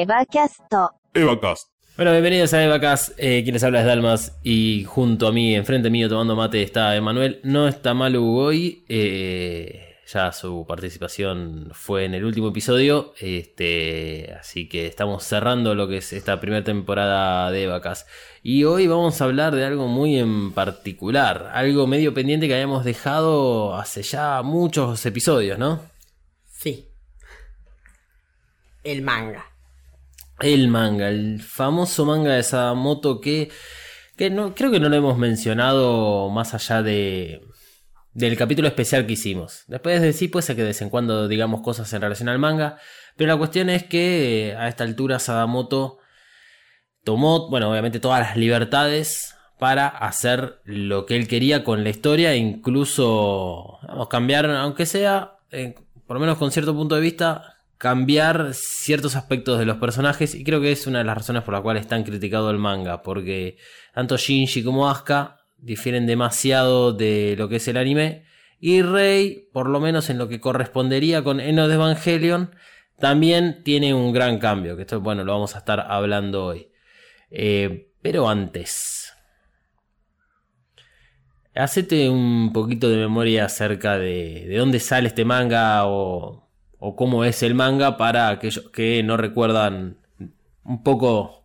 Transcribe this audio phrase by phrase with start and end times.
[0.00, 0.60] Evacast.
[1.12, 1.68] Evacast.
[1.94, 3.10] Bueno, bienvenidos a Evacast.
[3.18, 6.96] Eh, quien les habla es Dalmas y junto a mí, enfrente mío, tomando mate, está
[6.96, 7.40] Emanuel.
[7.42, 8.82] No está mal Ugoy.
[8.88, 13.12] Eh, ya su participación fue en el último episodio.
[13.20, 18.06] Este, así que estamos cerrando lo que es esta primera temporada de Vacas.
[18.42, 22.86] Y hoy vamos a hablar de algo muy en particular, algo medio pendiente que habíamos
[22.86, 25.82] dejado hace ya muchos episodios, ¿no?
[26.46, 26.88] Sí.
[28.82, 29.49] El manga.
[30.40, 33.50] El manga, el famoso manga de Sadamoto que,
[34.16, 37.42] que no, creo que no lo hemos mencionado más allá de,
[38.14, 39.64] del capítulo especial que hicimos.
[39.66, 42.38] Después de sí, puede ser que de vez en cuando digamos cosas en relación al
[42.38, 42.78] manga,
[43.16, 45.98] pero la cuestión es que eh, a esta altura Sadamoto
[47.04, 52.34] tomó, bueno, obviamente todas las libertades para hacer lo que él quería con la historia,
[52.34, 55.74] incluso vamos, cambiar, aunque sea, eh,
[56.06, 60.44] por lo menos con cierto punto de vista, cambiar ciertos aspectos de los personajes y
[60.44, 63.00] creo que es una de las razones por las cuales es tan criticado el manga,
[63.00, 63.56] porque
[63.94, 68.26] tanto Shinji como Asuka difieren demasiado de lo que es el anime
[68.60, 72.54] y Rei, por lo menos en lo que correspondería con Eno de Evangelion,
[72.98, 76.70] también tiene un gran cambio, que esto, bueno, lo vamos a estar hablando hoy.
[77.30, 79.14] Eh, pero antes,
[81.54, 86.49] hacete un poquito de memoria acerca de, de dónde sale este manga o
[86.80, 89.98] o cómo es el manga para aquellos que no recuerdan
[90.64, 91.44] un poco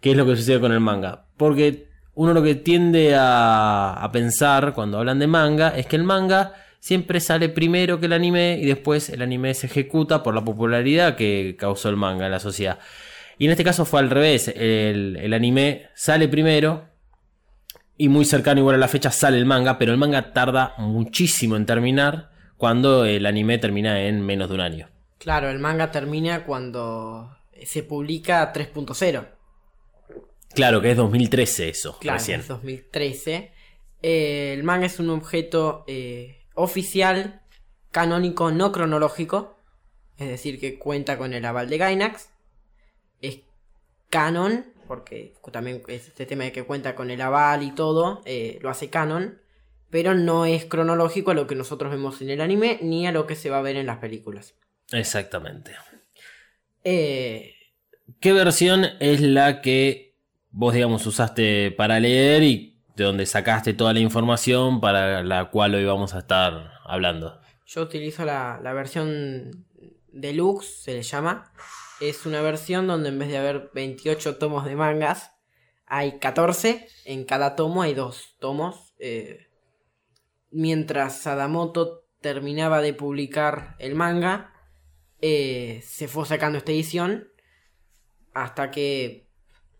[0.00, 1.26] qué es lo que sucede con el manga.
[1.36, 6.02] Porque uno lo que tiende a, a, pensar cuando hablan de manga es que el
[6.02, 10.44] manga siempre sale primero que el anime y después el anime se ejecuta por la
[10.44, 12.80] popularidad que causó el manga en la sociedad.
[13.38, 16.88] Y en este caso fue al revés, el, el anime sale primero
[17.96, 21.54] y muy cercano igual a la fecha sale el manga, pero el manga tarda muchísimo
[21.54, 22.31] en terminar
[22.62, 24.88] cuando el anime termina en menos de un año.
[25.18, 29.26] Claro, el manga termina cuando se publica 3.0.
[30.54, 31.98] Claro, que es 2013 eso.
[31.98, 32.38] Claro, recién.
[32.38, 33.50] es 2013.
[34.00, 37.42] Eh, el manga es un objeto eh, oficial,
[37.90, 39.58] canónico, no cronológico.
[40.16, 42.28] Es decir, que cuenta con el aval de Gainax.
[43.20, 43.40] Es
[44.08, 48.70] canon, porque también este tema de que cuenta con el aval y todo, eh, lo
[48.70, 49.41] hace canon
[49.92, 53.26] pero no es cronológico a lo que nosotros vemos en el anime ni a lo
[53.26, 54.54] que se va a ver en las películas.
[54.90, 55.72] Exactamente.
[56.82, 57.54] Eh,
[58.18, 60.16] ¿Qué versión es la que
[60.50, 65.74] vos, digamos, usaste para leer y de donde sacaste toda la información para la cual
[65.74, 67.38] hoy vamos a estar hablando?
[67.66, 69.66] Yo utilizo la, la versión
[70.10, 71.52] deluxe, se le llama.
[72.00, 75.32] Es una versión donde en vez de haber 28 tomos de mangas,
[75.84, 76.88] hay 14.
[77.04, 78.94] En cada tomo hay dos tomos.
[78.98, 79.41] Eh,
[80.52, 84.52] mientras Sadamoto terminaba de publicar el manga,
[85.20, 87.28] eh, se fue sacando esta edición
[88.34, 89.28] hasta que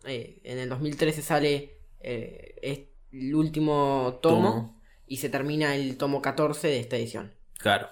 [0.04, 4.82] eh, en el 2013 sale eh, el último tomo, Tomo.
[5.06, 7.34] y se termina el tomo 14 de esta edición.
[7.58, 7.88] Claro.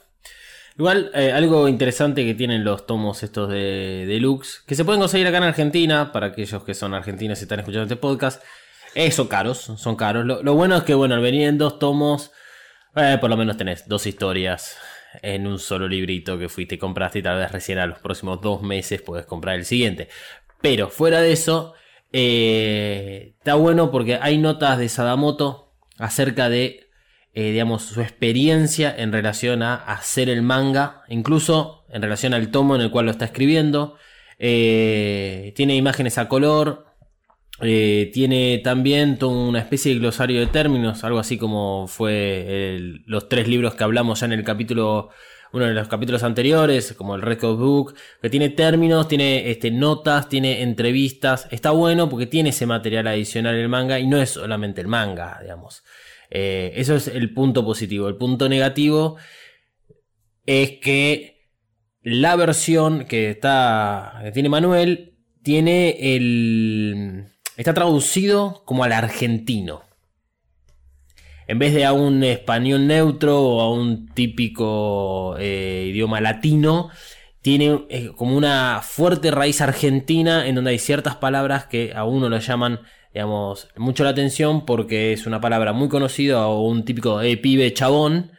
[0.78, 5.36] Igual, algo interesante que tienen los tomos estos de deluxe, que se pueden conseguir acá
[5.36, 8.42] en Argentina, para aquellos que son argentinos y están escuchando este podcast,
[9.10, 10.24] son caros, son caros.
[10.24, 12.30] Lo, lo bueno es que, bueno, al venir en dos tomos,
[12.96, 14.76] eh, por lo menos tenés dos historias
[15.22, 18.40] en un solo librito que fuiste y compraste y tal vez recién a los próximos
[18.40, 20.08] dos meses puedes comprar el siguiente.
[20.60, 21.74] Pero fuera de eso,
[22.12, 26.90] eh, está bueno porque hay notas de Sadamoto acerca de,
[27.34, 32.76] eh, digamos, su experiencia en relación a hacer el manga, incluso en relación al tomo
[32.76, 33.96] en el cual lo está escribiendo.
[34.38, 36.89] Tiene imágenes a color,
[37.62, 43.28] eh, tiene también una especie de glosario de términos, algo así como fue el- los
[43.28, 45.10] tres libros que hablamos ya en el capítulo,
[45.52, 50.28] uno de los capítulos anteriores, como el Record Book, que tiene términos, tiene este, notas,
[50.28, 51.48] tiene entrevistas.
[51.50, 54.86] Está bueno porque tiene ese material adicional en el manga y no es solamente el
[54.86, 55.82] manga, digamos.
[56.30, 58.08] Eh, eso es el punto positivo.
[58.08, 59.16] El punto negativo
[60.46, 61.48] es que
[62.02, 67.24] la versión que está que tiene Manuel tiene el
[67.60, 69.82] está traducido como al argentino.
[71.46, 76.88] En vez de a un español neutro o a un típico eh, idioma latino,
[77.42, 82.30] tiene eh, como una fuerte raíz argentina en donde hay ciertas palabras que a uno
[82.30, 82.80] lo llaman,
[83.12, 87.74] digamos, mucho la atención porque es una palabra muy conocida o un típico eh, pibe
[87.74, 88.32] chabón.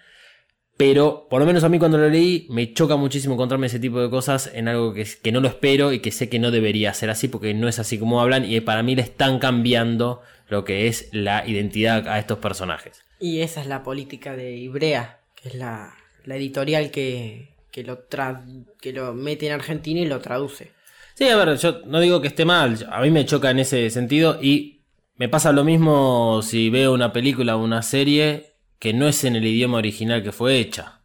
[0.78, 4.02] Pero por lo menos a mí cuando lo leí me choca muchísimo encontrarme ese tipo
[4.02, 6.94] de cosas en algo que, que no lo espero y que sé que no debería
[6.94, 10.64] ser así porque no es así como hablan y para mí le están cambiando lo
[10.66, 13.04] que es la identidad a estos personajes.
[13.20, 15.94] Y esa es la política de Ibrea, que es la,
[16.26, 18.44] la editorial que, que, lo tra-
[18.82, 20.72] que lo mete en Argentina y lo traduce.
[21.14, 23.90] Sí, a ver, yo no digo que esté mal, a mí me choca en ese
[23.92, 24.82] sentido y
[25.16, 28.51] me pasa lo mismo si veo una película o una serie
[28.82, 31.02] que no es en el idioma original que fue hecha.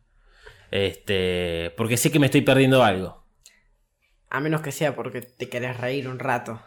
[0.70, 3.22] Este, porque sé que me estoy perdiendo algo.
[4.30, 6.62] A menos que sea porque te querés reír un rato.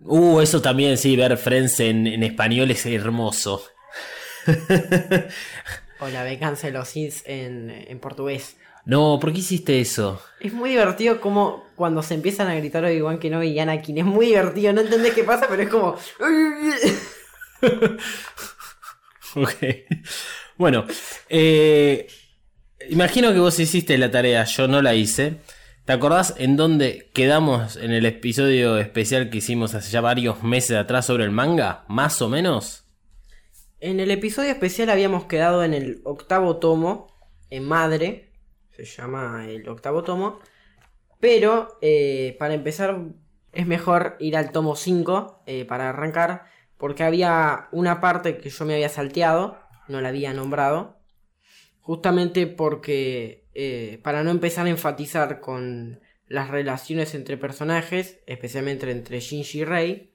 [0.00, 3.62] Uh, eso también, sí, ver Friends en, en español es hermoso.
[6.00, 8.56] O la venganza de los Sith en, en portugués.
[8.84, 10.20] No, ¿por qué hiciste eso?
[10.40, 13.98] Es muy divertido como cuando se empiezan a gritar Obi-Wan Kenobi y Anakin.
[13.98, 15.96] Es muy divertido, no entendés qué pasa, pero es como...
[19.36, 19.64] Ok.
[20.56, 20.84] Bueno,
[21.28, 22.06] eh,
[22.88, 25.40] imagino que vos hiciste la tarea, yo no la hice.
[25.84, 30.76] ¿Te acordás en dónde quedamos en el episodio especial que hicimos hace ya varios meses
[30.76, 31.84] atrás sobre el manga?
[31.88, 32.84] Más o menos.
[33.80, 37.08] En el episodio especial habíamos quedado en el octavo tomo,
[37.50, 38.30] en Madre,
[38.74, 40.40] se llama el octavo tomo,
[41.20, 42.98] pero eh, para empezar
[43.52, 46.46] es mejor ir al tomo 5 eh, para arrancar,
[46.84, 49.58] porque había una parte que yo me había salteado,
[49.88, 50.98] no la había nombrado,
[51.80, 59.20] justamente porque eh, para no empezar a enfatizar con las relaciones entre personajes, especialmente entre
[59.20, 60.14] Shinji y Rei,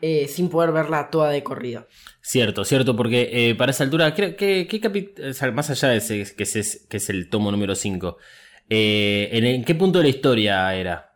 [0.00, 1.88] eh, sin poder verla toda de corrido.
[2.20, 5.88] Cierto, cierto, porque eh, para esa altura, ¿qué, qué, qué capi- o sea, más allá
[5.88, 8.18] de ese, que, ese- que es el tomo número 5,
[8.68, 11.12] ¿en, en qué punto de la historia era?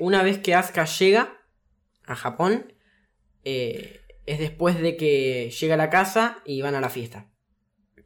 [0.00, 1.38] Una vez que Asuka llega
[2.06, 2.72] a Japón,
[3.44, 7.26] eh, es después de que llega a la casa y van a la fiesta.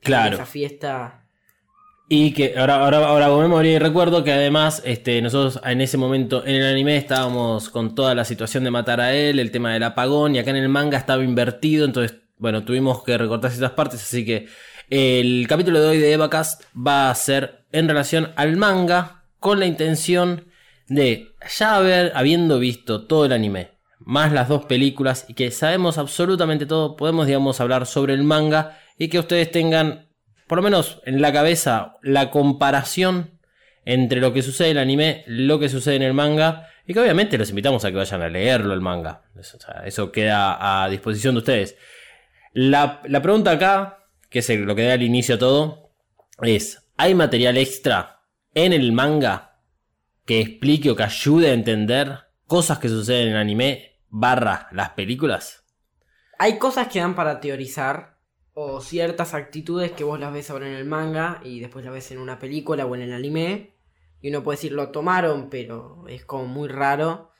[0.00, 0.36] Claro.
[0.36, 1.24] Esa fiesta.
[2.08, 5.98] Y que ahora, ahora, ahora hago memoria y recuerdo que además este, nosotros en ese
[5.98, 9.74] momento en el anime estábamos con toda la situación de matar a él, el tema
[9.74, 13.72] del apagón, y acá en el manga estaba invertido, entonces, bueno, tuvimos que recortar ciertas
[13.72, 14.48] partes, así que
[14.88, 19.66] el capítulo de hoy de Evacast va a ser en relación al manga, con la
[19.66, 20.46] intención
[20.88, 23.77] de ya haber, habiendo visto todo el anime,
[24.08, 28.78] más las dos películas, y que sabemos absolutamente todo, podemos, digamos, hablar sobre el manga,
[28.96, 30.08] y que ustedes tengan
[30.46, 33.38] por lo menos en la cabeza, la comparación
[33.84, 37.00] entre lo que sucede en el anime, lo que sucede en el manga, y que
[37.00, 39.24] obviamente los invitamos a que vayan a leerlo el manga.
[39.84, 41.76] Eso, queda a disposición de ustedes.
[42.54, 45.90] La, la pregunta acá, que es lo que da el inicio a todo,
[46.40, 48.22] es, ¿hay material extra
[48.54, 49.58] en el manga
[50.24, 54.90] que explique o que ayude a entender cosas que suceden en el anime barra las
[54.90, 55.64] películas?
[56.38, 58.18] Hay cosas que dan para teorizar.
[58.60, 62.10] O ciertas actitudes que vos las ves ahora en el manga y después las ves
[62.10, 63.76] en una película o en el anime.
[64.20, 67.30] Y uno puede decir lo tomaron, pero es como muy raro.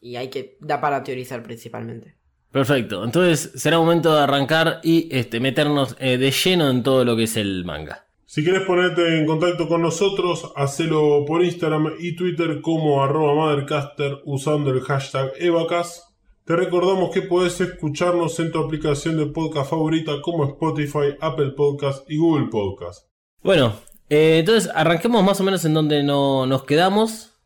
[0.00, 0.56] Y hay que.
[0.60, 2.18] da para teorizar principalmente.
[2.52, 7.16] Perfecto, entonces será momento de arrancar y este, meternos eh, de lleno en todo lo
[7.16, 8.03] que es el manga.
[8.34, 14.22] Si querés ponerte en contacto con nosotros, hacelo por Instagram y Twitter como arroba Mothercaster
[14.24, 16.12] usando el hashtag Evacas.
[16.44, 22.10] Te recordamos que podés escucharnos en tu aplicación de podcast favorita como Spotify, Apple Podcast
[22.10, 23.06] y Google Podcast.
[23.44, 23.74] Bueno,
[24.10, 27.36] eh, entonces arranquemos más o menos en donde no, nos quedamos.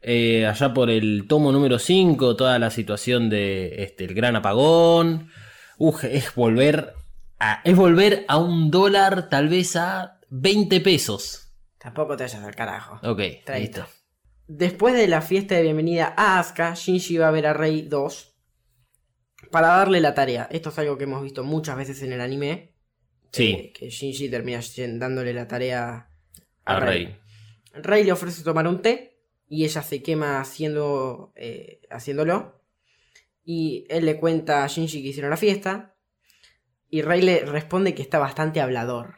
[0.00, 5.28] Eh, allá por el tomo número 5, toda la situación de este, gran apagón.
[5.76, 6.94] Uf, es volver
[7.38, 11.52] a, es volver a un dólar, tal vez a 20 pesos.
[11.78, 12.94] Tampoco te vayas al carajo.
[13.08, 13.58] Ok, Traíste.
[13.80, 13.86] listo.
[14.46, 18.34] Después de la fiesta de bienvenida a Asuka, Shinji va a ver a Rei 2
[19.50, 20.48] para darle la tarea.
[20.50, 22.74] Esto es algo que hemos visto muchas veces en el anime.
[23.30, 24.60] Sí, eh, que Shinji termina
[24.98, 26.10] dándole la tarea
[26.64, 27.04] a, a Rei.
[27.04, 27.16] Rey.
[27.74, 32.62] Rey le ofrece tomar un té y ella se quema haciendo, eh, haciéndolo.
[33.44, 35.94] Y él le cuenta a Shinji que hicieron la fiesta.
[36.90, 39.16] Y Rey le responde que está bastante hablador.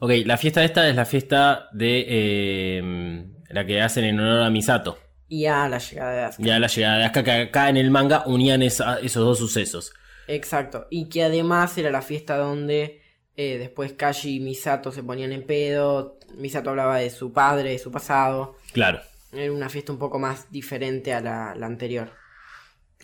[0.00, 4.50] Ok, la fiesta esta es la fiesta de eh, la que hacen en honor a
[4.50, 4.98] Misato.
[5.28, 6.48] Y a la llegada de Asuka.
[6.48, 9.92] Ya la llegada de Asuka, que acá en el manga unían esa- esos dos sucesos.
[10.26, 10.86] Exacto.
[10.90, 13.02] Y que además era la fiesta donde
[13.36, 16.18] eh, después Kashi y Misato se ponían en pedo.
[16.36, 18.56] Misato hablaba de su padre, de su pasado.
[18.72, 19.00] Claro.
[19.32, 22.10] Era una fiesta un poco más diferente a la, la anterior.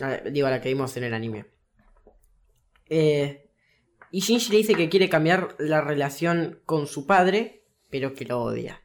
[0.00, 1.46] A- digo, a la que vimos en el anime.
[2.88, 3.45] Eh,
[4.10, 8.42] y Shinji le dice que quiere cambiar la relación con su padre, pero que lo
[8.42, 8.82] odia.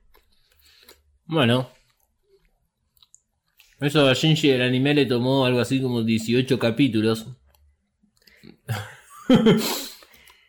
[1.25, 1.69] Bueno.
[3.79, 7.27] Eso a Shinji del anime le tomó algo así como 18 capítulos.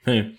[0.05, 0.39] Sí.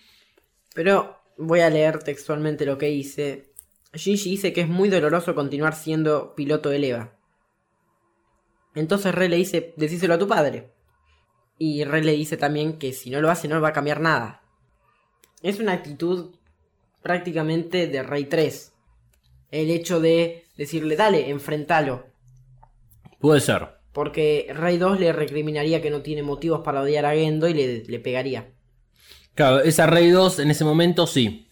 [0.74, 3.52] Pero voy a leer textualmente lo que dice.
[3.94, 7.16] Shinji dice que es muy doloroso continuar siendo piloto de Eva.
[8.74, 10.73] Entonces Rey le dice, decíselo a tu padre.
[11.58, 14.42] Y Rey le dice también que si no lo hace no va a cambiar nada.
[15.42, 16.34] Es una actitud
[17.02, 18.72] prácticamente de Rey 3.
[19.50, 22.06] El hecho de decirle, dale, enfrentalo.
[23.20, 23.68] Puede ser.
[23.92, 27.84] Porque Rey 2 le recriminaría que no tiene motivos para odiar a Gendo y le,
[27.84, 28.48] le pegaría.
[29.34, 31.48] Claro, esa Rey 2 en ese momento sí.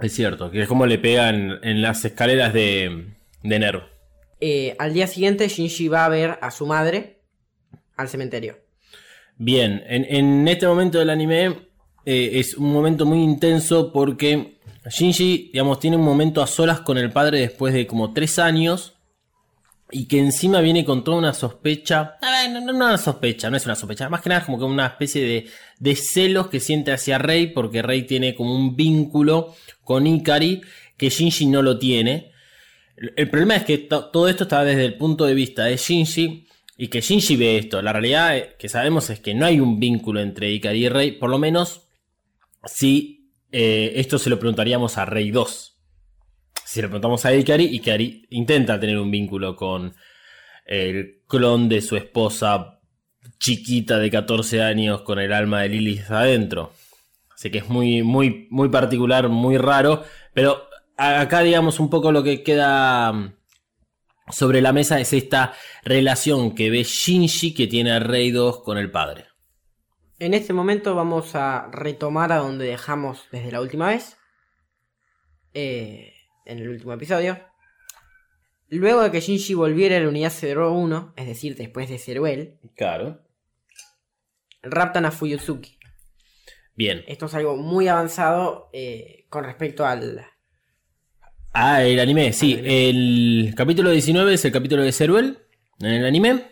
[0.00, 3.82] Es cierto, que es como le pegan en las escaleras de, de Nerv.
[4.40, 7.20] Eh, al día siguiente, Shinji va a ver a su madre
[7.96, 8.58] al cementerio.
[9.38, 11.46] Bien, en, este momento del anime
[12.04, 14.58] eh, es un momento muy intenso porque
[14.88, 18.94] Shinji, digamos, tiene un momento a solas con el padre después de como tres años
[19.90, 22.16] y que encima viene con toda una sospecha.
[22.22, 24.64] No, no, no una sospecha, no es una sospecha, más que nada es como que
[24.64, 25.46] una especie de,
[25.78, 30.62] de celos que siente hacia Rey porque Rey tiene como un vínculo con Ikari
[30.96, 32.30] que Shinji no lo tiene.
[33.16, 36.46] El problema es que to- todo esto está desde el punto de vista de Shinji
[36.76, 37.82] y que Shinji ve esto.
[37.82, 41.30] La realidad que sabemos es que no hay un vínculo entre Ikari y Rey, por
[41.30, 41.88] lo menos
[42.64, 45.78] si eh, esto se lo preguntaríamos a Rey 2.
[46.64, 49.94] Si le preguntamos a Ikari, Ikari intenta tener un vínculo con
[50.64, 52.80] el clon de su esposa
[53.38, 56.72] chiquita de 14 años con el alma de Lilith adentro.
[57.34, 60.04] Así que es muy, muy, muy particular, muy raro.
[60.32, 63.34] Pero acá, digamos, un poco lo que queda mm,
[64.32, 68.78] sobre la mesa es esta relación que ve Shinji que tiene a Rey 2 con
[68.78, 69.26] el padre.
[70.18, 74.16] En este momento vamos a retomar a donde dejamos desde la última vez.
[75.54, 76.14] eh,
[76.46, 77.38] en el último episodio.
[78.68, 83.20] Luego de que Shinji volviera a la unidad 01, es decir, después de Zeruel, Claro.
[84.62, 85.78] raptan a Fuyutsuki.
[86.74, 87.04] Bien.
[87.06, 90.24] Esto es algo muy avanzado eh, con respecto al...
[91.54, 92.58] Ah, el anime, sí.
[92.64, 95.38] El capítulo 19 es el capítulo de Zeruel
[95.80, 96.44] en el anime.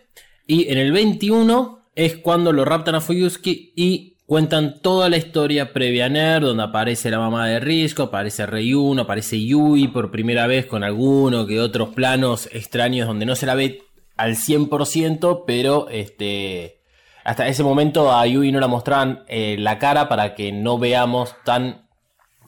[0.45, 5.73] Y en el 21 es cuando lo raptan a Fuyusuki y cuentan toda la historia
[5.73, 10.11] previa a Ner, donde aparece la mamá de Risco, aparece Rey 1, aparece Yui por
[10.11, 13.81] primera vez con alguno que otros planos extraños donde no se la ve
[14.17, 16.79] al 100%, pero este
[17.23, 21.35] hasta ese momento a Yui no la mostraban eh, la cara para que no veamos
[21.43, 21.87] tan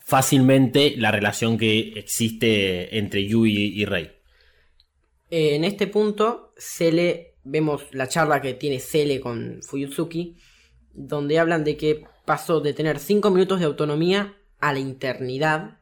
[0.04, 4.12] fácilmente la relación que existe entre Yui y Rey.
[5.32, 10.36] Eh, en este punto, Cele, vemos la charla que tiene Cele con Fuyutsuki,
[10.94, 15.80] donde hablan de que pasó de tener 5 minutos de autonomía a la eternidad,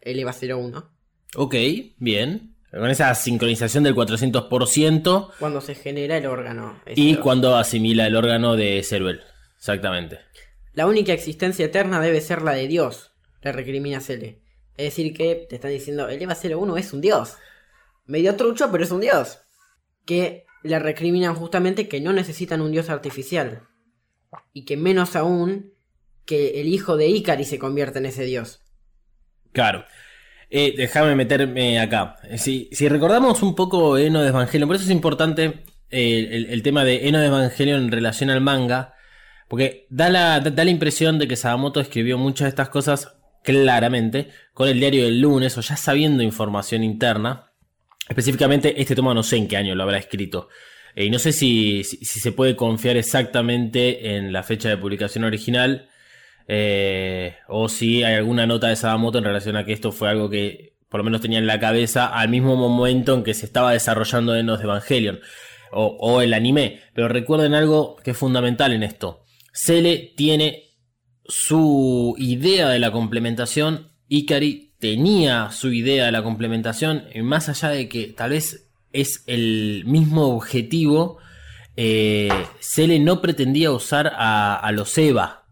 [0.00, 0.90] el EVA 01,
[1.36, 1.54] Ok,
[1.98, 2.54] bien.
[2.70, 6.80] Con esa sincronización del 400% cuando se genera el órgano.
[6.94, 9.20] y cuando asimila el órgano de Ceruel.
[9.56, 10.18] Exactamente.
[10.72, 13.12] La única existencia eterna debe ser la de Dios,
[13.44, 14.40] le recrimina Cele.
[14.76, 17.34] Es decir, que te están diciendo, el EVA 01 es un dios.
[18.06, 19.38] Medio trucho, pero es un dios.
[20.04, 23.68] Que le recriminan justamente que no necesitan un dios artificial.
[24.52, 25.72] Y que menos aún
[26.24, 28.62] que el hijo de Ikari se convierta en ese dios.
[29.52, 29.84] Claro.
[30.50, 32.16] Eh, déjame meterme acá.
[32.24, 36.62] Eh, Si, si recordamos un poco Eno de Evangelion, por eso es importante eh, el,
[36.62, 38.94] tema de Eno de Evangelion en relación al manga,
[39.48, 44.30] porque da la, da la impresión de que Sadamoto escribió muchas de estas cosas claramente
[44.54, 47.52] con el diario del lunes o ya sabiendo información interna.
[48.08, 50.48] Específicamente, este toma no sé en qué año lo habrá escrito.
[50.96, 55.24] Eh, y no sé si, si, se puede confiar exactamente en la fecha de publicación
[55.24, 55.88] original.
[56.48, 60.28] eh, o si hay alguna nota de Sadamoto en relación a que esto fue algo
[60.28, 63.72] que por lo menos tenía en la cabeza al mismo momento en que se estaba
[63.72, 65.20] desarrollando Enos de Evangelion.
[65.72, 66.80] O, o el anime.
[66.94, 69.24] Pero recuerden algo que es fundamental en esto.
[69.52, 70.63] Cele tiene
[71.26, 73.88] su idea de la complementación.
[74.08, 77.04] Ikari tenía su idea de la complementación.
[77.22, 81.18] Más allá de que tal vez es el mismo objetivo.
[81.76, 82.28] Eh,
[83.00, 85.46] no pretendía usar a, a los EVA.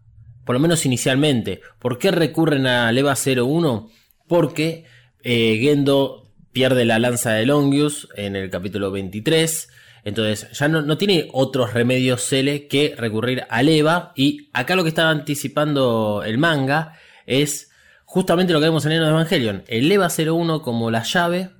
[0.45, 1.61] Por lo menos inicialmente.
[1.79, 3.89] ¿Por qué recurren al EVA 01?
[4.27, 4.85] Porque
[5.23, 9.69] eh, Gendo pierde la lanza de Longius en el capítulo 23.
[10.05, 14.11] Entonces ya no, no tiene otros remedios Cele que recurrir al EVA.
[14.15, 17.71] Y acá lo que estaba anticipando el manga es
[18.05, 19.63] justamente lo que vemos en de Evangelion.
[19.67, 21.51] El EVA 01 como la llave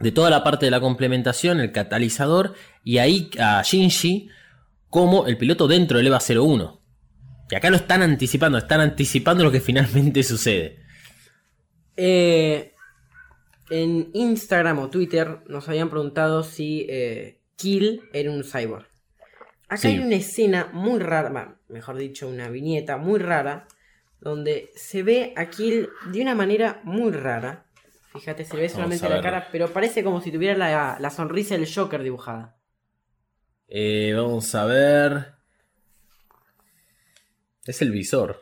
[0.00, 2.54] de toda la parte de la complementación, el catalizador,
[2.84, 4.28] y ahí a Shinji
[4.90, 6.80] como el piloto dentro del EVA 01.
[7.50, 10.80] Y acá lo están anticipando, están anticipando lo que finalmente sucede.
[11.96, 12.74] Eh,
[13.70, 18.86] en Instagram o Twitter nos habían preguntado si eh, Kill era un cyborg.
[19.68, 19.88] Acá Sí.
[19.88, 23.66] hay una escena muy rara, bah, mejor dicho, una viñeta muy rara,
[24.20, 27.64] donde se ve a Kill de una manera muy rara.
[28.12, 31.56] Fíjate, se le ve solamente la cara, pero parece como si tuviera la, la sonrisa
[31.56, 32.56] del Joker dibujada.
[33.68, 35.34] Eh, vamos a ver.
[37.64, 38.40] Es el visor.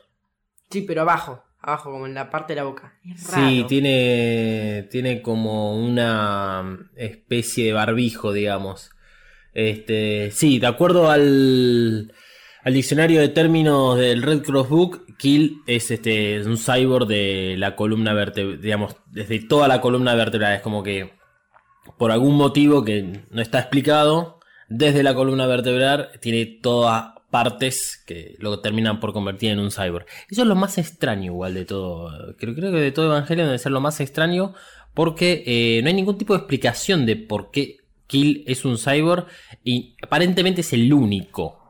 [0.71, 2.99] Sí, pero abajo, abajo, como en la parte de la boca.
[3.05, 3.67] Es Sí, raro.
[3.67, 8.91] tiene, tiene como una especie de barbijo, digamos.
[9.55, 12.13] Este, sí, de acuerdo al,
[12.67, 17.77] diccionario de términos del Red Cross Book, Kill es este es un cyborg de la
[17.77, 20.55] columna vertebral, digamos, desde toda la columna vertebral.
[20.57, 21.13] Es como que
[21.97, 28.37] por algún motivo que no está explicado, desde la columna vertebral tiene todas partes que
[28.39, 30.07] lo terminan por convertir en un cyborg.
[30.31, 32.35] Eso es lo más extraño igual de todo.
[32.37, 34.55] Creo, creo que de todo Evangelion debe ser lo más extraño
[34.95, 39.27] porque eh, no hay ningún tipo de explicación de por qué Kill es un cyborg
[39.63, 41.61] y aparentemente es el único.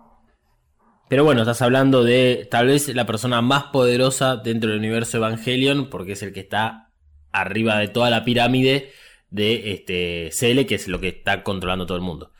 [1.09, 5.91] Pero bueno, estás hablando de tal vez la persona más poderosa dentro del universo Evangelion
[5.91, 6.91] porque es el que está
[7.31, 8.93] arriba de toda la pirámide
[9.31, 12.33] de este CL, que es lo que está controlando todo el mundo.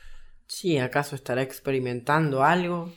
[0.47, 2.93] Sí, ¿acaso estará experimentando algo?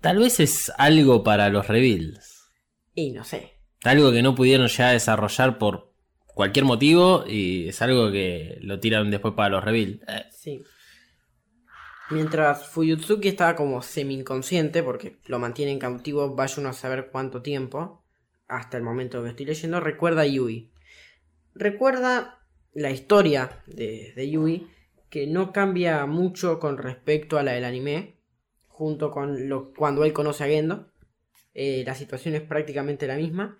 [0.00, 2.50] Tal vez es algo para los reveals.
[2.94, 3.54] Y no sé.
[3.84, 5.89] Algo que no pudieron ya desarrollar por
[6.40, 10.00] cualquier motivo y es algo que lo tiran después para los reveals.
[10.08, 10.64] Eh, Sí.
[12.08, 17.42] Mientras Fuyutsuki estaba como semi-inconsciente, porque lo mantiene en cautivo, vaya uno a saber cuánto
[17.42, 18.06] tiempo,
[18.48, 20.72] hasta el momento que estoy leyendo, recuerda a Yui.
[21.54, 22.42] Recuerda
[22.72, 24.66] la historia de, de Yui,
[25.10, 28.16] que no cambia mucho con respecto a la del anime,
[28.66, 30.90] junto con lo, cuando él conoce a Gendo.
[31.52, 33.59] Eh, la situación es prácticamente la misma.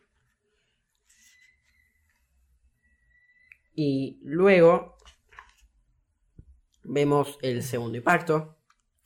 [3.83, 4.99] Y luego
[6.85, 8.59] vemos el segundo impacto.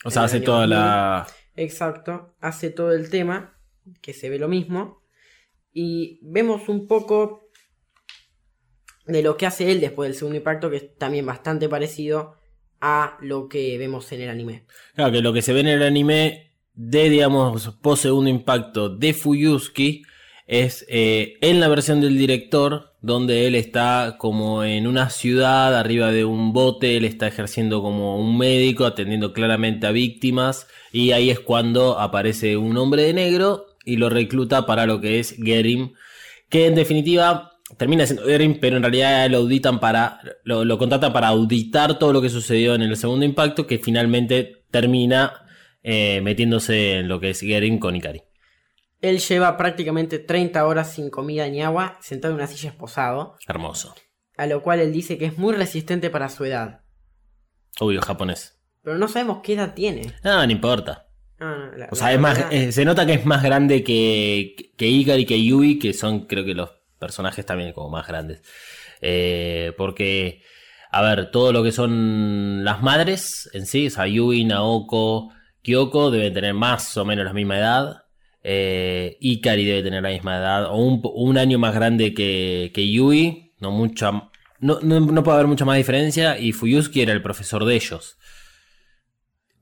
[0.05, 0.71] O sea, hace toda 2000.
[0.71, 1.27] la...
[1.55, 3.57] Exacto, hace todo el tema,
[4.03, 5.01] que se ve lo mismo.
[5.73, 7.51] Y vemos un poco
[9.07, 12.35] de lo que hace él después del segundo impacto, que es también bastante parecido
[12.81, 14.67] a lo que vemos en el anime.
[14.97, 19.15] Claro, que lo que se ve en el anime de, digamos, post segundo impacto de
[19.15, 20.03] Fuyuski
[20.49, 26.11] es eh, en la versión del director, donde él está como en una ciudad, arriba
[26.11, 31.29] de un bote, él está ejerciendo como un médico, atendiendo claramente a víctimas, y ahí
[31.29, 35.93] es cuando aparece un hombre de negro y lo recluta para lo que es Gerim,
[36.49, 41.29] que en definitiva termina siendo Gerim, pero en realidad lo auditan para, lo, contratan para
[41.29, 45.45] auditar todo lo que sucedió en el segundo impacto, que finalmente termina
[45.83, 48.23] eh, metiéndose en lo que es Gerim con Ikari.
[49.09, 53.95] Él lleva prácticamente 30 horas sin comida ni agua, sentado en una silla esposado, Hermoso.
[54.37, 56.81] a lo cual él dice que es muy resistente para su edad.
[57.81, 58.59] Obvio, japonés.
[58.83, 60.13] Pero no sabemos qué edad tiene.
[60.23, 61.07] No, no importa.
[61.41, 64.87] Ah, la- O sea, es más, eh, se nota que es más grande que, que
[64.87, 68.43] Ikari y que Yui, que son creo que los personajes también como más grandes.
[69.01, 70.43] Eh, porque,
[70.91, 75.31] a ver, todo lo que son las madres en sí, o sea, Yui, Naoko,
[75.63, 78.04] Kyoko deben tener más o menos la misma edad.
[78.47, 83.55] Eh, Ikari debe tener la misma edad, o un, año más grande que, que Yui,
[83.59, 84.31] no mucha,
[84.61, 88.19] no, no, no puede haber mucha más diferencia, y Fuyusuki era el profesor de ellos.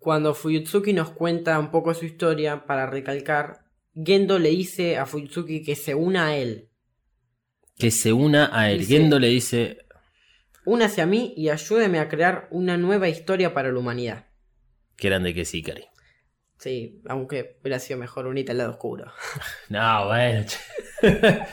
[0.01, 3.61] Cuando Fuyutsuki nos cuenta un poco su historia, para recalcar,
[3.95, 6.69] Gendo le dice a Fuyutsuki que se una a él.
[7.79, 8.81] Que se una a él.
[8.81, 9.79] Dice- Gendo le dice,
[10.65, 14.27] Únase a mí y ayúdeme a crear una nueva historia para la humanidad.
[14.97, 15.85] Qué grande que es Ikari.
[16.63, 19.11] Sí, aunque hubiera sido mejor unita al lado oscuro.
[19.69, 20.47] No, bueno.
[21.03, 21.45] Creo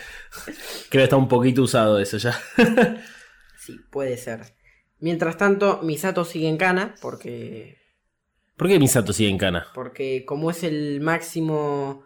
[0.89, 2.39] que está un poquito usado eso ya.
[3.58, 4.41] Sí, puede ser.
[5.00, 7.78] Mientras tanto, Misato sigue en cana porque
[8.56, 9.65] ¿Por qué Misato sigue en cana?
[9.74, 12.04] Porque como es el máximo...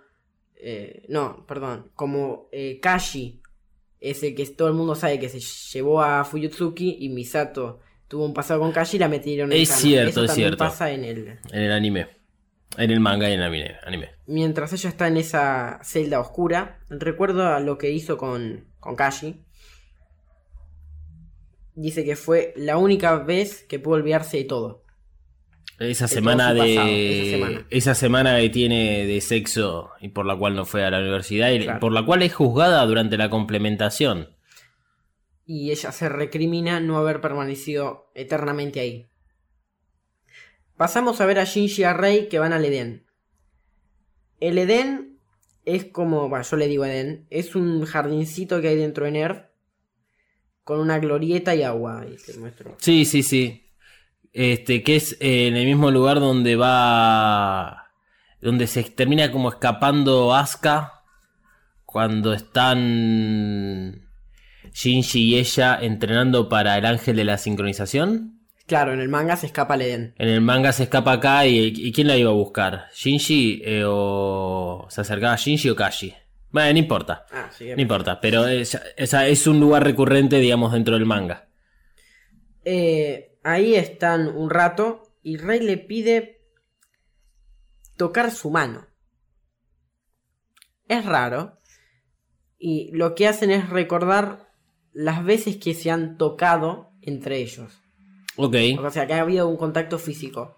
[0.56, 1.92] eh, no, perdón.
[1.96, 3.42] Como eh, Kashi
[4.00, 8.26] es el que todo el mundo sabe que se llevó a Fuyutsuki y Misato tuvo
[8.26, 9.82] un pasado con Kashi y la metieron en Es cana.
[9.82, 10.64] cierto, Eso es también cierto.
[10.64, 11.28] pasa en el...
[11.52, 12.08] En el anime.
[12.78, 14.10] En el manga y en el anime.
[14.26, 19.44] Mientras ella está en esa celda oscura, recuerdo a lo que hizo con, con Kashi.
[21.76, 24.84] Dice que fue la única vez que pudo olvidarse de todo.
[25.80, 26.60] Esa semana de.
[26.76, 27.68] pasado, esa semana.
[27.72, 31.50] esa semana que tiene de sexo y por la cual no fue a la universidad
[31.52, 31.80] y Claro.
[31.80, 34.30] por la cual es juzgada durante la complementación.
[35.46, 39.08] y ella se recrimina no haber permanecido eternamente ahí.
[40.78, 43.06] Pasamos a ver a Shinji y a Rei que van al Edén.
[44.40, 45.20] El Edén
[45.66, 49.54] es como, bueno, yo le digo Edén, es un jardincito que hay dentro de Nerd
[50.64, 52.06] con una glorieta y agua.
[52.78, 53.72] Sí, sí, sí.
[54.32, 57.92] Este, que es eh, en el mismo lugar donde va.
[58.42, 61.04] Donde se termina como escapando Asuka.
[61.86, 64.10] Cuando están.
[64.74, 68.33] Shinji y ella entrenando para el ángel de la sincronización.
[68.66, 70.16] Claro, en el manga se escapa al Edén.
[70.18, 72.86] En el manga se escapa acá y, y ¿quién la iba a buscar?
[72.94, 74.88] ¿Shinji eh, o.
[74.90, 76.14] se acercaba a Shinji o Kashi?
[76.50, 77.26] Bueno, no importa.
[77.32, 77.70] Ah, sí.
[77.76, 81.50] No importa, pero es, es un lugar recurrente, digamos, dentro del manga.
[82.64, 86.42] Eh, ahí están un rato y Rey le pide
[87.98, 88.88] tocar su mano.
[90.88, 91.60] Es raro.
[92.58, 94.52] Y lo que hacen es recordar
[94.94, 97.83] las veces que se han tocado entre ellos.
[98.36, 98.56] Ok.
[98.84, 100.58] O sea, que ha habido un contacto físico.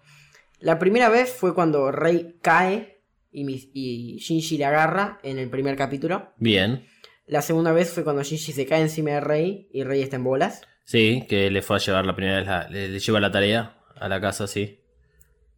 [0.60, 6.32] La primera vez fue cuando Rey cae y, Shinji le agarra en el primer capítulo.
[6.38, 6.86] Bien.
[7.26, 10.24] La segunda vez fue cuando Shinji se cae encima de Rey y Rey está en
[10.24, 10.62] bolas.
[10.84, 13.82] Sí, que le fue a llevar la primera vez, la- le, le lleva la tarea
[13.96, 14.80] a la casa, sí.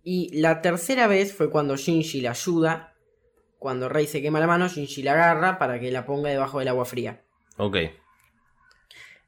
[0.03, 2.95] Y la tercera vez fue cuando Shinji le ayuda.
[3.59, 6.69] Cuando Rey se quema la mano, Shinji la agarra para que la ponga debajo del
[6.69, 7.23] agua fría.
[7.59, 7.77] Ok.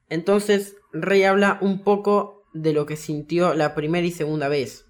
[0.09, 4.85] Entonces, Rey habla un poco de lo que sintió la primera y segunda vez.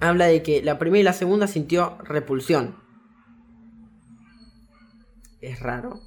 [0.00, 2.76] Habla de que la primera y la segunda sintió repulsión.
[5.40, 6.00] Es raro.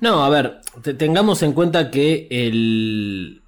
[0.00, 3.42] No, a ver, te- tengamos en cuenta que el...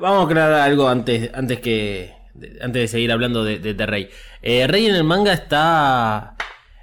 [0.00, 2.12] vamos a aclarar algo antes, antes que...
[2.34, 4.08] de- antes de seguir hablando de, de, de Rey.
[4.42, 6.36] Eh, Rey en el manga está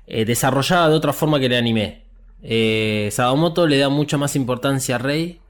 [0.07, 2.05] eh, desarrollada de otra forma que el anime.
[2.43, 5.40] Eh, Sadamoto le da mucha más importancia a Rey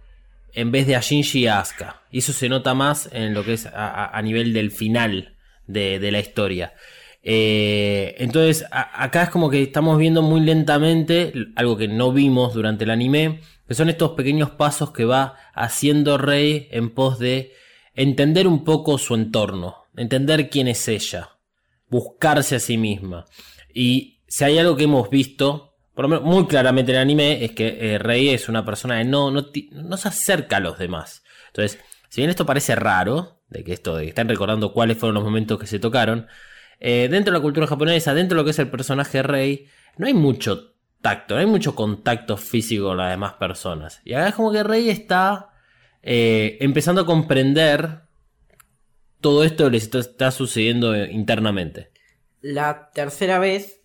[0.54, 2.02] en vez de a Shinji y a Asuka.
[2.12, 5.38] Y eso se nota más en lo que es a, nivel del final
[5.68, 6.74] de, la historia.
[7.24, 12.84] Eh, entonces, acá es como que estamos viendo muy lentamente algo que no vimos durante
[12.84, 17.54] el anime, que son estos pequeños pasos que va haciendo Rey en pos de
[17.96, 21.38] entender un poco su entorno, entender quién es ella,
[21.90, 23.26] buscarse a sí misma.
[23.74, 27.44] Y si hay algo que hemos visto, por lo menos muy claramente en el anime,
[27.44, 30.78] es que eh, Rey es una persona que no, no, no se acerca a los
[30.78, 31.24] demás.
[31.48, 35.16] Entonces, si bien esto parece raro, de que esto de que están recordando cuáles fueron
[35.16, 36.28] los momentos que se tocaron,
[36.80, 40.08] eh, dentro de la cultura japonesa, dentro de lo que es el personaje Rey, no
[40.08, 44.02] hay mucho tacto, no hay mucho contacto físico con las demás personas.
[44.04, 45.50] Y acá es como que Rey está
[46.02, 48.02] eh, empezando a comprender
[49.20, 51.92] todo esto que les está, sucediendo internamente.
[52.42, 53.81] La tercera vez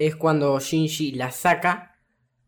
[0.00, 1.98] es cuando Shinji la saca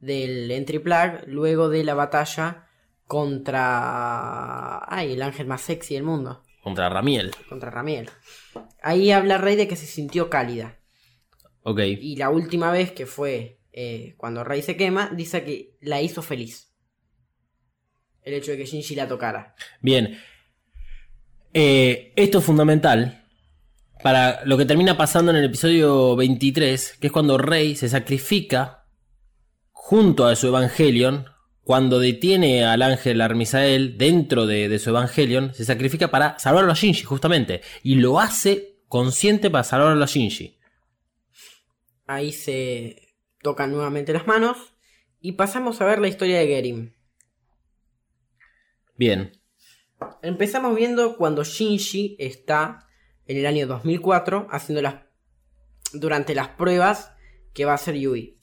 [0.00, 2.66] del entry plug luego de la batalla
[3.06, 4.82] contra.
[4.88, 6.42] Ay, el ángel más sexy del mundo.
[6.62, 7.30] Contra Ramiel.
[7.50, 8.08] Contra Ramiel.
[8.82, 10.78] Ahí habla Rey de que se sintió cálida.
[11.62, 11.80] Ok.
[11.80, 16.22] Y la última vez que fue eh, cuando Rey se quema, dice que la hizo
[16.22, 16.72] feliz.
[18.22, 19.54] El hecho de que Shinji la tocara.
[19.82, 20.18] Bien.
[21.52, 23.21] Eh, esto es fundamental
[24.02, 28.86] para lo que termina pasando en el episodio 23, que es cuando Rey se sacrifica
[29.70, 31.26] junto a su Evangelion,
[31.62, 36.74] cuando detiene al ángel Armisael dentro de, de su Evangelion, se sacrifica para salvarlo a
[36.74, 37.62] Shinji, justamente.
[37.84, 40.58] Y lo hace consciente para salvarlo a Shinji.
[42.06, 44.74] Ahí se tocan nuevamente las manos.
[45.20, 46.92] Y pasamos a ver la historia de Gerim.
[48.96, 49.40] Bien.
[50.22, 52.88] Empezamos viendo cuando Shinji está
[53.26, 54.96] en el año 2004 haciendo las
[55.92, 57.12] durante las pruebas
[57.52, 58.38] que va a hacer Yui.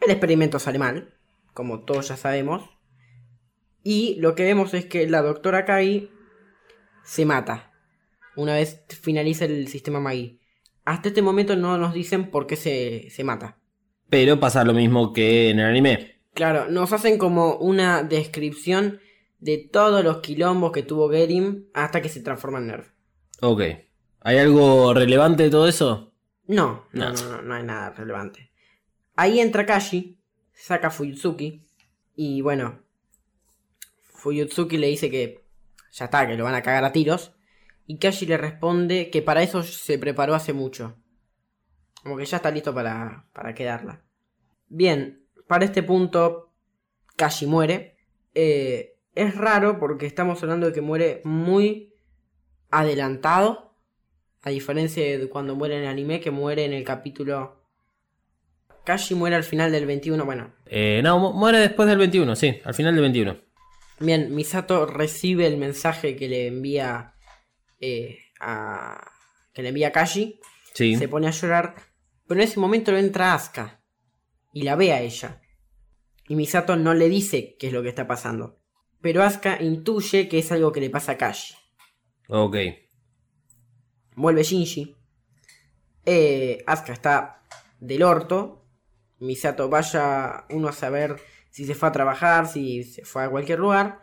[0.00, 1.14] El experimento sale mal,
[1.52, 2.68] como todos ya sabemos,
[3.82, 6.10] y lo que vemos es que la doctora Kai
[7.04, 7.70] se mata
[8.36, 10.40] una vez finaliza el sistema Magi.
[10.84, 13.58] Hasta este momento no nos dicen por qué se, se mata.
[14.08, 16.22] Pero pasa lo mismo que en el anime.
[16.34, 19.00] Claro, nos hacen como una descripción
[19.40, 22.90] de todos los quilombos que tuvo Gerim hasta que se transforma en Nerf.
[23.40, 23.62] Ok.
[24.20, 26.12] ¿Hay algo relevante de todo eso?
[26.46, 27.12] No, no, No.
[27.12, 28.50] no, no, no hay nada relevante.
[29.16, 30.18] Ahí entra Kashi,
[30.52, 31.66] saca a Fuyutsuki
[32.16, 32.80] y bueno,
[34.02, 35.44] Fuyutsuki le dice que
[35.92, 37.32] ya está, que lo van a cagar a tiros
[37.86, 40.96] y Kashi le responde que para eso se preparó hace mucho.
[42.02, 44.02] Como que ya está listo para, para quedarla.
[44.68, 46.52] Bien, para este punto
[47.16, 47.96] Kashi muere.
[48.34, 51.92] Eh, es raro porque estamos hablando de que muere muy
[52.70, 53.68] adelantado.
[54.42, 57.62] A diferencia de cuando muere en el anime, que muere en el capítulo.
[58.84, 60.24] Kashi muere al final del 21.
[60.24, 63.36] Bueno, Eh, no, mu- muere después del 21, sí, al final del 21.
[63.98, 67.14] bien, Misato recibe el mensaje que le envía
[67.80, 69.10] eh, a.
[69.52, 70.40] que le envía Kashi.
[70.72, 70.96] Sí.
[70.96, 71.74] Se pone a llorar.
[72.26, 73.82] Pero en ese momento entra Asuka.
[74.54, 75.42] Y la ve a ella.
[76.28, 78.59] Y Misato no le dice qué es lo que está pasando.
[79.02, 81.54] Pero Asuka intuye que es algo que le pasa a Kashi.
[82.28, 82.56] Ok.
[84.14, 84.94] Vuelve Shinji.
[86.04, 87.42] Eh, Asuka está
[87.80, 88.66] del orto.
[89.18, 91.16] Misato vaya uno a saber
[91.50, 94.00] si se fue a trabajar, si se fue a cualquier lugar.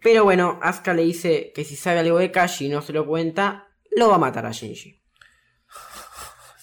[0.00, 3.06] Pero bueno, Asuka le dice que si sabe algo de Kashi y no se lo
[3.06, 5.02] cuenta, lo va a matar a Shinji.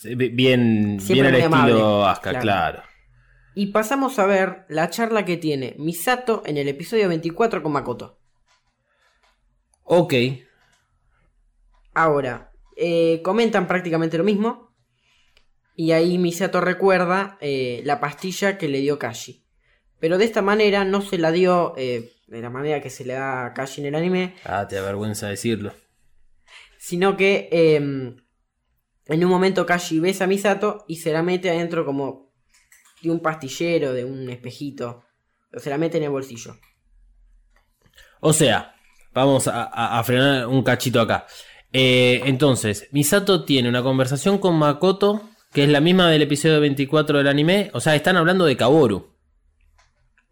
[0.15, 2.41] Bi- Bien, Siempre bien al estilo amable, Asuka, claro.
[2.41, 2.83] claro.
[3.55, 8.17] Y pasamos a ver la charla que tiene Misato en el episodio 24 con Makoto.
[9.83, 10.13] Ok.
[11.93, 14.73] Ahora, eh, comentan prácticamente lo mismo.
[15.75, 19.43] Y ahí Misato recuerda eh, la pastilla que le dio Kashi.
[19.99, 23.13] Pero de esta manera no se la dio eh, de la manera que se le
[23.13, 25.73] da a Kashi en el anime, Ah, te da vergüenza decirlo.
[26.77, 31.85] sino que eh, en un momento Kashi besa a Misato y se la mete adentro
[31.85, 32.32] como
[33.03, 35.03] de un pastillero, de un espejito.
[35.55, 36.55] O se la mete en el bolsillo.
[38.21, 38.75] O sea,
[39.13, 41.27] vamos a, a- a frenar un cachito acá.
[41.71, 47.17] Eh, entonces, Misato tiene una conversación con Makoto, que es la misma del episodio 24
[47.19, 47.69] del anime.
[47.73, 49.11] O sea, están hablando de Kaworu.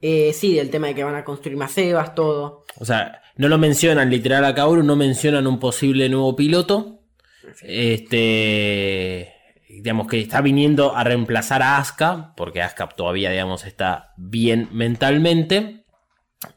[0.01, 1.75] Eh, sí, del tema de que van a construir más
[2.15, 2.65] todo.
[2.77, 7.01] O sea, no lo mencionan literal a Kaoru, no mencionan un posible nuevo piloto.
[7.61, 9.33] Este.
[9.73, 15.85] Digamos que está viniendo a reemplazar a Asuka, porque Asuka todavía, digamos, está bien mentalmente.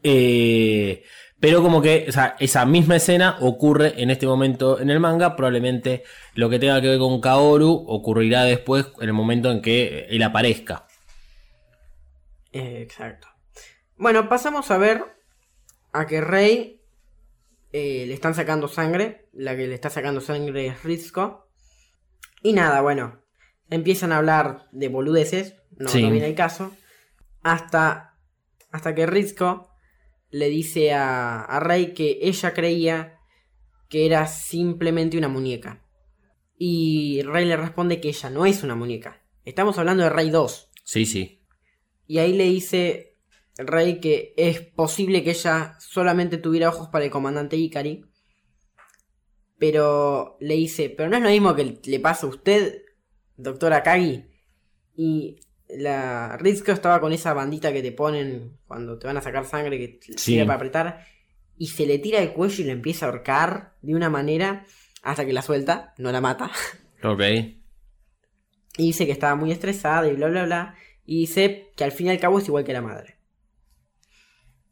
[0.03, 1.05] Eh,
[1.44, 5.37] pero como que esa misma escena ocurre en este momento en el manga.
[5.37, 6.03] Probablemente
[6.35, 10.22] lo que tenga que ver con Kaoru ocurrirá después en el momento en que él
[10.22, 10.87] aparezca.
[12.50, 13.29] Exacto.
[13.96, 15.05] Bueno, pasamos a ver
[15.92, 16.81] a que Rey
[17.72, 19.29] eh, le están sacando sangre.
[19.35, 21.50] La que le está sacando sangre es Rizko.
[22.45, 23.21] Y nada, bueno.
[23.71, 25.57] Empiezan a hablar de boludeces.
[25.79, 26.03] No, Sí.
[26.03, 26.71] no viene el caso.
[27.43, 28.17] Hasta,
[28.71, 29.71] hasta que Rizko
[30.31, 33.19] le dice a, a Rey que ella creía
[33.89, 35.83] que era simplemente una muñeca.
[36.57, 39.23] Y Rey le responde que ella no es una muñeca.
[39.45, 40.71] Estamos hablando de Rey 2.
[40.85, 41.43] Sí, sí.
[42.07, 43.17] Y ahí le dice
[43.57, 48.05] Rey que es posible que ella solamente tuviera ojos para el comandante Ikari.
[49.66, 52.83] Pero le dice, pero no es lo mismo que le pasa a usted,
[53.38, 54.27] doctor Akagi.
[54.94, 59.46] Y la Rizko estaba con esa bandita que te ponen cuando te van a sacar
[59.46, 60.33] sangre que te Sí.
[60.33, 61.07] sirve para apretar.
[61.57, 64.66] Y se le tira el cuello y le empieza a ahorcar de una manera
[65.03, 66.50] hasta que la suelta, no la mata.
[67.03, 67.22] Ok.
[68.77, 70.74] Y dice que estaba muy estresada y bla bla bla.
[71.07, 73.16] Y dice que al fin y al cabo es igual que la madre.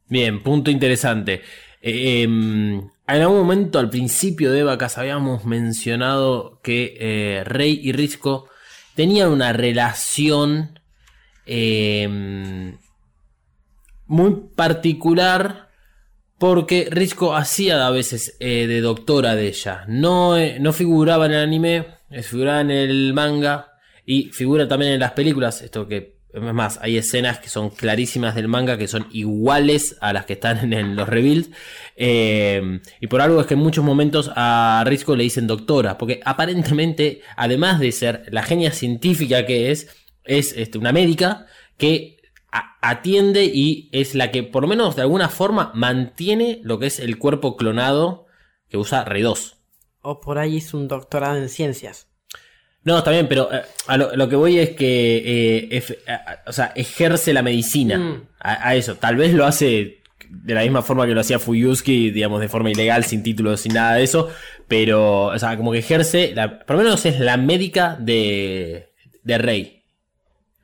[0.07, 1.40] Bien, punto interesante.
[1.81, 7.93] Eh, em, en algún momento al principio de Vacas habíamos mencionado que eh, Rey y
[7.93, 8.49] Risco
[8.95, 10.79] tenían una relación
[11.47, 12.79] em,
[14.07, 15.69] muy particular
[16.38, 19.85] porque Risco hacía a veces eh, de doctora de ella.
[19.88, 21.87] No, eh, no figuraba en el anime,
[22.23, 23.73] figuraba en el manga
[24.05, 25.62] y figura también en las películas.
[25.62, 30.12] Esto que, es más, hay escenas que son clarísimas del manga que son iguales a
[30.12, 31.51] las que están en los reveals.
[31.97, 36.21] Eh, y por algo es que en muchos momentos a Risco le dicen doctora, porque
[36.25, 39.88] aparentemente, además de ser la genia científica que es,
[40.25, 42.18] es este, una médica que
[42.81, 46.99] atiende y es la que por lo menos de alguna forma mantiene lo que es
[46.99, 48.27] el cuerpo clonado
[48.68, 49.57] que usa Rey 2.
[50.03, 52.12] O por ahí es un doctorado en ciencias.
[52.85, 56.53] No, está bien, pero eh, a lo, lo que voy es que eh, a- o
[56.53, 58.23] sea, ejerce la medicina Mm.
[58.40, 58.97] a, a eso.
[58.97, 62.71] Tal vez lo hace de la misma forma que lo hacía Fuyuski, digamos, de forma
[62.71, 64.31] ilegal, sin título, sin nada de eso.
[64.66, 68.92] Pero, o sea, como que ejerce, la- por lo menos es la médica de,
[69.23, 69.83] de Rey.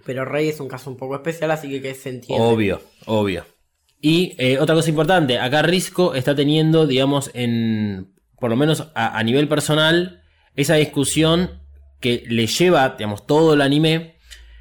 [0.06, 2.42] Pero Rey es un caso un poco especial, así que, que se entiende.
[2.44, 3.44] Obvio, obvio.
[4.00, 9.18] Y eh, otra cosa importante, acá Risco está teniendo, digamos, en, por lo menos a,
[9.18, 10.22] a nivel personal,
[10.56, 11.60] esa discusión
[12.00, 14.16] que le lleva, digamos, todo el anime,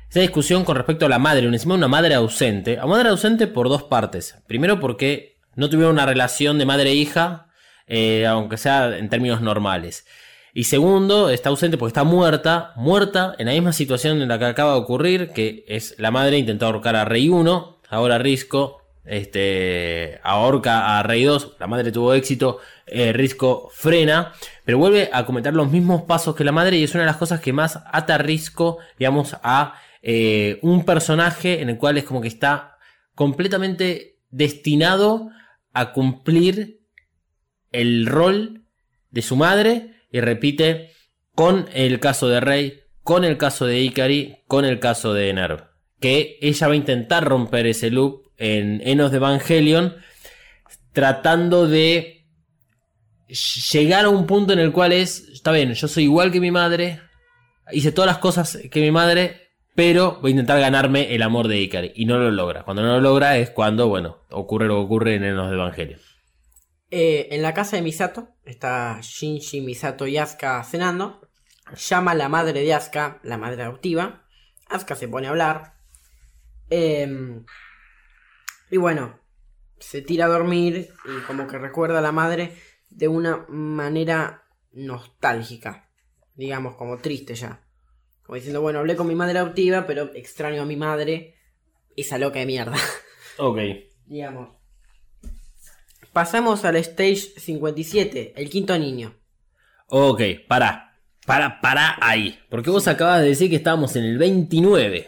[0.09, 3.69] esa discusión con respecto a la madre, encima una madre ausente, a madre ausente por
[3.69, 4.35] dos partes.
[4.47, 7.47] Primero porque no tuvieron una relación de madre e hija,
[7.87, 10.05] eh, aunque sea en términos normales.
[10.53, 14.45] Y segundo, está ausente porque está muerta, muerta en la misma situación en la que
[14.45, 20.19] acaba de ocurrir, que es la madre intentó ahorcar a Rey 1, ahora Risco este,
[20.23, 24.33] ahorca a Rey 2, la madre tuvo éxito, eh, Risco frena,
[24.65, 27.17] pero vuelve a cometer los mismos pasos que la madre y es una de las
[27.17, 32.03] cosas que más ata a Risco, digamos, a eh, un personaje en el cual es
[32.03, 32.77] como que está
[33.15, 35.29] completamente destinado
[35.73, 36.81] a cumplir
[37.71, 38.65] el rol
[39.11, 40.91] de su madre y repite
[41.33, 45.65] con el caso de Rey, con el caso de Ikari, con el caso de Nerv.
[45.99, 49.95] Que ella va a intentar romper ese loop en Enos de Evangelion,
[50.93, 52.25] tratando de
[53.71, 56.51] llegar a un punto en el cual es, está bien, yo soy igual que mi
[56.51, 57.01] madre,
[57.71, 61.59] hice todas las cosas que mi madre, pero voy a intentar ganarme el amor de
[61.59, 61.91] Ikari.
[61.95, 62.63] Y no lo logra.
[62.63, 65.99] Cuando no lo logra es cuando, bueno, ocurre lo que ocurre en Enos de Evangelion.
[66.89, 71.21] Eh, en la casa de Misato está Shinji, Misato y Asuka cenando.
[71.75, 74.25] llama a la madre de Asuka, la madre adoptiva.
[74.67, 75.75] Asuka se pone a hablar.
[76.69, 77.45] Em,
[78.69, 79.19] y bueno,
[79.79, 82.53] se tira a dormir y como que recuerda a la madre
[82.89, 85.89] de una manera nostálgica.
[86.35, 87.63] Digamos, como triste ya.
[88.23, 91.35] Como diciendo, bueno, hablé con mi madre adoptiva, pero extraño a mi madre.
[91.95, 92.75] Esa loca de mierda.
[93.39, 93.59] Ok.
[94.07, 94.49] Digamos.
[96.11, 99.13] Pasamos al stage 57, el quinto niño.
[99.85, 100.99] Ok, pará.
[101.23, 102.39] Para, para ahí.
[102.49, 105.07] Porque vos acabas de decir que estábamos en el 29.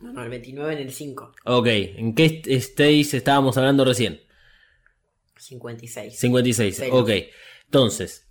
[0.00, 1.32] No, no, el 29 en el 5.
[1.44, 4.20] Ok, ¿en qué stage estábamos hablando recién?
[5.38, 6.18] 56.
[6.18, 6.96] 56, Cero.
[6.98, 7.10] ok.
[7.66, 8.26] Entonces,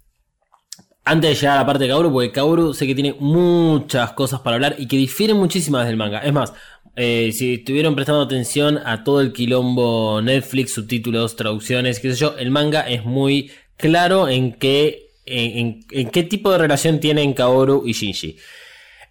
[1.03, 4.41] antes de llegar a la parte de Kaoru, porque Kaoru sé que tiene muchas cosas
[4.41, 6.19] para hablar y que difieren muchísimas del manga.
[6.19, 6.53] Es más,
[6.95, 12.35] eh, si estuvieron prestando atención a todo el quilombo Netflix, subtítulos, traducciones, qué sé yo,
[12.37, 17.33] el manga es muy claro en qué, en, en- en qué tipo de relación tienen
[17.33, 18.37] Kaoru y Shinji.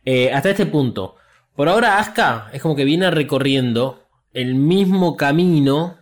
[0.04, 1.16] Eh, hasta este punto.
[1.56, 5.96] Por ahora Asuka es como que viene recorriendo el mismo camino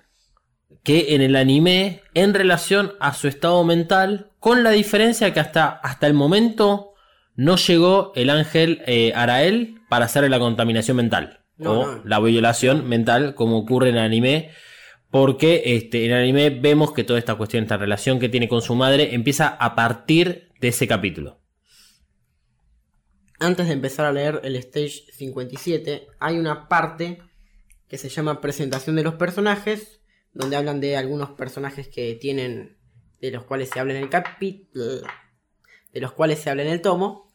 [0.82, 5.68] que en el anime en relación a su estado mental, con la diferencia que hasta,
[5.68, 6.92] hasta el momento
[7.36, 12.02] no llegó el ángel eh, Arael para hacerle la contaminación mental No, o no.
[12.04, 14.50] la violación mental como ocurre en el anime.
[15.10, 18.60] Porque este, en el anime vemos que toda esta cuestión, esta relación que tiene con
[18.60, 21.38] su madre, empieza a partir de ese capítulo.
[23.44, 27.18] Antes de empezar a leer el stage 57, hay una parte
[27.88, 30.00] que se llama presentación de los personajes,
[30.32, 32.78] donde hablan de algunos personajes que tienen,
[33.20, 35.02] de los cuales se habla en el capítulo,
[35.92, 37.30] de los cuales se habla en el tomo,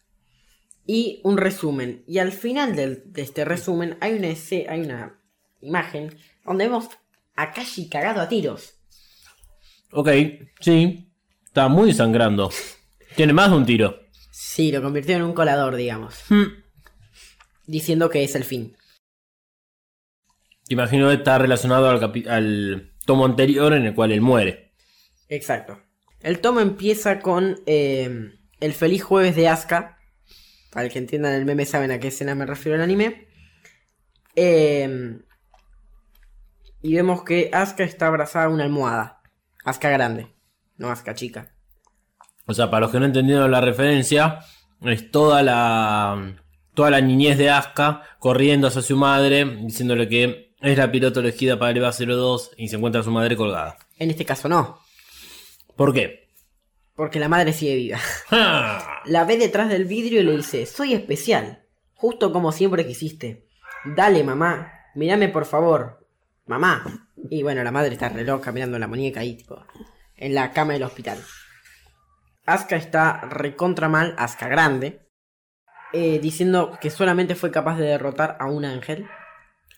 [0.84, 2.04] y un resumen.
[2.08, 4.30] Y al final de este resumen hay una,
[4.68, 5.22] hay una
[5.62, 6.90] imagen donde vemos
[7.36, 8.74] a Kashi cagado a tiros.
[9.92, 10.10] Ok,
[10.60, 11.14] sí,
[11.46, 12.50] está muy sangrando.
[13.16, 14.09] Tiene más de un tiro.
[14.42, 16.64] Sí, lo convirtió en un colador, digamos, Hmm.
[17.68, 18.78] diciendo que es el fin.
[20.70, 24.72] Imagino que está relacionado al, capi- al tomo anterior en el cual él muere.
[25.28, 25.82] Exacto.
[26.22, 29.98] El tomo empieza con eh, el feliz jueves de Asuka.
[30.72, 33.28] Para el que entiendan el meme saben a qué escena me refiero al anime.
[34.38, 35.20] Eh,
[36.82, 39.22] y vemos que Asuka está abrazada a una almohada.
[39.66, 40.34] Asuka grande,
[40.78, 41.54] no Asuka chica.
[42.50, 44.40] O sea, para los que no entendieron la referencia,
[44.82, 46.34] es toda la
[46.74, 51.60] toda la niñez de Asuka corriendo hacia su madre, diciéndole que es la piloto elegida
[51.60, 53.78] para el EVA 02 y se encuentra su madre colgada.
[54.00, 54.80] En este caso no,
[55.76, 56.28] ¿Por qué?
[56.96, 58.00] porque la madre sigue viva.
[58.30, 59.02] ¡Ja!
[59.06, 63.46] La ve detrás del vidrio y le dice, soy especial, justo como siempre quisiste.
[63.86, 66.06] Dale, mamá, mírame por favor.
[66.48, 67.08] Mamá.
[67.30, 69.64] Y bueno, la madre está re loca mirando la muñeca ahí, tipo,
[70.18, 71.20] en la cama del hospital.
[72.54, 75.08] Asuka está recontra mal, Asuka grande,
[75.94, 79.08] eh, diciendo que solamente fue capaz de derrotar a un ángel.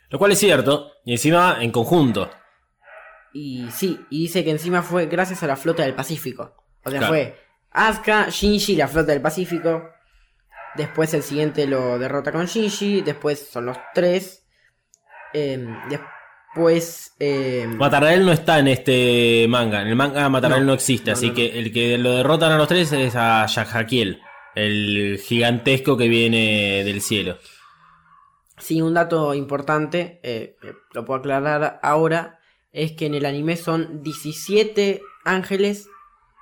[0.09, 2.29] Lo cual es cierto, y encima en conjunto.
[3.33, 6.55] Y sí, y dice que encima fue gracias a la flota del Pacífico.
[6.83, 7.13] O sea, Claro.
[7.13, 7.39] fue
[7.71, 9.89] Asuka, Shinji, la flota del Pacífico.
[10.75, 13.01] Después el siguiente lo derrota con Shinji.
[13.01, 14.45] Después son los tres.
[15.33, 16.09] Em, después.
[17.19, 19.81] Em, Matarael no está en este manga.
[19.81, 22.51] En el manga Matarael no, No, existe, no, así no, que el que lo derrotan
[22.51, 24.21] a los tres es a Yajakiel,
[24.55, 27.37] el gigantesco que viene del cielo.
[28.57, 30.57] sí, un dato importante, eh,
[30.93, 32.39] lo puedo aclarar ahora.
[32.73, 35.87] Es que en el anime son 17 ángeles.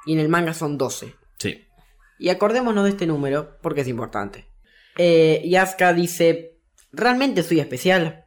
[0.05, 1.13] Y en el manga son 12.
[1.37, 1.65] Sí.
[2.19, 4.47] Y acordémonos de este número porque es importante.
[4.97, 6.57] Eh, y Asuka dice:
[6.91, 8.25] ¿Realmente soy especial?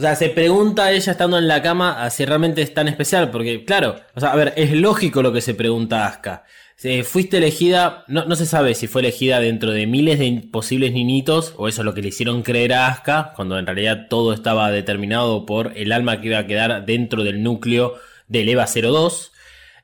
[0.00, 3.30] O sea, se pregunta ella estando en la cama a si realmente es tan especial,
[3.30, 6.44] porque claro, o sea, a ver, es lógico lo que se pregunta Asuka.
[6.82, 10.94] Eh, fuiste elegida, no, no se sabe si fue elegida dentro de miles de posibles
[10.94, 14.32] niñitos, o eso es lo que le hicieron creer a Asuka, cuando en realidad todo
[14.32, 17.96] estaba determinado por el alma que iba a quedar dentro del núcleo
[18.26, 19.32] del EVA 02,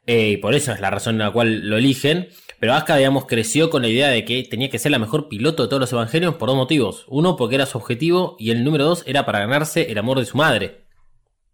[0.06, 2.28] eh, y por eso es la razón en la cual lo eligen.
[2.58, 5.62] Pero Asuka, digamos, creció con la idea de que tenía que ser la mejor piloto
[5.62, 7.04] de todos los evangelios por dos motivos.
[7.08, 10.26] Uno, porque era su objetivo, y el número dos era para ganarse el amor de
[10.26, 10.84] su madre.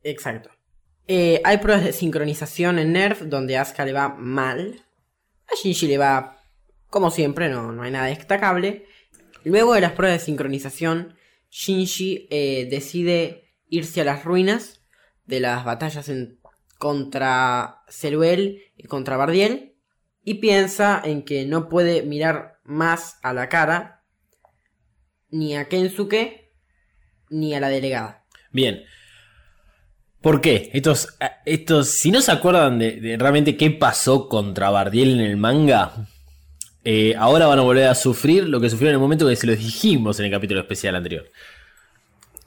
[0.03, 0.51] Exacto.
[1.09, 4.85] Eh, hay pruebas de sincronización en Nerf donde Asuka le va mal.
[5.49, 6.39] A Shinji le va
[6.93, 8.87] como siempre, no, no hay nada destacable.
[9.45, 11.17] Luego de las pruebas de sincronización,
[11.51, 14.83] Shinji eh, decide irse a las ruinas
[15.25, 16.11] de las batallas
[16.79, 19.72] contra Ceruel y contra Bardiel.
[20.25, 24.05] Y piensa en que no puede mirar más a la cara
[25.31, 26.53] ni a Kensuke
[27.31, 28.25] ni a la delegada.
[28.51, 28.85] Bien.
[30.21, 30.71] ¿Por qué?
[30.73, 31.09] Estos,
[31.45, 36.07] estos, si no se acuerdan de, de realmente qué pasó contra Bardiel en el manga,
[36.85, 39.47] eh, ahora van a volver a sufrir lo que sufrieron en el momento que se
[39.47, 41.29] lo dijimos en el capítulo especial anterior.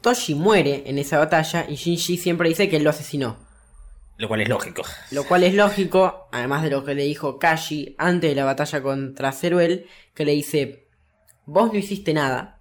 [0.01, 3.37] Toshi muere en esa batalla y Shinji siempre dice que él lo asesinó.
[4.17, 4.83] Lo cual es lógico.
[5.11, 8.81] Lo cual es lógico, además de lo que le dijo Kashi antes de la batalla
[8.81, 10.87] contra Zeruel, que le dice,
[11.45, 12.55] vos no hiciste nada,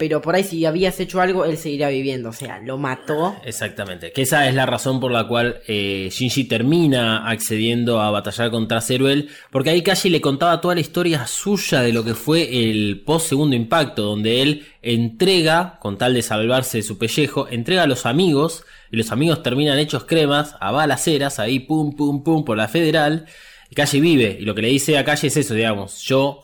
[0.00, 3.36] pero por ahí si habías hecho algo, él seguiría viviendo, o sea, lo mató.
[3.44, 8.50] Exactamente, que esa es la razón por la cual eh, Shinji termina accediendo a batallar
[8.50, 12.70] contra Zeruel, porque ahí Kashi le contaba toda la historia suya de lo que fue
[12.70, 17.82] el post segundo impacto, donde él entrega, con tal de salvarse de su pellejo, entrega
[17.82, 22.44] a los amigos, y los amigos terminan hechos cremas, a balaceras, ahí pum, pum, pum,
[22.44, 23.26] por la federal,
[23.70, 26.42] y Kashi vive, y lo que le dice a Kashi es eso, digamos, yo,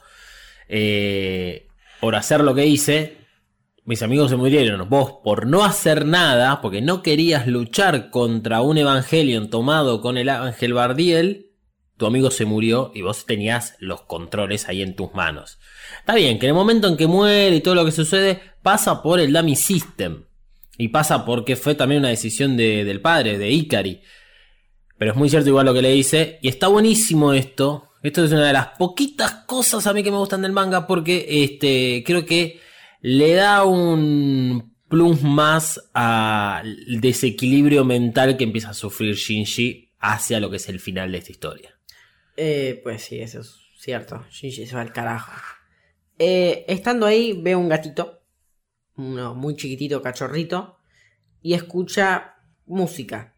[0.68, 1.66] eh,
[2.00, 3.16] por hacer lo que hice,
[3.86, 4.88] mis amigos se murieron.
[4.88, 10.28] Vos, por no hacer nada, porque no querías luchar contra un Evangelion tomado con el
[10.28, 11.52] Ángel Bardiel,
[11.96, 15.58] tu amigo se murió y vos tenías los controles ahí en tus manos.
[16.00, 19.02] Está bien, que en el momento en que muere y todo lo que sucede, pasa
[19.02, 20.24] por el Dummy System.
[20.78, 24.00] Y pasa porque fue también una decisión del padre, de Ikari.
[24.98, 26.38] Pero es muy cierto igual lo que le dice.
[26.42, 27.90] Y está buenísimo esto.
[28.02, 31.26] Esto es una de las poquitas cosas a mí que me gustan del manga porque
[31.28, 32.60] este, creo que
[33.00, 40.50] le da un plus más al desequilibrio mental que empieza a sufrir Shinji hacia lo
[40.50, 41.74] que es el final de esta historia.
[42.36, 44.24] Eh, pues sí, eso es cierto.
[44.30, 45.32] Shinji se va al carajo.
[46.18, 48.15] Eh, estando ahí, ve un gatito,
[48.96, 50.78] uno muy chiquitito, cachorrito,
[51.42, 52.36] y escucha
[52.66, 53.36] música,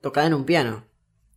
[0.00, 0.86] tocada en un piano.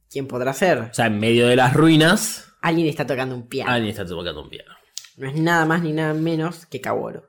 [0.10, 0.80] ¿Quién podrá ser?
[0.80, 2.54] O sea, en medio de las ruinas.
[2.62, 3.72] Alguien está tocando un piano.
[3.72, 4.74] Alguien está tocando un piano.
[5.18, 7.24] No es nada más ni nada menos que Kaworu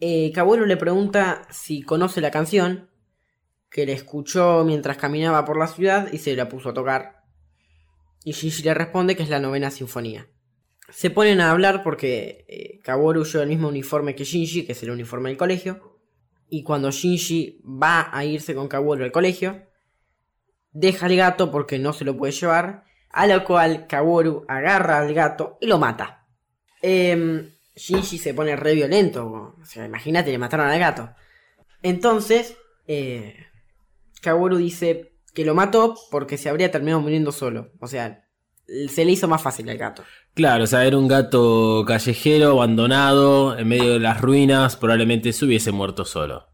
[0.00, 0.32] eh,
[0.66, 2.90] le pregunta si conoce la canción,
[3.70, 7.24] que le escuchó mientras caminaba por la ciudad y se la puso a tocar.
[8.24, 10.28] Y Shinji le responde que es la novena sinfonía.
[10.88, 14.82] Se ponen a hablar porque eh, Kaworu lleva el mismo uniforme que Shinji, que es
[14.82, 15.98] el uniforme del colegio.
[16.48, 19.66] Y cuando Shinji va a irse con Kaworu al colegio,
[20.70, 22.84] deja al gato porque no se lo puede llevar.
[23.10, 26.26] A lo cual Kaworu agarra al gato y lo mata.
[26.82, 29.54] Eh, Shinji se pone re violento.
[29.60, 31.10] O sea, imagínate, le mataron al gato.
[31.82, 32.56] Entonces,
[32.86, 33.36] eh,
[34.22, 37.72] Kaworu dice que lo mató porque se habría terminado muriendo solo.
[37.80, 38.26] O sea,
[38.66, 40.02] se le hizo más fácil al gato.
[40.36, 45.44] Claro, o sea, era un gato callejero, abandonado, en medio de las ruinas, probablemente se
[45.46, 46.46] hubiese muerto solo.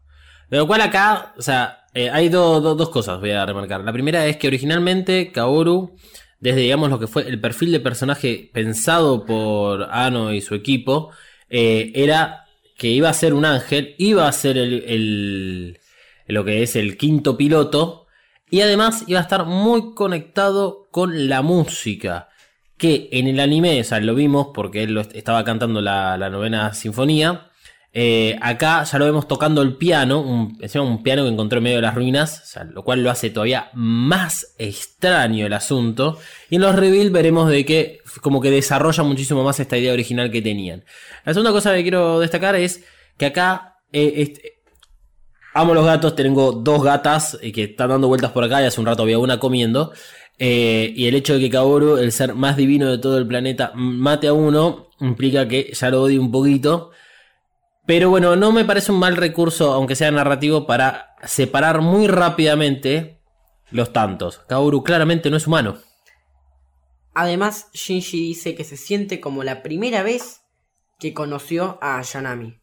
[0.49, 3.81] De lo cual acá, o sea, eh, hay dos cosas, voy a remarcar.
[3.81, 5.95] La primera es que originalmente Kaoru
[6.43, 11.11] desde digamos lo que fue el perfil de personaje pensado por Ano y su equipo,
[11.49, 12.43] eh, era
[12.77, 15.79] que iba a ser un ángel, iba a ser el,
[16.27, 18.07] lo que es el quinto piloto,
[18.49, 22.27] y además iba a estar muy conectado con la música.
[22.83, 27.47] Que en el anime, o sea, lo vimos porque él estaba cantando la, novena sinfonía.
[27.93, 31.77] Eh, acá ya lo vemos tocando el piano, un, un piano que encontró en medio
[31.77, 36.19] de las ruinas, lo cual lo hace todavía más extraño el asunto.
[36.49, 40.29] Y en los reveal veremos de que como que desarrolla muchísimo más esta idea original
[40.29, 40.83] que tenían.
[41.23, 42.83] La segunda cosa que quiero destacar es
[43.17, 44.33] que acá eh,
[45.53, 48.81] amo los gatos, tengo dos gatas eh, que están dando vueltas por acá y hace
[48.81, 49.93] un rato había una comiendo.
[50.45, 54.27] Y el hecho de que Kaoru, el ser más divino de todo el planeta, mate
[54.27, 56.91] a uno, implica que ya lo odio un poquito.
[57.85, 63.19] Pero bueno, no me parece un mal recurso, aunque sea narrativo, para separar muy rápidamente
[63.71, 64.39] los tantos.
[64.47, 65.77] Kaoru claramente no es humano.
[67.13, 70.41] Además, Shinji dice que se siente como la primera vez
[70.99, 72.57] que conoció a Yanami.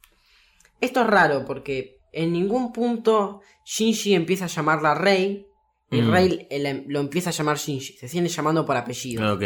[0.81, 5.47] Esto es raro porque en ningún punto Shinji empieza a llamarla Rey
[5.91, 6.11] y mm.
[6.11, 6.49] Rey
[6.86, 7.95] lo empieza a llamar Shinji.
[7.95, 9.34] Se siente llamando por apellido.
[9.34, 9.45] Ok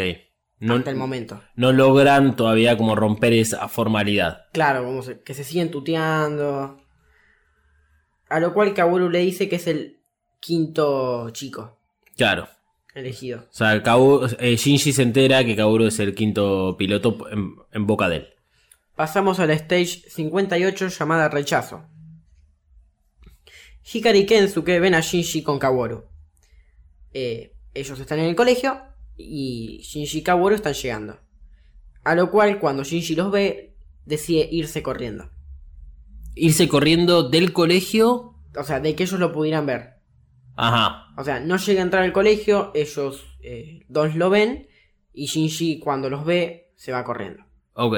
[0.59, 1.41] no, hasta el momento.
[1.55, 4.45] No logran todavía como romper esa formalidad.
[4.53, 6.81] Claro, como que se siguen tuteando.
[8.29, 9.99] A lo cual Kaburu le dice que es el
[10.39, 11.77] quinto chico.
[12.15, 12.47] Claro.
[12.93, 13.45] Elegido.
[13.51, 18.17] O sea, eh, Shinji se entera que Kaburu es el quinto piloto en, boca de
[18.17, 18.27] él.
[18.95, 21.83] Pasamos a la stage 58 llamada Rechazo.
[23.93, 26.05] Hikari y Kensuke ven a Shinji con Kaworu.
[27.17, 28.77] Eh, ellos están en el colegio
[29.15, 31.17] y Shinji y Kaworu están llegando.
[32.03, 35.31] A lo cual, cuando Shinji los ve, decide irse corriendo.
[36.35, 38.35] ¿Irse corriendo del colegio?
[38.57, 39.93] O sea, de que ellos lo pudieran ver.
[40.57, 41.13] Ajá.
[41.17, 44.67] O sea, no llega a entrar al colegio, ellos eh, dos lo ven
[45.13, 47.45] y Shinji cuando los ve se va corriendo.
[47.75, 47.95] Ok.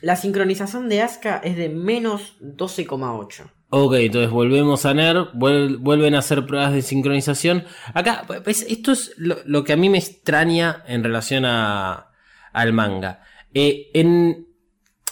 [0.00, 3.50] La sincronización de Asuka es de menos 12,8.
[3.68, 7.64] Ok, entonces volvemos a NER, vuelven a hacer pruebas de sincronización.
[7.94, 12.12] Acá, pues, esto es lo, que a mí me extraña en relación a,
[12.52, 13.22] al manga.
[13.52, 13.90] Eh,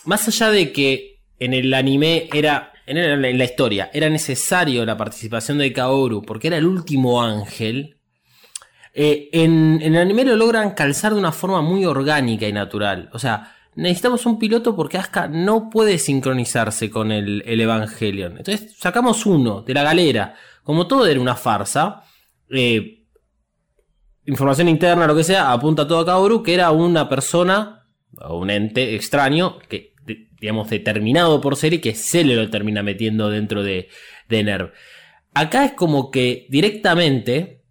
[0.05, 5.59] más allá de que en el anime era, en, la historia, era necesario la participación
[5.59, 7.99] de Kaoru porque era el último ángel,
[8.93, 13.11] eh, en el anime lo logran calzar de una forma muy orgánica y natural.
[13.13, 18.39] O sea, necesitamos un piloto porque Asuka no puede sincronizarse con el, el Evangelion.
[18.39, 20.35] Entonces sacamos uno de la galera.
[20.63, 22.05] Como todo era una farsa,
[22.51, 23.05] eh,
[24.27, 27.87] información interna, lo que sea, apunta todo a Kaoru, que era una persona
[28.21, 29.95] o un ente extraño que,
[30.41, 33.89] digamos, determinado por serie que se le lo termina metiendo dentro de,
[34.29, 34.73] de NERV.
[35.35, 37.65] Acá es como que directamente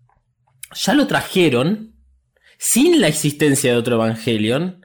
[0.76, 1.96] ya lo trajeron
[2.58, 4.83] sin la existencia de otro Evangelion,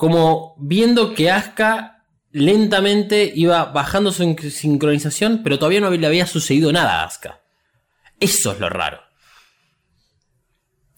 [0.00, 6.26] como viendo que Asuka lentamente iba bajando su sin- sincronización, pero todavía no le había
[6.26, 7.42] sucedido nada a Asuka.
[8.18, 9.00] Eso es lo raro.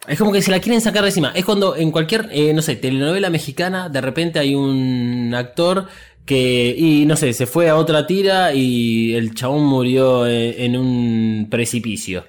[0.07, 1.33] Es como que se la quieren sacar de encima.
[1.35, 5.89] Es cuando en cualquier, eh, no sé, telenovela mexicana, de repente hay un actor
[6.25, 10.77] que, y no sé, se fue a otra tira y el chabón murió eh, en
[10.77, 12.25] un precipicio.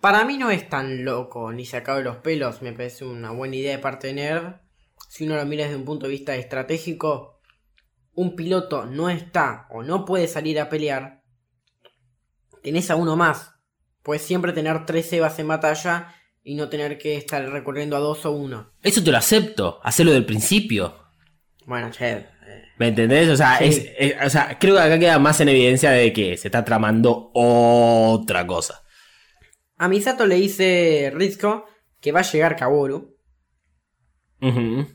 [0.00, 3.54] Para mí no es tan loco ni sacado de los pelos, me parece una buena
[3.54, 4.65] idea de parte de Nerd.
[5.16, 7.40] Si uno lo mira desde un punto de vista estratégico,
[8.12, 11.22] un piloto no está o no puede salir a pelear,
[12.62, 13.54] tenés a uno más.
[14.02, 18.26] Puedes siempre tener tres Evas en batalla y no tener que estar recurriendo a dos
[18.26, 18.72] o uno.
[18.82, 20.94] Eso te lo acepto, hacerlo del principio.
[21.64, 22.26] Bueno, che, eh,
[22.78, 23.30] ¿Me entendés?
[23.30, 23.64] O sea, Sí.
[23.64, 26.62] es- es- o sea, creo que acá queda más en evidencia de que se está
[26.62, 28.82] tramando otra cosa.
[29.78, 31.64] a Misato le dice Rizko
[32.02, 33.16] que va a llegar Kaworu.
[34.42, 34.86] Ujú.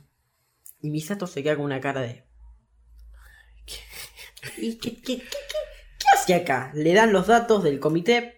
[0.82, 2.26] Y Misato se queda con una cara de.
[4.58, 5.24] ¿Y qué, qué, qué, qué-
[6.00, 6.72] qué hace acá?
[6.74, 8.38] Le dan los datos del comité.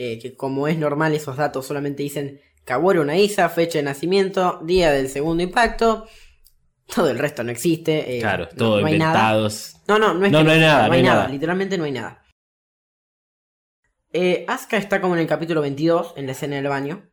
[0.00, 4.92] eh, que como es normal, esos datos solamente dicen Kaworu Naisa, fecha de nacimiento, día
[4.92, 6.06] del segundo impacto.
[6.94, 8.16] Todo el resto no existe.
[8.16, 9.76] eh, Claro, no- todo no inventados.
[9.88, 11.20] No, no, no es No, que no hay nada, no hay hay nada.
[11.22, 11.28] nada.
[11.32, 12.22] Literalmente no hay nada.
[14.12, 17.10] Eh, Asuka está como en el capítulo 22, en la escena del baño.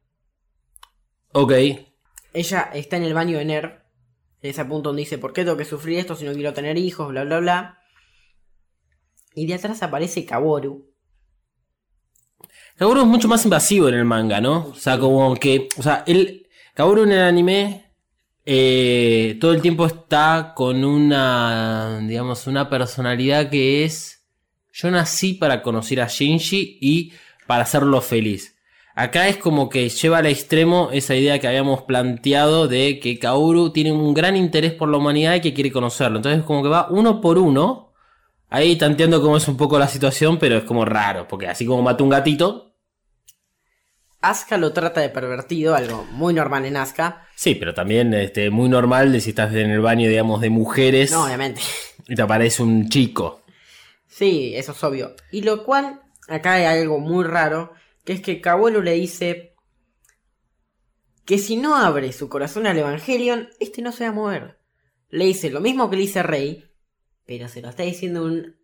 [1.33, 1.51] Ok.
[2.33, 3.84] Ella está en el baño de Nerv.
[4.45, 7.09] Ese punto donde dice, ¿por qué tengo que sufrir esto si no quiero tener hijos?
[7.09, 7.79] Bla, bla, bla.
[9.33, 10.93] Y de atrás aparece Kaworu.
[12.77, 14.67] Kaworu es mucho más invasivo en el manga, ¿no?
[14.67, 15.67] O sea, como que.
[15.77, 16.47] O sea, el.
[16.73, 17.91] Kaworu en el anime.
[18.45, 21.99] eh, todo el tiempo está con una.
[22.01, 24.25] Digamos, una personalidad que es.
[24.73, 27.13] Yo nací para conocer a Shinji y
[27.47, 28.54] para hacerlo feliz.
[28.97, 33.71] Acá es como que lleva al extremo esa idea que habíamos planteado de que Kaoru
[33.71, 36.17] tiene un gran interés por la humanidad y que quiere conocerlo.
[36.17, 37.93] Entonces como que va uno por uno.
[38.49, 41.81] Ahí tanteando cómo es un poco la situación, pero es como raro, porque así como
[41.81, 42.71] mata un gatito,
[44.21, 47.27] Asuka lo trata de pervertido, algo muy normal en Asuka.
[47.35, 51.11] Sí, pero también este, muy normal de si estás en el baño, digamos, de mujeres
[51.11, 51.61] No, obviamente.
[52.07, 53.41] y te aparece un chico.
[54.07, 55.15] Sí, eso es obvio.
[55.31, 57.73] Y lo cual, acá hay algo muy raro,
[58.05, 59.55] que es que Kaworu le dice
[61.25, 64.59] que si no abre su corazón al Evangelion, este no se va a mover.
[65.09, 66.65] Le dice lo mismo que le dice Rey,
[67.25, 68.55] pero se lo está diciendo un...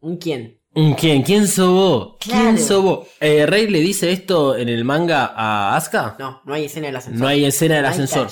[0.00, 0.60] ¿Un quién?
[0.74, 1.22] ¿Un quién?
[1.22, 2.16] ¿Quién vos?
[2.20, 2.82] ¿Quién Claro.
[2.82, 3.08] vos?
[3.18, 6.16] Eh, ¿Rey le dice esto en el manga a Asuka?
[6.18, 7.20] No, no hay escena del ascensor.
[7.20, 8.28] No hay escena del ascensor.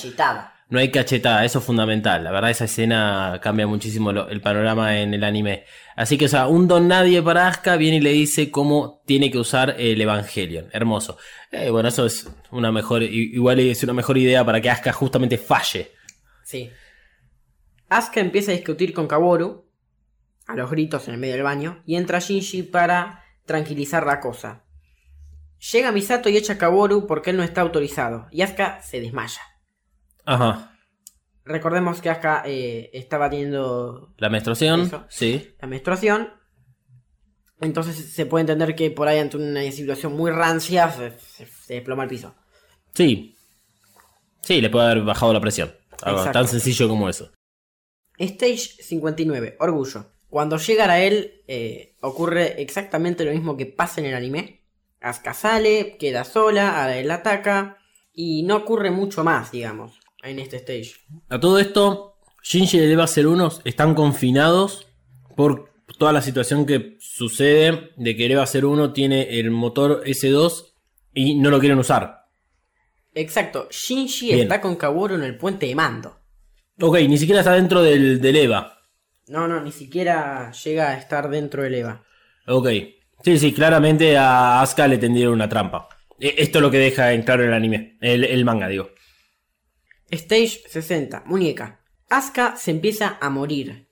[0.71, 2.25] No hay cachetada, eso es fundamental.
[2.25, 5.65] La verdad, esa escena cambia muchísimo lo- el panorama en el anime.
[5.95, 9.31] Así que, o sea, un don nadie para Asuka viene y le dice cómo tiene
[9.31, 10.69] que usar el Evangelion.
[10.73, 11.19] Hermoso.
[11.53, 15.37] Eh, bueno, eso es una mejor, igual es una mejor idea para que Asuka justamente
[15.39, 15.93] falle.
[16.43, 16.71] Sí.
[17.91, 19.67] Asuka empieza a discutir con Kaworu,
[20.47, 24.65] a los gritos en el medio del baño, y entra Shinji para tranquilizar la cosa.
[25.73, 29.41] Llega Misato y echa a Kaworu porque él no está autorizado, y Asuka se desmaya.
[30.25, 30.71] Ajá.
[31.45, 35.05] Recordemos que Asuka eh, estaba teniendo La menstruación, Eso.
[35.11, 35.55] sí.
[35.61, 36.31] la menstruación,
[37.61, 41.75] entonces se puede entender que por ahí ante una situación muy rancia se, se- se
[41.75, 42.35] desploma el piso.
[42.95, 43.37] Sí.
[44.43, 45.75] Sí, le puede haber bajado la presión.
[46.03, 46.39] Algo Exacto.
[46.39, 47.31] tan sencillo como eso.
[48.19, 50.13] Stage 59, Orgullo.
[50.29, 54.65] Cuando llegan a él, eh, ocurre exactamente lo mismo que pasa en el anime.
[55.01, 57.79] Asuka sale, queda sola, a él la ataca,
[58.13, 60.93] y no ocurre mucho más, digamos, en este stage.
[61.29, 64.87] A todo esto, Shinji y el Eva 01 están confinados
[65.37, 70.73] por toda la situación que sucede de que el Eva 01 tiene el motor S2
[71.15, 72.25] y no lo quieren usar.
[73.15, 74.41] Exacto, Shinji Bien.
[74.41, 76.17] está con Kaworu en el puente de mando.
[76.81, 78.79] Ok, ni siquiera está dentro del, del Eva.
[79.29, 82.05] No, no, ni siquiera llega a estar dentro del EVA.
[82.47, 82.69] Ok.
[83.25, 85.89] Sí, sí, claramente a Asuka le tendieron una trampa.
[86.21, 88.91] E- Esto es lo que deja en claro el anime, el, el manga, digo.
[90.11, 91.81] Stage 60, muñeca.
[92.11, 93.89] Asuka se empieza a morir.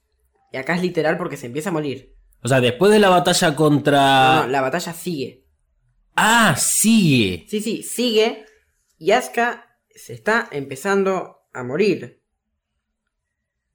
[0.53, 2.15] Y acá es literal porque se empieza a morir.
[2.43, 4.35] O sea, después de la batalla contra.
[4.37, 5.45] No, no, la batalla sigue.
[6.17, 7.47] Ah, sigue.
[7.49, 8.45] Sí, sí, sigue.
[8.99, 12.21] Y Asuka se está empezando a morir.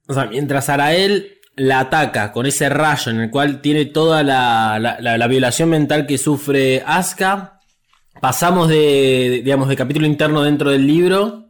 [0.07, 4.77] O sea, mientras Arael la ataca con ese rayo en el cual tiene toda la,
[4.79, 7.59] la- la- la violación mental que sufre Asuka,
[8.21, 11.46] pasamos de, digamos, de capítulo interno dentro del libro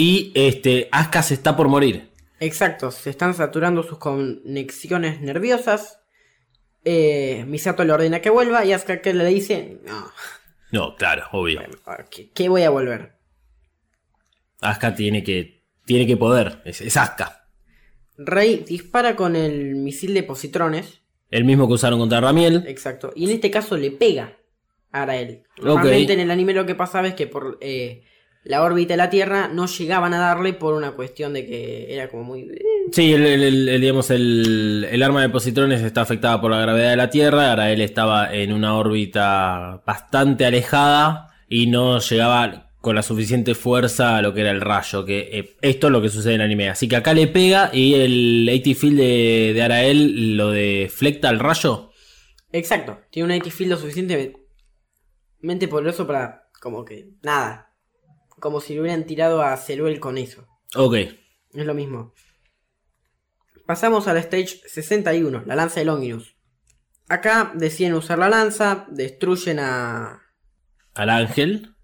[0.00, 2.08] y este, Asuka se está por morir.
[2.38, 5.98] Exacto, se están saturando sus conexiones nerviosas.
[6.84, 10.12] Eh, Misato le ordena que vuelva y Asuka que le dice, no,
[10.70, 11.60] No, claro, obvio.
[12.10, 13.18] ¿qué, qué voy a volver?
[14.60, 17.48] Asuka tiene que, tiene que poder, es, es Asuka.
[18.16, 22.64] Rey dispara con el misil de positrones, El mismo que usaron contra Ramiel.
[22.68, 24.38] exacto, y en este caso le pega
[24.92, 25.42] a Arael.
[25.60, 28.04] Normalmente en el anime lo que pasaba es que por eh,
[28.48, 32.08] la órbita de la Tierra no llegaban a darle por una cuestión de que era
[32.08, 32.40] como muy...
[32.42, 32.58] eh,
[32.92, 36.96] Sí, el, el- digamos, el, el arma de positrones está afectada por la gravedad de
[36.96, 37.50] la Tierra.
[37.50, 44.16] Ahora él estaba en una órbita bastante alejada y no llegaba con la suficiente fuerza
[44.16, 45.04] a lo que era el rayo.
[45.04, 46.70] Que eh, esto es lo que sucede en el anime.
[46.70, 51.38] Así que acá le pega y el 80 field de, de Arael lo deflecta al
[51.38, 51.90] rayo.
[52.50, 54.38] Exacto, tiene un IT field lo suficientemente
[55.68, 57.67] poderoso para como que nada.
[58.40, 60.46] Como si le hubieran tirado a Ceruel con eso.
[60.74, 60.94] Ok.
[60.94, 62.14] Es lo mismo.
[63.66, 66.36] Pasamos a la stage 61, la lanza de Longinus.
[67.08, 70.22] Acá deciden usar la lanza, destruyen a...
[70.94, 71.74] Al ángel.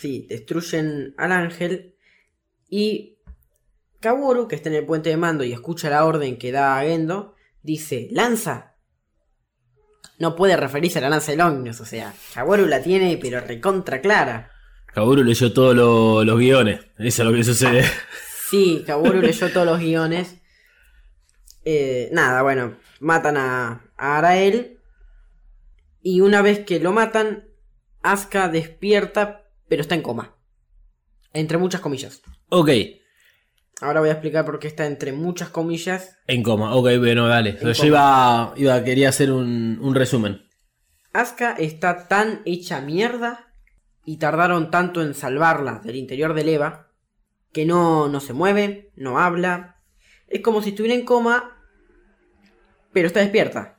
[0.00, 1.96] Sí, destruyen al ángel.
[2.68, 3.18] Y
[4.00, 6.82] Kaworu, que está en el puente de mando y escucha la orden que da a
[6.82, 8.76] Gendo, dice, lanza.
[10.18, 14.00] No puede referirse a la lanza de Longinus, o sea, Kaworu la tiene pero recontra
[14.00, 14.52] clara.
[14.98, 16.80] Kaburu leyó todos lo- los guiones.
[16.98, 17.84] Eso es lo que sucede.
[18.50, 20.36] Sí, Kaworu leyó todos los guiones.
[21.64, 24.78] Eh, nada, bueno, matan a, a Arael.
[26.02, 27.44] Y una vez que lo matan,
[28.02, 30.34] Asuka despierta, pero está en coma.
[31.32, 32.22] Entre muchas comillas.
[32.48, 32.70] Ok.
[33.80, 36.16] Ahora voy a explicar por qué está entre muchas comillas.
[36.26, 36.74] En coma.
[36.74, 37.52] Ok, bueno, dale.
[37.62, 37.86] Yo coma.
[37.86, 40.42] iba, iba, quería hacer un, un resumen.
[41.12, 43.47] Asuka está tan hecha mierda
[44.08, 46.88] y tardaron tanto en salvarla del interior del Eva
[47.52, 49.82] que no, no se mueve, no habla.
[50.28, 51.60] Es como si estuviera en coma,
[52.90, 53.76] pero está despierta.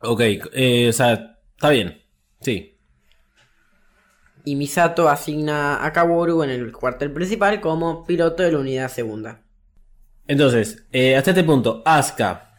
[0.00, 0.20] Ok,
[0.52, 2.04] eh, o sea, está bien.
[2.40, 2.78] Sí.
[4.44, 9.42] Y Misato asigna a Kaworu en el cuartel principal como piloto de la unidad segunda.
[10.28, 12.54] Entonces, eh, hasta este punto, Asuka,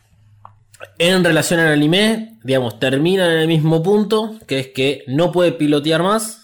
[0.98, 5.54] en relación al anime, digamos, termina en el mismo punto, que es que no puede
[5.54, 6.41] pilotear más,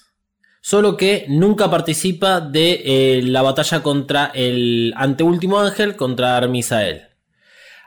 [0.68, 7.04] solo que nunca participa de eh, la batalla contra el anteúltimo ángel, contra Armisael.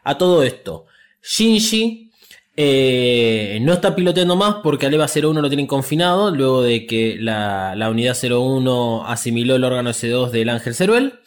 [0.03, 0.87] A todo esto,
[1.23, 2.11] Shinji
[2.57, 7.19] eh, no está piloteando más porque al EVA 01 lo tienen confinado, luego de que
[7.21, 11.21] la, la unidad 01 asimiló el órgano S2 del ángel Ceruel.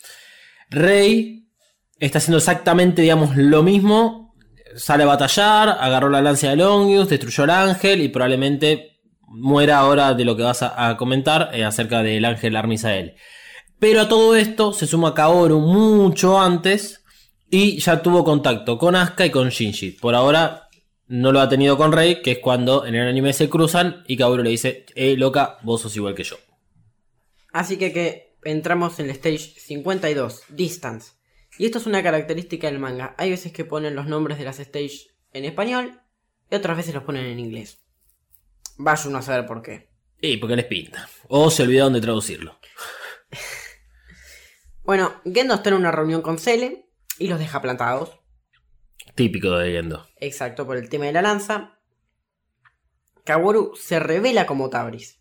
[0.72, 1.49] Rey
[1.99, 4.34] está haciendo exactamente, digamos, lo mismo.
[4.76, 8.93] Sale a batallar, agarró la lancia de Longius, destruyó al ángel y probablemente
[9.34, 13.16] muera ahora de lo que vas a, comentar eh, acerca del ángel Armisael.
[13.80, 17.04] Pero a todo esto se suma Kaoru mucho antes
[17.50, 19.92] y ya tuvo contacto con Asuka y con Shinji.
[19.92, 20.70] Por ahora
[21.08, 24.18] no lo ha tenido con Rey, que es cuando en el anime se cruzan y
[24.18, 26.38] Kaoru le dice, eh, loca, vos sos igual que yo.
[27.52, 31.12] Así que, que entramos en el stage 52, Distance.
[31.58, 33.14] Y esto es una característica del manga.
[33.18, 36.00] Hay veces que ponen los nombres de las stage en español
[36.50, 37.83] y otras veces los ponen en inglés.
[38.78, 39.89] Vaya uno a saber por qué.
[40.21, 41.07] Y porque les pinta.
[41.28, 42.59] O se olvidaron de traducirlo.
[44.84, 48.19] Bueno, Gendo está en una reunión con Cele y los deja plantados.
[49.15, 50.07] Típico de Gendo.
[50.17, 51.80] Exacto, por el tema de la lanza.
[53.24, 55.19] Kaworu se revela como Tabris.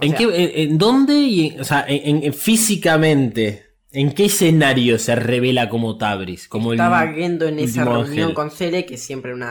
[0.00, 3.64] O ¿En, sea, qué, en, en dónde y en- o sea, en, en- físicamente?
[3.90, 6.46] ¿En qué escenario se revela como Tabris?
[6.46, 8.34] Como el Estaba Gendo en esa reunión ángel.
[8.34, 9.42] con Cele, que es siempre un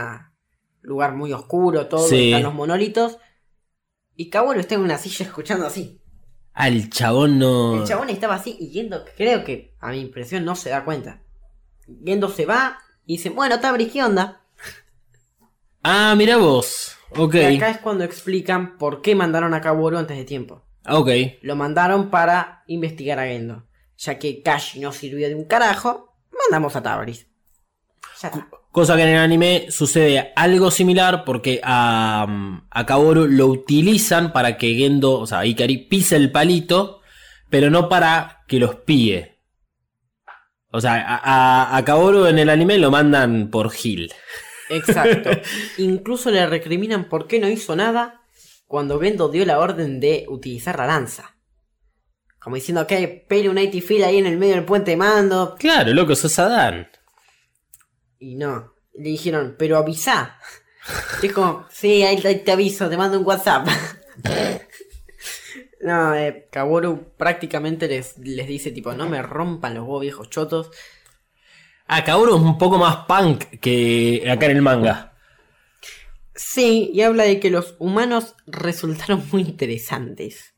[0.87, 2.29] lugar muy oscuro, todo, Sí.
[2.31, 3.17] están los monolitos.
[4.15, 6.01] Y Kaworu está en una silla escuchando así.
[6.53, 7.81] Ah, el chabón no.
[7.81, 11.21] El chabón estaba así y Gendo, creo que a mi impresión, no se da cuenta.
[12.03, 14.41] Gendo se va y dice, bueno, Tabris, ¿qué onda?
[15.83, 16.97] Ah, mira vos.
[17.15, 17.35] Ok.
[17.35, 20.63] Y acá es cuando explican por qué mandaron a Kaworu antes de tiempo.
[20.89, 21.09] Ok.
[21.43, 23.67] Lo mandaron para investigar a Gendo.
[23.97, 26.13] Ya que Kashi no sirvió de un carajo,
[26.43, 27.27] mandamos a Tabris.
[28.21, 28.49] Ya está.
[28.77, 34.55] Cosa que en el anime sucede algo similar porque a, a Kaworu lo utilizan para
[34.55, 37.01] que Gendo, o sea, Ikari pise el palito,
[37.49, 39.39] pero no para que los pille.
[40.71, 44.13] O sea, a, a, a Kaoru en el anime lo mandan por Gil.
[44.69, 45.31] Exacto.
[45.79, 48.21] Incluso le recriminan por qué no hizo nada
[48.67, 51.35] cuando Gendo dio la orden de utilizar la lanza.
[52.39, 55.55] Como diciendo que pele un fil ahí en el medio del puente de mando.
[55.57, 56.87] Claro, loco, sos Adán.
[58.19, 58.73] Y no.
[58.93, 60.39] Le dijeron, pero avisa.
[61.21, 63.67] Es como, sí, ahí te, te aviso, te mando un WhatsApp.
[65.81, 70.71] no, eh, Kaworu prácticamente les, les dice tipo, no me rompan los huevos viejos chotos.
[71.87, 75.13] Ah, Kaoru es un poco más punk que acá en el manga.
[76.35, 80.53] Sí, y habla de que los humanos resultaron muy interesantes.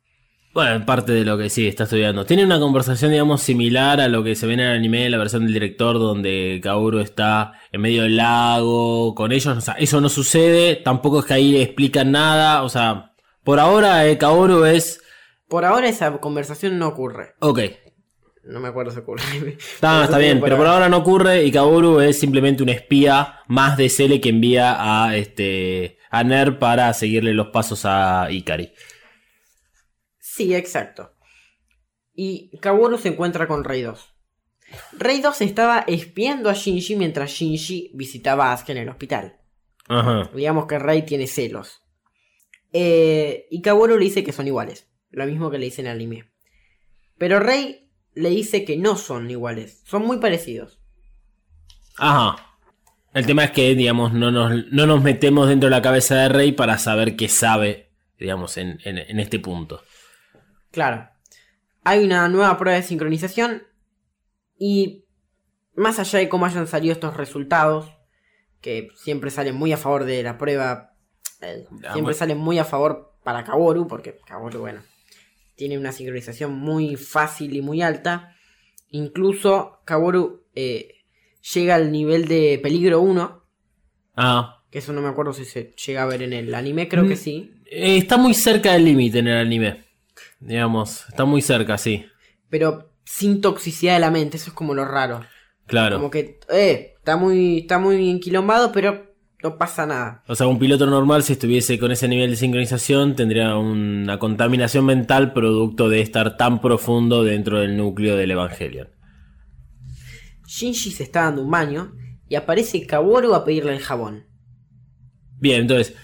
[0.52, 2.26] Bueno, parte de lo que sí está estudiando.
[2.26, 5.44] Tiene una conversación, digamos, similar a lo que se ve en el anime, la versión
[5.44, 9.56] del director, donde Kaoru está en medio del lago con ellos.
[9.58, 10.76] O sea, eso no sucede.
[10.76, 12.64] Tampoco es que ahí explican nada.
[12.64, 15.02] O sea, por ahora eh, Kaoru es.
[15.48, 17.36] Por ahora esa conversación no ocurre.
[17.40, 17.60] Ok.
[18.44, 19.24] No me acuerdo si ocurre.
[19.76, 23.78] Está, está bien, pero por ahora no ocurre y Kaoru es simplemente un espía más
[23.78, 28.72] de Cele que envía a este a Ner para seguirle los pasos a Ikari.
[30.40, 31.12] Sí, exacto.
[32.14, 34.16] Y Kaworu se encuentra con Rey 2.
[34.94, 39.38] Rey 2 estaba espiando a Shinji mientras Shinji visitaba a Asuka en el hospital.
[39.90, 40.30] Ajá.
[40.34, 41.82] Digamos que Rey tiene celos.
[42.72, 44.88] Eh, y Kaworu le dice que son iguales.
[45.12, 46.32] Lo mismo que le dice en el anime.
[47.18, 49.82] Pero Rey le dice que no son iguales.
[49.86, 50.80] Son muy parecidos.
[51.98, 52.46] Ajá.
[53.14, 56.30] El tema es que, digamos, no nos, no nos metemos dentro de la cabeza de
[56.30, 59.82] Rey para saber qué sabe, digamos, en, en- en este punto.
[60.72, 61.10] Claro.
[61.84, 63.64] Hay una nueva prueba de sincronización.
[64.58, 65.06] Y
[65.76, 67.90] más allá de cómo hayan salido estos resultados,
[68.62, 70.94] que siempre salen muy a favor de la prueba,
[71.42, 74.82] eh, siempre salen muy a favor para Kaworu, porque Kaworu, bueno,
[75.56, 78.36] tiene una sincronización muy fácil y muy alta.
[78.90, 80.96] Incluso Kaworu eh,
[81.54, 83.44] llega al nivel de peligro 1,
[84.18, 84.62] Ah.
[84.70, 87.14] que eso no me acuerdo si se llega a ver en el anime, creo que
[87.14, 87.18] Mm.
[87.18, 87.54] sí.
[87.72, 89.86] Eh, está muy cerca del límite en el anime.
[90.40, 92.06] Digamos, está muy cerca, sí.
[92.50, 95.22] Pero sin toxicidad de la mente, eso es como lo raro.
[95.66, 95.98] Claro.
[95.98, 99.10] Como que, eh, está muy, está muy enquilombado, pero
[99.42, 100.24] no pasa nada.
[100.28, 104.86] O sea, un piloto normal, si estuviese con ese nivel de sincronización, tendría una contaminación
[104.86, 108.90] mental producto de estar tan profundo dentro del núcleo del Evangelion.
[110.46, 111.94] Shinji se está dando un baño
[112.28, 114.26] y aparece Kaworu a pedirle el jabón.
[115.38, 115.96] Bien, entonces,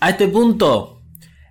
[0.00, 1.01] a este punto,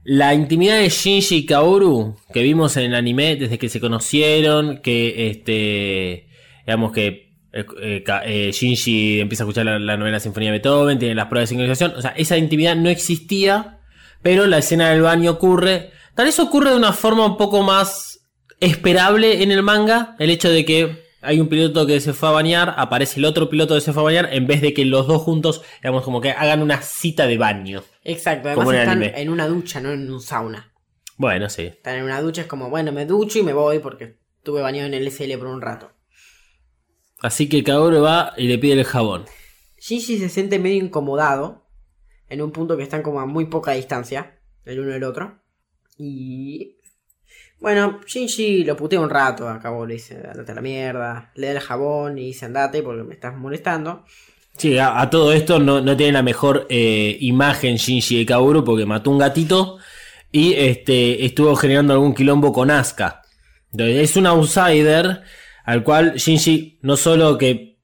[0.03, 4.81] la intimidad de Shinji y Kaoru que vimos en el anime desde que se conocieron,
[4.81, 6.27] que este,
[6.65, 10.99] digamos que eh, eh, eh, Shinji empieza a escuchar la, la novena sinfonía de Beethoven,
[10.99, 13.79] tiene las pruebas de sincronización, o sea, esa intimidad no existía,
[14.21, 18.29] pero la escena del baño ocurre, tal vez ocurre de una forma un poco más
[18.59, 22.31] esperable en el manga, el hecho de que hay un piloto que se fue a
[22.31, 25.07] bañar, aparece el otro piloto que se fue a bañar, en vez de que los
[25.07, 27.83] dos juntos, digamos, como que hagan una cita de baño.
[28.03, 29.21] Exacto, Como además en el están anime.
[29.21, 30.73] en una ducha, no en un sauna.
[31.17, 31.63] Bueno, sí.
[31.63, 34.87] Están en una ducha, es como, bueno, me ducho y me voy porque estuve bañado
[34.87, 35.91] en el SL por un rato.
[37.19, 39.25] Así que Kaoru va y le pide el jabón.
[39.79, 41.67] Shinji se siente medio incomodado
[42.29, 45.39] en un punto que están como a muy poca distancia el uno del otro.
[45.97, 46.77] Y
[47.61, 51.53] bueno, Shinji lo putea un rato, acabó, le dice, andate a la mierda, le da
[51.53, 54.03] el jabón y dice andate porque me estás molestando.
[54.57, 58.85] Sí, a, todo esto no, no tiene la mejor eh, imagen Shinji de Kaoru porque
[58.85, 59.77] mató un gatito
[60.31, 63.21] y este estuvo generando algún quilombo con Asuka.
[63.77, 65.21] Es un outsider
[65.63, 67.77] al cual Shinji no solo que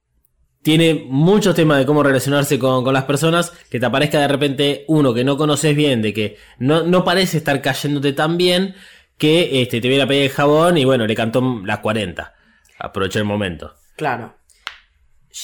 [0.64, 4.86] tiene muchos temas de cómo relacionarse con, con las personas, que te aparezca de repente
[4.88, 8.76] uno que no conoces bien, de que no, no parece estar cayéndote tan bien,
[9.18, 12.34] que este, te viene a pedir jabón y bueno, le cantó las 40.
[12.80, 13.74] Aprovechó el momento.
[13.96, 14.36] Claro.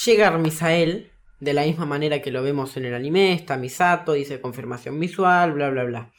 [0.04, 1.10] Llega Misael
[1.40, 5.52] de la misma manera que lo vemos en el anime, está Misato, dice confirmación visual,
[5.52, 6.12] bla bla bla.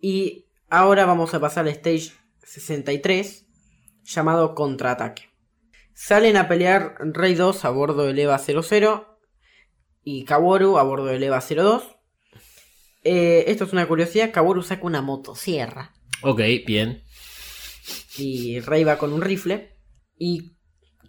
[0.00, 3.46] Y ahora vamos a pasar al stage 63,
[4.04, 5.30] llamado contraataque.
[5.94, 9.18] Salen a pelear Rey 2 a bordo del EVA 00
[10.02, 11.96] y Kaworu a bordo del EVA 02.
[13.04, 17.02] Eh, esto es una curiosidad, Kaworu saca una motosierra Ok, bien.
[18.16, 19.76] y Rey va con un rifle.
[20.18, 20.52] Y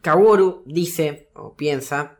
[0.02, 2.20] Kaworu dice, o piensa,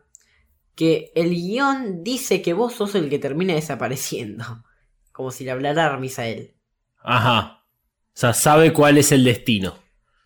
[0.74, 4.64] que el guion dice que vos sos el que termina desapareciendo.
[5.12, 6.54] Como si le hablara a Misael.
[7.02, 7.64] Ajá.
[8.14, 9.78] O sea, sabe cuál es el destino.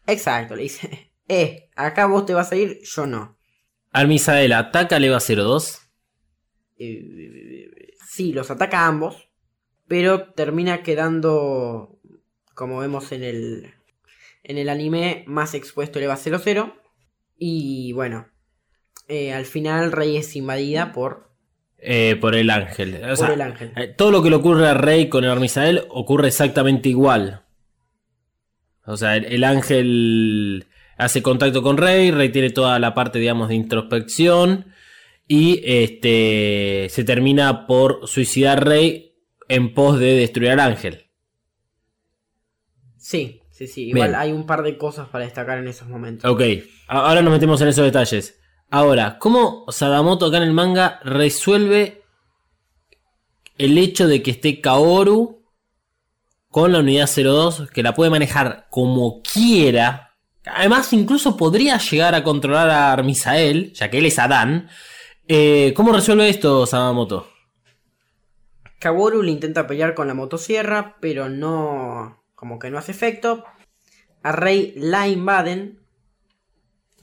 [0.07, 3.37] Exacto, le dice, eh, acá vos te vas a ir, yo no.
[3.93, 5.81] Armisael ataca al EVA 02.
[6.79, 9.31] Eh, sí, los ataca a ambos,
[9.89, 11.96] pero termina quedando,
[12.57, 13.75] como vemos en el,
[14.43, 16.75] En el anime más expuesto Eva 00.
[17.39, 18.27] Y bueno,
[19.09, 21.31] eh, al final Rey es invadida por,
[21.79, 22.97] Eh, por el ángel.
[23.05, 23.73] O por sea, el ángel.
[23.77, 27.43] eh, todo lo que le ocurre a Rey con el Misael ocurre exactamente igual.
[28.85, 33.49] O sea, el, el ángel hace contacto con Rey, Rey tiene toda la parte, digamos,
[33.49, 34.73] de introspección
[35.29, 39.13] y este se termina por suicidar Rey
[39.49, 41.06] en pos de destruir al ángel.
[43.07, 43.91] Sí, sí, sí.
[43.91, 44.21] Igual Bien.
[44.21, 46.29] hay un par de cosas para destacar en esos momentos.
[46.29, 46.43] Ok,
[46.89, 48.41] ahora nos metemos en esos detalles.
[48.69, 52.03] Ahora, ¿cómo Sadamoto acá en el manga resuelve
[53.59, 55.45] el hecho de que esté Kaoru
[56.51, 60.17] con la unidad 02, que la puede manejar como quiera?
[60.45, 64.69] Además, incluso podría llegar a controlar a Armisael, ya que él es Adán.
[65.29, 67.29] Eh, ¿Cómo resuelve esto Sadamoto?
[68.81, 72.26] Kaworu le intenta pelear con la motosierra, pero no.
[72.37, 73.45] Como que no hace efecto.
[74.23, 75.81] A Rey la invaden.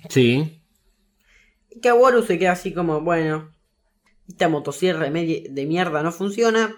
[0.08, 0.62] Sí.
[1.70, 3.52] Y Kaworu se queda así como, bueno.
[4.30, 6.74] Esta motosierra de mierda no funciona.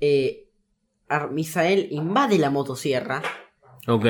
[0.00, 0.48] Eh,
[1.32, 3.22] Misael invade la motosierra.
[3.88, 4.06] Ok.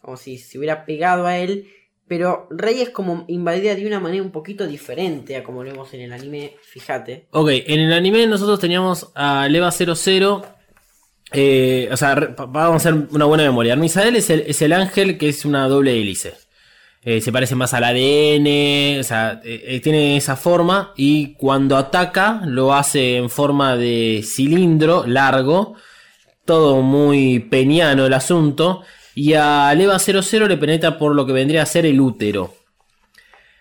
[0.00, 1.70] Como si se hubiera pegado a él.
[2.06, 5.92] Pero Rey es como invadida de una manera un poquito diferente a como lo vemos
[5.92, 6.56] en el anime.
[6.62, 7.28] Fíjate.
[7.32, 10.57] Ok, en el anime nosotros teníamos a Leva 00.
[11.32, 13.76] Eh, o sea, vamos a hacer una buena memoria.
[13.76, 16.34] Misael es el, es el ángel que es una doble hélice.
[17.02, 22.42] Eh, se parece más al ADN, o sea, eh, tiene esa forma y cuando ataca
[22.44, 25.74] lo hace en forma de cilindro largo,
[26.44, 28.82] todo muy peñano el asunto,
[29.14, 32.58] y a Leva 00 le penetra por lo que vendría a ser el útero.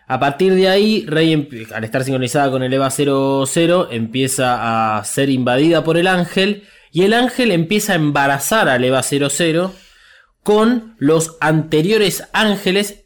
[0.09, 5.29] A partir de ahí, Rey, al estar sincronizada con el EVA 00, empieza a ser
[5.29, 6.63] invadida por el ángel.
[6.97, 9.71] Y el ángel empieza a embarazar al EVA 00
[10.41, 13.03] con los anteriores ángeles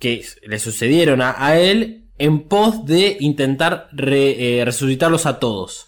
[0.00, 5.86] que le sucedieron a, él en pos de intentar eh, resucitarlos a todos.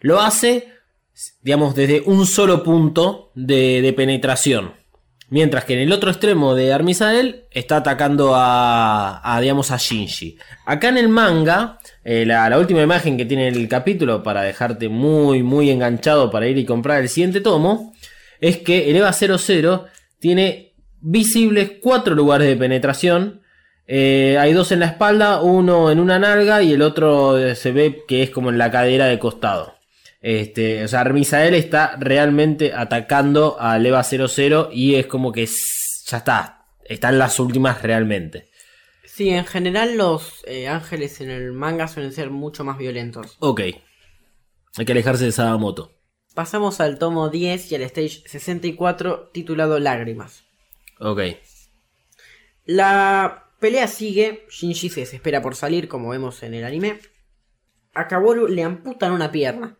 [0.00, 0.72] Lo hace,
[1.42, 4.72] digamos, desde un solo punto de, de penetración.
[5.28, 10.38] Mientras que en el otro extremo de Armisael está atacando a, a, digamos, a Shinji.
[10.64, 11.80] Acá en el manga,
[12.10, 16.56] eh, la, última imagen que tiene el capítulo para dejarte muy, muy enganchado para ir
[16.56, 17.92] y comprar el siguiente tomo,
[18.40, 19.84] es que el EVA 00
[20.18, 23.42] tiene visibles cuatro lugares de penetración.
[23.86, 27.72] Eh, hay dos en la espalda, uno en una nalga y el otro eh, se
[27.72, 29.74] ve que es como en la cadera de costado.
[30.22, 36.16] Este, o sea, Misael está realmente atacando a Leva 00 y es como que ya
[36.16, 36.64] está.
[36.86, 38.48] Están las últimas realmente.
[39.18, 43.36] Sí, en general los eh, ángeles en el manga suelen ser mucho más violentos.
[43.40, 43.62] Ok.
[44.76, 45.92] Hay que alejarse de Sadamoto.
[46.36, 50.44] Pasamos al tomo 10 y al stage 64 titulado Lágrimas.
[51.00, 51.20] Ok.
[52.64, 57.00] La pelea sigue, Shinji se desespera por salir como vemos en el anime.
[57.94, 59.78] A Kaworu le amputan una pierna.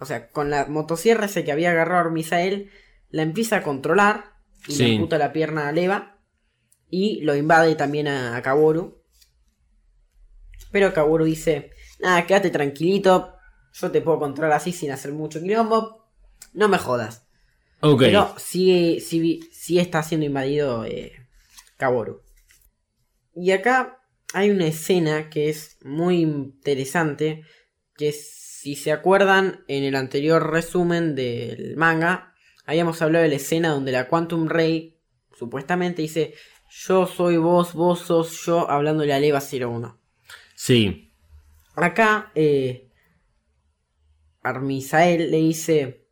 [0.00, 2.70] O sea, con la motosierra ese que había agarrado a Misael,
[3.10, 4.32] la empieza a controlar
[4.66, 4.84] y Sí.
[4.86, 6.16] le amputa la pierna a Leva.
[6.90, 9.00] Y lo invade también a, a Kaworu.
[10.72, 13.34] Pero Kaworu dice, nada, quédate tranquilito,
[13.72, 16.08] yo te puedo controlar así sin hacer mucho quilombo.
[16.52, 17.26] No me jodas.
[17.80, 18.00] Ok.
[18.00, 21.12] Pero sí, sí, sí está siendo invadido eh,
[21.76, 22.22] Kaworu.
[23.34, 24.02] Y acá
[24.34, 27.42] hay una escena que es muy interesante.
[27.96, 32.34] Que si se acuerdan en el anterior resumen del manga,
[32.66, 34.98] habíamos hablado de la escena donde la Quantum Ray
[35.32, 36.34] supuestamente dice:
[36.70, 39.98] Yo soy vos, vos sos yo, hablándole a Leva 01.
[40.54, 41.12] Sí.
[41.74, 42.88] Acá, eh,
[44.42, 46.06] Armisael le dice: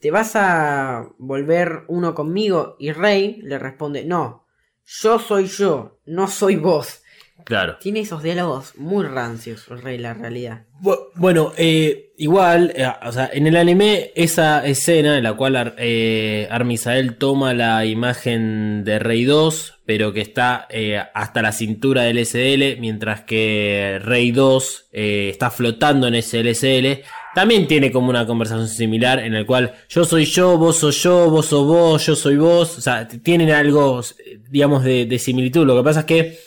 [0.00, 2.76] ¿Te vas a volver uno conmigo?
[2.78, 4.46] Y Rey le responde: No,
[4.86, 7.02] yo soy yo, no soy vos.
[7.44, 7.78] Claro.
[7.78, 10.66] Tiene esos diálogos muy rancios, Rey, la realidad.
[10.80, 15.74] Bu- Bueno, eh, igual, eh, o sea, en el anime, esa escena en la cual
[15.78, 22.02] eh, Armisael toma la imagen de Rey 2, pero que está eh, hasta la cintura
[22.02, 27.02] del SL, mientras que Rey 2 eh, está flotando en ese LSL,
[27.34, 31.30] también tiene como una conversación similar en el cual yo soy yo, vos sos yo,
[31.30, 34.02] vos sos vos, yo soy vos, o sea, tienen algo,
[34.50, 35.66] digamos, de similitud.
[35.66, 36.38] Lo que pasa es que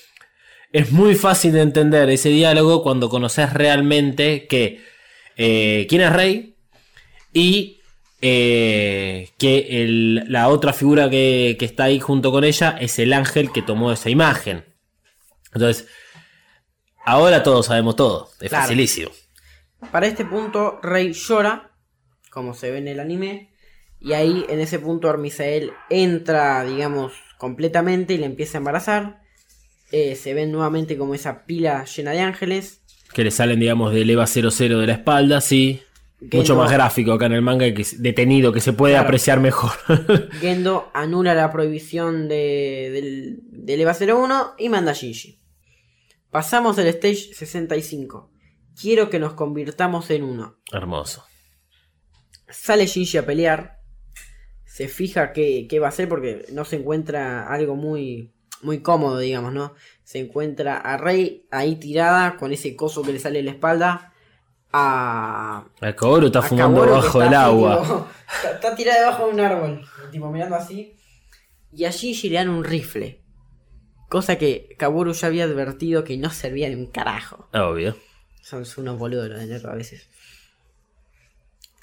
[0.71, 4.92] es muy fácil de entender ese diálogo cuando conoces realmente que
[5.37, 6.55] eh, quién es Rey
[7.33, 7.79] y
[8.21, 13.11] eh, que el- la otra figura que, que está ahí junto con ella es el
[13.13, 14.63] ángel que tomó esa imagen.
[15.53, 15.87] Entonces,
[17.05, 18.63] ahora todos sabemos todo, es Claro.
[18.63, 19.11] facilísimo.
[19.91, 21.71] Para este punto, Rey llora,
[22.29, 23.49] como se ve en el anime,
[24.05, 29.21] Y ahí, en ese punto, Armisael entra, digamos, completamente y le empieza a embarazar.
[29.93, 32.81] Eh, se ven nuevamente como esa pila llena de ángeles.
[33.13, 35.81] Que le salen, digamos, del EVA 00 de la espalda, sí.
[36.19, 39.05] Gendo- Mucho más gráfico acá en el manga, que es detenido, que se puede Claro.
[39.07, 39.71] apreciar mejor.
[40.39, 45.37] Gendo anula la prohibición de, del, del EVA 01 y manda a Shinji.
[46.31, 48.31] Pasamos al stage 65.
[48.81, 50.57] Quiero que nos convirtamos en uno.
[50.71, 51.25] Hermoso.
[52.49, 53.79] Sale Shinji a pelear.
[54.65, 59.19] Se fija qué, qué va a hacer porque no se encuentra algo muy, muy cómodo,
[59.19, 59.75] digamos, ¿no?
[60.03, 64.13] Se encuentra a Rey ahí tirada con ese coso que le sale en la espalda.
[64.71, 67.81] A, El Kaoru está a fumando Kaworu, que bajo está el así, agua.
[67.81, 69.85] tipo, está, está tirada debajo de un árbol.
[70.11, 70.95] Tipo mirando así.
[71.71, 73.21] Y a Shinji le dan un rifle.
[74.09, 77.47] Cosa que Kaworu ya había advertido que no servía de un carajo.
[77.53, 77.95] Obvio.
[78.41, 80.09] Son unos boludos los de Neto a veces.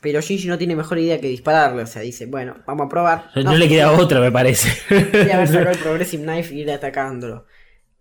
[0.00, 1.82] Pero Shinji no tiene mejor idea que dispararle.
[1.82, 3.30] O sea, dice, bueno, vamos a probar.
[3.36, 4.70] No, le queda otra, me parece.
[4.88, 7.46] Podría haber sacado el Progressive Knife y ir atacándolo.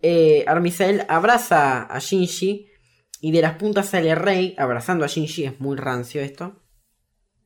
[0.01, 2.67] Eh, Armisael abraza a Shinji.
[3.21, 5.43] Y de las puntas sale Rey abrazando a Shinji.
[5.45, 6.61] Es muy rancio esto.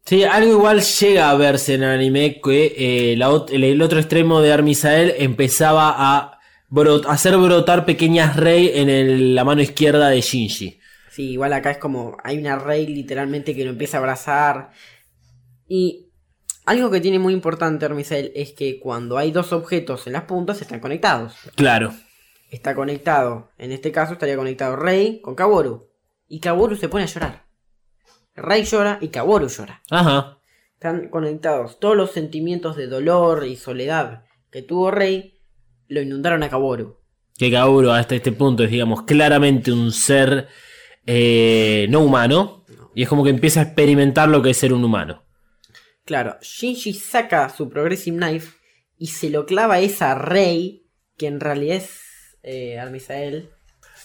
[0.05, 3.99] Sí, algo igual llega a verse en el anime que eh, la el, el otro
[3.99, 6.39] extremo de Armisael empezaba a
[6.69, 10.77] brot- hacer brotar pequeñas rey en el- la mano izquierda de Shinji.
[11.09, 14.71] Sí, igual acá es como hay una Rey literalmente que lo empieza a abrazar.
[15.67, 16.09] Y
[16.65, 20.61] algo que tiene muy importante Armisael es que cuando hay dos objetos en las puntas
[20.61, 21.33] están conectados.
[21.55, 21.93] Claro.
[22.53, 25.89] Está conectado, en este caso estaría conectado Rey con Kaworu.
[26.27, 27.47] Y Kaworu se pone a llorar.
[28.35, 29.81] Rey llora y Kaworu llora.
[29.89, 30.37] Ajá.
[30.75, 31.79] Están conectados.
[31.79, 35.39] Todos los sentimientos de dolor y soledad que tuvo Rey
[35.87, 36.99] lo inundaron a Kaworu.
[37.39, 40.47] Que Kaoru hasta este punto es, digamos, claramente un ser
[41.07, 42.65] eh, no humano.
[42.93, 45.23] Y es como que empieza a experimentar lo que es ser un humano.
[46.05, 48.55] Claro, Shinji saca su Progressive Knife
[48.99, 50.85] y se lo clava a esa Rey,
[51.17, 52.02] que en realidad es
[52.43, 53.49] eh, Armisael.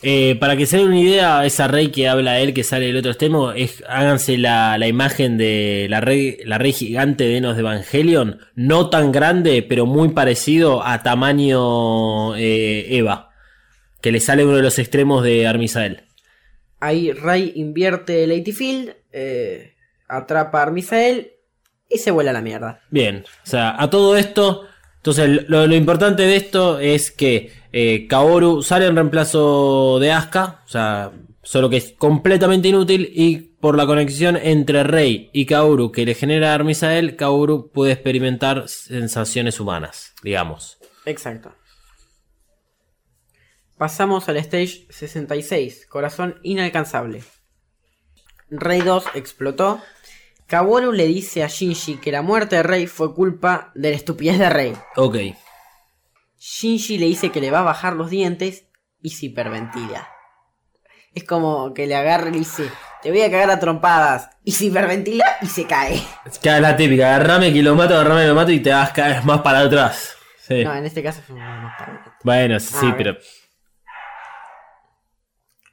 [0.03, 2.99] Eh, para que se den una idea, esa rey que habla él, que sale del
[2.99, 7.57] otro extremo, es, háganse la, la imagen de la rey, la rey gigante de Enos
[7.57, 13.31] de Evangelion, no tan grande, pero muy parecido a tamaño eh, Eva,
[14.01, 16.05] que le sale uno de los extremos de Armisael.
[16.81, 19.75] Ahí Rey invierte el AT Field, eh,
[20.07, 21.33] atrapa a Armisael
[21.91, 22.83] y se vuela a la mierda.
[22.91, 24.65] Bien, o sea, a todo esto,
[24.99, 30.63] entonces lo, lo importante de esto es que eh, Kaoru sale en reemplazo de Asuka,
[30.65, 31.13] o sea,
[31.43, 36.15] solo que es completamente inútil y por la conexión entre Rey y Kaoru que le
[36.15, 40.79] genera a Armisael, Kaoru puede experimentar sensaciones humanas, digamos.
[41.05, 41.53] Exacto.
[43.77, 47.23] Pasamos al stage 66, corazón inalcanzable.
[48.51, 49.81] Rey 2 explotó.
[50.47, 54.39] Kaworu le dice a Shinji que la muerte de Rey fue culpa de la estupidez
[54.39, 54.73] de Rey.
[54.97, 55.17] Ok,
[56.39, 58.67] Shinji le dice que le va a bajar los dientes
[59.03, 60.09] y se hiperventila.
[61.15, 62.71] Es como que le agarra y le dice,
[63.03, 64.31] te voy a cagar a trompadas.
[64.45, 66.01] Y se hiperventila y se cae.
[66.25, 68.93] es que la típica, agarrame que lo mato, agarrame que lo mato y te vas
[68.93, 70.17] cada vez más para atrás.
[70.47, 70.65] Sí.
[70.65, 73.17] No, en este caso fue más para Bueno, sí, Ah, pero...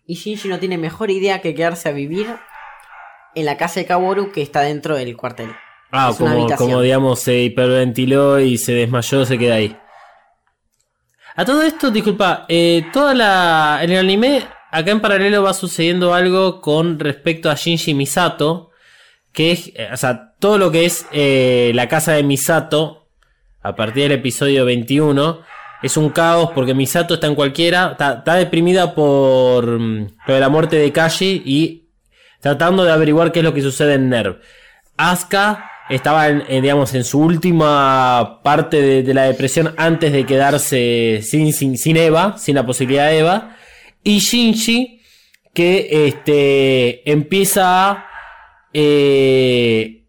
[0.07, 2.28] Y Shinji no tiene mejor idea que quedarse a vivir
[3.34, 5.51] en la casa de Kaworu que está dentro del cuartel.
[5.91, 9.78] Ah, como, como digamos se hiperventiló y se desmayó, se queda ahí.
[11.38, 13.79] A todo esto, disculpa, eh, toda la.
[13.81, 18.71] En el anime, acá en paralelo va sucediendo algo con respecto a Shinji Misato.
[19.33, 19.67] Que es.
[19.75, 23.09] eh, o sea, todo lo que es eh, la casa de Misato.
[23.61, 25.41] A partir del episodio 21.
[25.83, 27.91] Es un caos porque Misato está en cualquiera.
[27.91, 31.89] Está, deprimida por mm, lo de la muerte de Kashi y
[32.39, 34.39] tratando de averiguar qué es lo que sucede en NERV.
[34.95, 40.25] Asuka estaba en, en, digamos, en su última parte de, de la depresión antes de
[40.25, 43.55] quedarse sin, sin, sin Eva, sin la posibilidad de Eva.
[44.03, 45.01] Y Shinji,
[45.53, 48.07] que este, empieza a,
[48.73, 50.03] eh,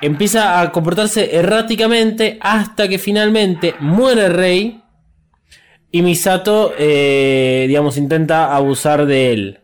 [0.00, 4.82] empieza a comportarse erráticamente hasta que finalmente muere Rey.
[5.92, 9.59] Y Misato, eh, digamos, intenta abusar de él.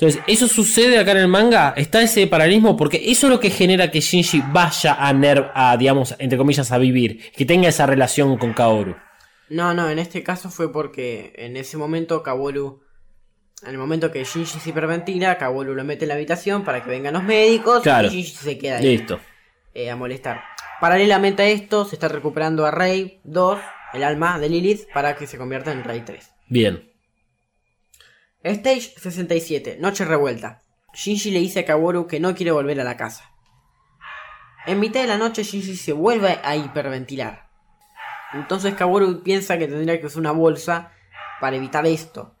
[0.00, 1.74] Entonces, ¿eso sucede acá en el manga?
[1.76, 2.74] ¿Está ese paralelismo?
[2.76, 6.72] Porque eso es lo que genera que Shinji vaya a Nerv, a, digamos, entre comillas,
[6.72, 7.30] a vivir.
[7.36, 8.96] Que tenga esa relación con Kaoru.
[9.50, 12.80] No, no, en este caso fue porque en ese momento Kaworu,
[13.62, 16.88] en el momento que Shinji se hiperventila, Kaworu lo mete en la habitación para que
[16.88, 18.06] vengan los médicos Claro.
[18.08, 19.20] y Shinji se queda ahí Listo.
[19.74, 20.40] eh, a molestar.
[20.80, 23.58] Paralelamente a esto, se está recuperando a Rey 2,
[23.92, 26.30] el alma de Lilith, para que se convierta en Rey 3.
[26.48, 26.89] Bien.
[28.42, 30.60] Stage 67, Noche Revuelta.
[30.94, 33.30] Shinji le dice a Kaworu que no quiere volver a la casa.
[34.66, 37.48] En mitad de la noche Shinji se vuelve a hiperventilar.
[38.32, 40.92] Entonces Kaworu piensa que tendría que usar una bolsa
[41.40, 42.34] para evitar esto.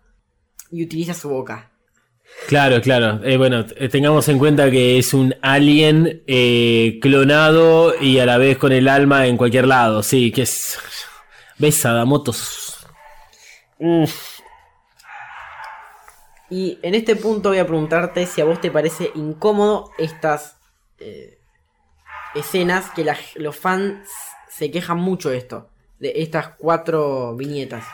[0.70, 1.70] Y utiliza su boca.
[2.46, 3.20] Claro, claro.
[3.24, 8.38] Eh, bueno, t- tengamos en cuenta que es un alien eh, clonado y a la
[8.38, 10.02] vez con el alma en cualquier lado.
[10.04, 10.78] Sí, que es.
[11.58, 12.86] ¿Ves, Adamotos?
[13.78, 14.29] Uf.
[16.50, 20.56] Y en este punto voy a preguntarte si a vos te parece incómodo estas
[20.98, 21.38] eh,
[22.34, 24.08] escenas que la- los fans
[24.48, 25.70] se quejan mucho de esto.
[25.98, 27.84] De estas cuatro viñetas.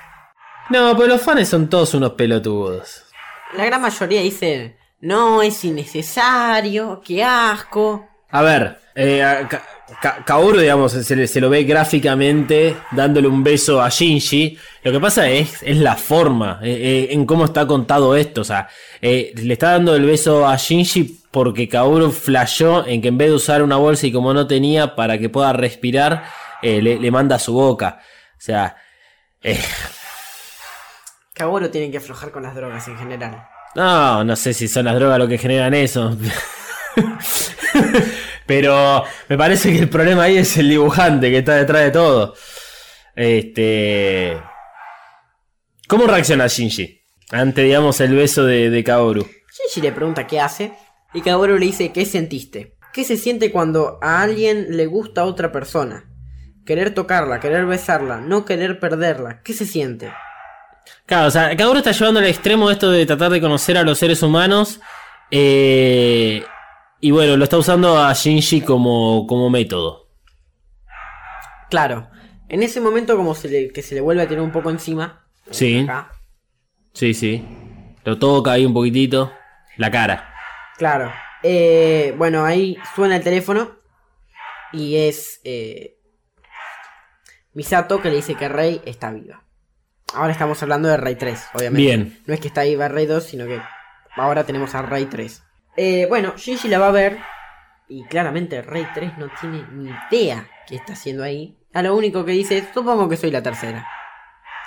[0.70, 3.04] No, pero los fans son todos unos pelotudos.
[3.56, 8.08] La gran mayoría dice, no, es innecesario, qué asco.
[8.30, 9.46] A ver, eh,
[9.86, 14.58] Ka- Ka- Kaoru, digamos, se, lo ve gráficamente dándole un beso a Shinji.
[14.82, 18.40] Lo que pasa es, es la forma eh, eh, en cómo está contado esto.
[18.40, 18.68] O sea,
[19.00, 23.28] eh, le está dando el beso a Shinji porque Kaoru flashó en que en vez
[23.28, 26.24] de usar una bolsa y como no tenía para que pueda respirar,
[26.62, 28.00] le, le manda a su boca.
[28.32, 28.76] O sea,
[31.34, 33.46] Kaworu tienen que aflojar con las drogas en general.
[33.74, 36.16] No, no sé si son las drogas lo que generan eso.
[38.46, 42.34] Pero me parece que el problema ahí es el dibujante que está detrás de todo.
[43.14, 44.40] Este.
[45.88, 47.02] ¿Cómo reacciona Shinji?
[47.30, 49.22] Ante, digamos, el beso de, de Kaoru.
[49.22, 50.72] Shinji le pregunta qué hace
[51.14, 52.76] y Kaworu le dice qué sentiste.
[52.92, 56.04] ¿Qué se siente cuando a alguien le gusta a otra persona?
[56.64, 59.40] Querer tocarla, querer besarla, no querer perderla.
[59.42, 60.12] ¿Qué se siente?
[61.04, 63.98] Claro, o sea, Kaoru está llevando al extremo esto de tratar de conocer a los
[63.98, 64.80] seres humanos.
[65.30, 66.44] eh,
[67.06, 70.08] y bueno, lo está usando a Shinji como, como método.
[71.70, 72.10] Claro,
[72.48, 75.24] en ese momento como se le, que se le vuelve a tirar un poco encima.
[75.52, 75.84] Sí.
[75.84, 76.10] acá,
[76.94, 77.46] Sí, sí.
[78.02, 79.32] Lo toca ahí un poquitito.
[79.76, 80.34] La cara.
[80.78, 81.12] Claro.
[81.44, 83.76] Eh, bueno, ahí suena el teléfono
[84.72, 86.00] y es eh,
[87.54, 89.44] Misato que le dice que Rey está viva.
[90.12, 91.86] Ahora estamos hablando de Rey 3, obviamente.
[91.86, 92.20] Bien.
[92.26, 93.62] No es que está viva Rey 2, sino que
[94.16, 95.44] ahora tenemos a Rey 3.
[95.76, 97.18] Eh, bueno, Shinji la va a ver
[97.88, 101.58] y claramente Rey 3 no tiene ni idea qué está haciendo ahí.
[101.72, 103.86] A lo único que dice es, supongo que soy la tercera.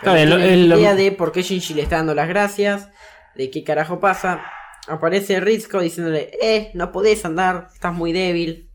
[0.01, 2.89] Pero no tiene idea de por qué Shinji le está dando las gracias,
[3.35, 4.43] de qué carajo pasa.
[4.87, 8.71] Aparece Rizko diciéndole, eh, no podés andar, estás muy débil.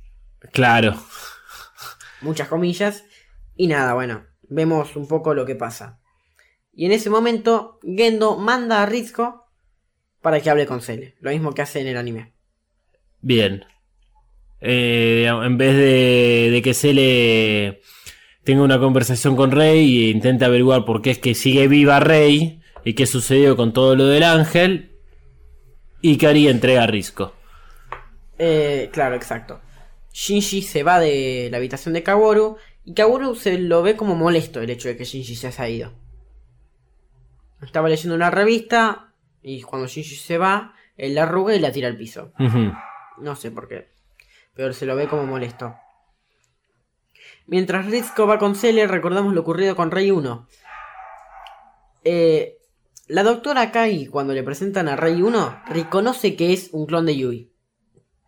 [0.53, 0.95] Claro.
[2.21, 3.05] Muchas comillas.
[3.57, 6.01] Y nada, bueno, vemos un poco lo que pasa.
[6.73, 9.44] Y en ese momento, Gendo manda a Rizko
[10.25, 11.17] para que hable con Cele.
[11.21, 12.33] Lo mismo que hace en el anime.
[13.21, 13.67] Bien.
[14.63, 17.83] Eh, en vez de, de que se le
[18.43, 22.63] tenga una conversación con Rey e intente averiguar por qué es que sigue viva Rey
[22.87, 24.93] y qué sucedió con todo lo del ángel,
[26.01, 27.35] Ikari entrega a Risco.
[28.39, 29.61] Eh, claro, exacto.
[30.15, 32.57] Shinji se va de la habitación de Kaworu
[32.87, 35.93] y Kaworu se lo ve como molesto el hecho de que Shinji se haya ido.
[37.61, 39.11] Estaba leyendo una revista
[39.45, 42.33] y cuando Shinji se va, él la arruga y la tira al piso.
[43.19, 43.93] No sé por qué.
[44.55, 45.77] Pero se lo ve como molesto.
[47.47, 50.49] Mientras Rizko va con Cele, recordamos lo ocurrido con Rey 1.
[52.05, 52.57] Eh,
[53.09, 57.17] la doctora Kai, cuando le presentan a Rey 1, reconoce que es un clon de
[57.17, 57.53] Yui.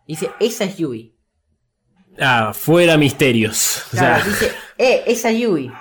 [0.07, 1.15] Dice, esa es Yui.
[2.19, 3.85] Ah, fuera misterios.
[3.87, 5.71] O Claro, sea, dice, eh, esa es Yui.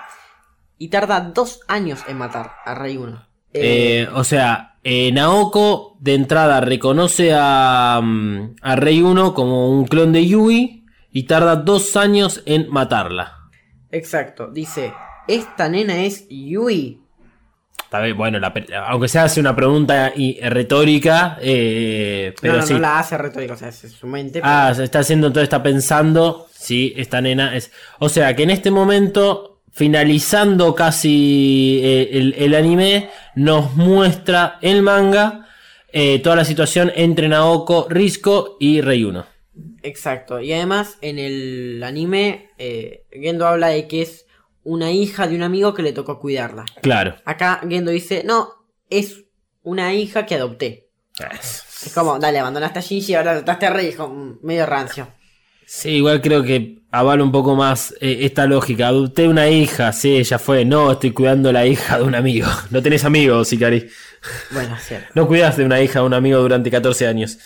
[0.79, 3.26] Y tarda dos años en matar a Rey 1.
[3.57, 9.71] Eh, eh, o sea, eh, Naoko de entrada reconoce a, mm, a Rey 1 como
[9.71, 13.33] un clon de Yui y tarda dos años en matarla.
[13.91, 14.93] exacto, dice,
[15.27, 17.01] esta nena es Yui.
[17.83, 18.53] Está bien, bueno, la
[18.89, 22.73] aunque se hace una pregunta y- retórica, eh, pero no, no, sí.
[22.75, 24.41] no la hace retórica, o sea, es su mente.
[24.41, 27.71] pero- Ah, se está haciendo, entonces está pensando, sí, esta nena es...
[28.01, 34.81] O sea, que en este momento, finalizando casi eh, el, el anime, nos muestra el
[34.81, 35.47] manga
[35.93, 39.27] eh, toda la situación entre Naoko, Risco y Rey 1.
[39.83, 40.41] Exacto.
[40.41, 44.25] Y además, en el anime, eh, Gendo habla de que es
[44.65, 46.65] una hija de un amigo que le tocó cuidarla.
[46.81, 47.17] Claro.
[47.27, 48.49] Acá Gendo dice, no,
[48.89, 49.25] es
[49.63, 50.89] una hija que adopté.
[51.43, 54.09] Es como, dale, abandonaste a Shinji, ahora adoptaste a Rey, hijo,
[54.41, 55.09] medio rancio.
[55.67, 58.87] Sí, igual creo que avala un poco más eh, esta lógica.
[58.87, 60.65] Adopté una hija, sí, ya fue.
[60.65, 62.47] No, estoy cuidando la hija de un amigo.
[62.71, 63.89] No tenés amigos, Ikari.
[64.53, 65.09] Bueno, cierto.
[65.15, 67.39] No cuidaste de una hija de un amigo durante 14 años.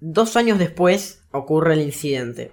[0.00, 2.52] Dos años después ocurre el incidente.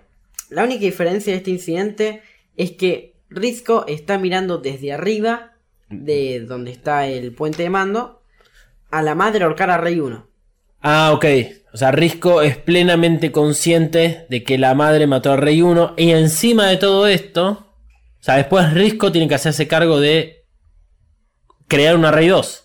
[0.50, 2.22] La única diferencia de este incidente
[2.58, 5.54] es que Rizko está mirando desde arriba,
[5.90, 8.22] de donde está el puente de mando,
[8.92, 10.28] a la madre ahorcar a Rey 1.
[10.84, 11.26] Ah, ok.
[11.74, 15.96] O sea, Risco es plenamente consciente de que la madre mató al Rey 1.
[15.98, 20.46] Y encima de todo esto, o sea, después Risco tiene que hacerse cargo de
[21.68, 22.60] crear una Rey 2.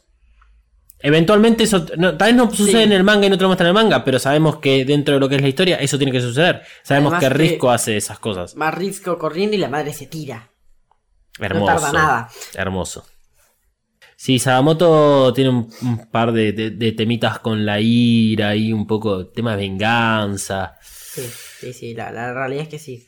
[1.00, 2.82] Eventualmente eso, no, tal vez no sucede Sí.
[2.82, 5.14] en el manga y no te lo muestran en el manga, pero sabemos que dentro
[5.14, 6.62] de lo que es la historia eso tiene que suceder.
[6.82, 8.56] Sabemos Además que que- Risco hace esas cosas.
[8.60, 10.50] Va Risco corriendo y la madre se tira.
[11.40, 11.66] Hermoso.
[11.66, 12.28] tarda nada.
[12.54, 13.06] Hermoso.
[14.20, 18.84] Sí, Sadamoto tiene un, un par de, de- de temitas con la ira y un
[18.84, 20.76] poco tema de venganza.
[20.82, 21.22] Sí,
[21.60, 23.06] sí, sí, la, la realidad es que sí.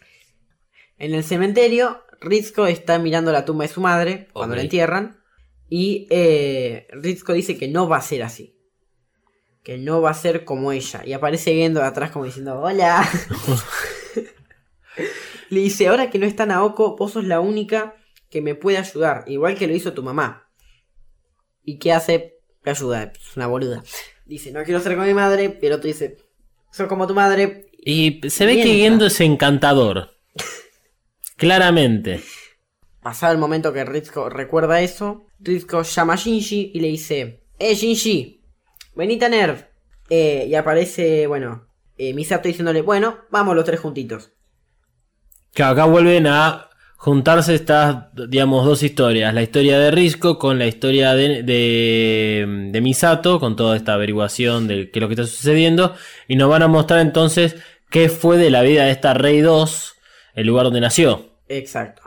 [0.99, 5.19] En el cementerio, Rizko está mirando la tumba de su madre cuando la entierran.
[5.69, 8.55] Y eh, Rizko dice que no va a ser así.
[9.65, 11.03] Que no va a ser como ella.
[11.05, 13.05] Y aparece de atrás como diciendo, hola.
[15.51, 17.97] Le dice, ahora que no está Naoko, vos sos la única
[18.31, 19.25] que me puede ayudar.
[19.27, 20.47] Igual que lo hizo tu mamá.
[21.65, 22.39] ¿Y qué hace?
[22.65, 23.13] Me ayuda.
[23.15, 23.83] Es una boluda.
[24.27, 25.59] Dice, no quiero ser como mi madre.
[25.61, 26.17] Y el otro dice,
[26.71, 27.67] soy como tu madre.
[27.79, 28.77] Y se ve que.
[28.77, 30.11] Gendo es encantador.
[31.37, 32.23] Claramente.
[33.03, 37.75] Pasado el momento que Rizko recuerda eso, Rizko llama a Shinji y le dice: ¡Eh,
[37.75, 38.43] Shinji!
[38.95, 39.67] Venite a Nerv.
[40.11, 41.67] Eh, y aparece, bueno,
[41.97, 44.33] eh, Misato diciéndole: Bueno, vamos los tres juntitos.
[45.53, 46.70] Que acá vuelven a
[47.01, 49.33] juntarse estas, digamos, dos historias.
[49.33, 54.69] La historia de Risco con la historia de, de, de Misato, con toda esta averiguación
[54.69, 55.95] de qué es lo que está sucediendo.
[56.29, 57.57] Y nos van a mostrar entonces
[57.89, 59.95] qué fue de la vida de esta Rey 2,
[60.35, 61.39] el lugar donde nació.
[61.49, 62.03] Exacto.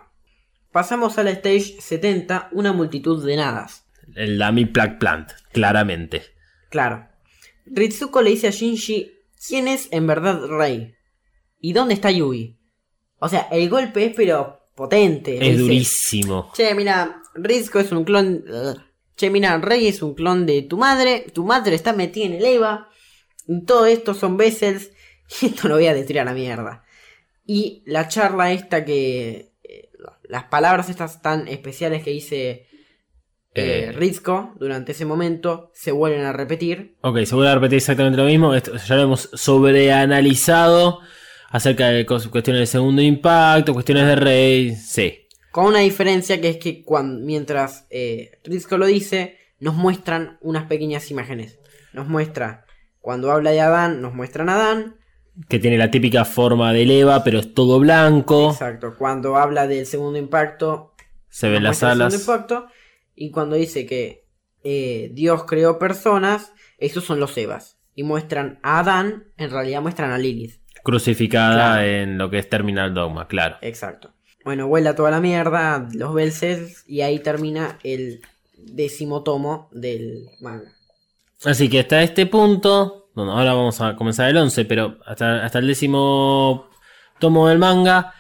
[0.72, 3.88] Pasamos a la stage 70, una multitud de nadas.
[4.14, 6.22] El Dummy Plague Plant, claramente.
[6.70, 7.08] Claro.
[7.66, 9.12] Ritsuko le dice a Shinji:
[9.48, 10.94] ¿Quién es en verdad Rey?
[11.60, 12.60] ¿Y dónde está Yui?
[13.18, 15.36] O sea, el golpe es pero potente.
[15.36, 16.52] Es dice, durísimo.
[16.56, 18.44] Che, mira, Rizko es un clon.
[18.48, 18.82] Ugh.
[19.16, 21.26] Che, mira, Rey es un clon de tu madre.
[21.34, 22.90] Tu madre está metida en el EVA.
[23.68, 24.92] Todo esto son vessels.
[25.42, 26.84] Y esto lo voy a destruir a la mierda.
[27.46, 29.54] Y la charla esta que.
[29.64, 29.90] eh,
[30.24, 32.66] las palabras estas tan especiales que dice eh,
[33.56, 33.92] Eh.
[33.94, 36.96] Rizko durante ese momento se vuelven a repetir.
[37.02, 38.54] Ok, se vuelve a repetir exactamente lo mismo.
[38.54, 41.00] Esto ya lo hemos sobreanalizado
[41.54, 44.76] acerca de cuestiones de segundo impacto, cuestiones de rey.
[44.76, 45.28] Sí.
[45.52, 50.66] Con una diferencia que es que cuando, mientras eh, Rizko lo dice, nos muestran unas
[50.66, 51.60] pequeñas imágenes.
[51.94, 52.66] Nos muestra,
[53.00, 54.96] cuando habla de Adán, nos muestran a Adán.
[55.48, 58.50] Que tiene la típica forma de leva, pero es todo blanco.
[58.50, 58.96] Exacto.
[58.98, 60.96] Cuando habla del segundo impacto,
[61.30, 62.14] Se ven las el alas.
[62.14, 62.66] segundo impacto.
[63.16, 64.26] Y cuando dice que
[64.64, 67.78] eh, Dios creó personas, esos son los Evas.
[67.94, 70.63] Y muestran a Adán, en realidad muestran a Lilith.
[70.84, 71.82] Crucificada Claro.
[71.88, 73.58] en lo que es Terminal Dogma, claro.
[73.62, 74.12] Exacto.
[74.44, 78.22] Bueno, vuela toda la mierda, los Belses, y ahí termina el
[78.58, 80.70] décimo tomo del manga.
[81.46, 85.60] Así que hasta este punto, bueno, ahora vamos a comenzar el 11, pero hasta, hasta
[85.60, 86.70] el décimo
[87.20, 88.14] tomo del manga,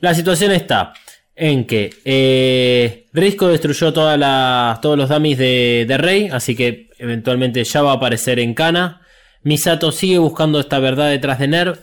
[0.00, 0.92] la situación está
[1.34, 6.90] en que eh, Risco destruyó todas las, todos los dummies de, de Rey, así que
[6.98, 9.00] eventualmente ya va a aparecer en Kana.
[9.42, 11.78] Misato sigue buscando esta verdad detrás de Nerv.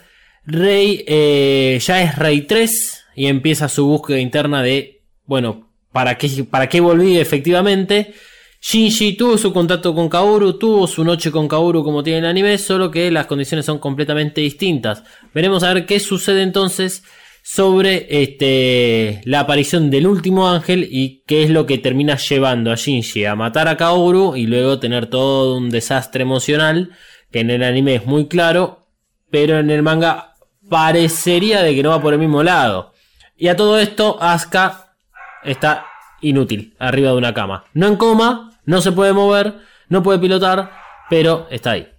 [0.45, 6.43] Rey eh, ya es Rey 3 y empieza su búsqueda interna de, bueno, ¿para qué,
[6.43, 8.13] para qué volví efectivamente?
[8.61, 12.57] Shinji tuvo su contacto con Kaoru, tuvo su noche con Kaoru como tiene el anime,
[12.57, 15.03] solo que las condiciones son completamente distintas.
[15.33, 17.03] Veremos a ver qué sucede entonces
[17.41, 22.75] sobre este, la aparición del último ángel y qué es lo que termina llevando a
[22.75, 26.91] Shinji a matar a Kaoru y luego tener todo un desastre emocional
[27.31, 28.87] que en el anime es muy claro,
[29.31, 30.28] pero en el manga
[30.69, 32.93] parecería de que no va por el mismo lado.
[33.35, 34.95] Y a todo esto, Asuka
[35.43, 35.85] está
[36.21, 37.65] inútil, arriba de una cama.
[37.73, 40.71] No en coma, no se puede mover, no puede pilotar,
[41.09, 41.91] pero está ahí.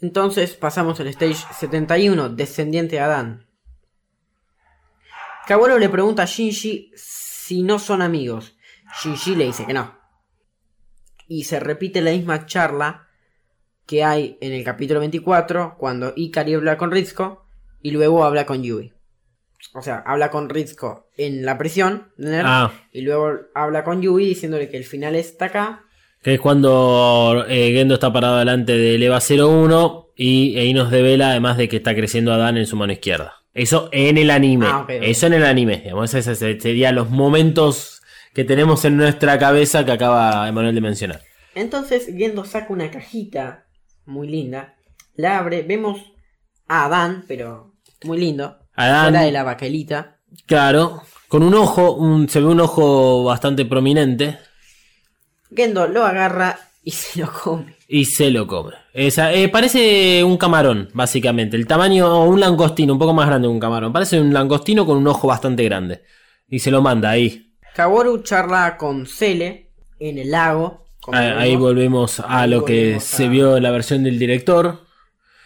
[0.00, 3.46] Entonces pasamos al stage 71, descendiente de Adán.
[5.46, 8.56] Kaworu le pregunta a Shinji si no son amigos.
[9.00, 9.98] Shinji le dice que no.
[11.26, 13.03] Y se repite la misma charla
[13.86, 17.46] que hay en el capítulo 24, cuando Ikari habla con Rizko
[17.82, 18.92] y luego habla con Yui.
[19.74, 22.08] O sea, habla con Rizko en la prisión
[22.44, 22.72] Ah.
[22.92, 25.84] y luego habla con Yui diciéndole que el final está acá.
[26.22, 31.30] Que es cuando eh, Gendo está parado delante del EVA 01 y ahí nos devela
[31.30, 33.34] además de que está creciendo Adán en su mano izquierda.
[33.52, 34.66] Eso en el anime.
[34.68, 34.86] Ah.
[34.88, 35.82] Eso en el anime.
[35.84, 38.02] Digamos, esos serían los momentos
[38.32, 41.20] que tenemos en nuestra cabeza que acaba Emanuel de mencionar.
[41.54, 43.63] Entonces Gendo saca una cajita
[44.06, 44.74] muy linda,
[45.16, 46.00] la abre, vemos
[46.68, 47.74] a Adán, pero
[48.04, 50.18] muy lindo, Adán, fuera de la baquelita.
[50.46, 54.38] claro, con un ojo, un- se ve un ojo bastante prominente.
[55.54, 57.76] Gendo lo agarra Y se lo come.
[57.88, 58.72] y se lo come.
[58.92, 61.56] Esa, eh, parece un camarón, básicamente.
[61.56, 63.92] El tamaño, un langostino, un poco más grande que un camarón.
[63.92, 66.02] Parece un langostino con un ojo bastante grande.
[66.48, 67.54] Y se lo manda ahí.
[67.74, 70.83] Kaworu charla con Cele en el lago.
[71.04, 71.62] Como Ahí, ahí vemos.
[71.62, 74.80] volvemos a lo que se a- vio en la versión del director.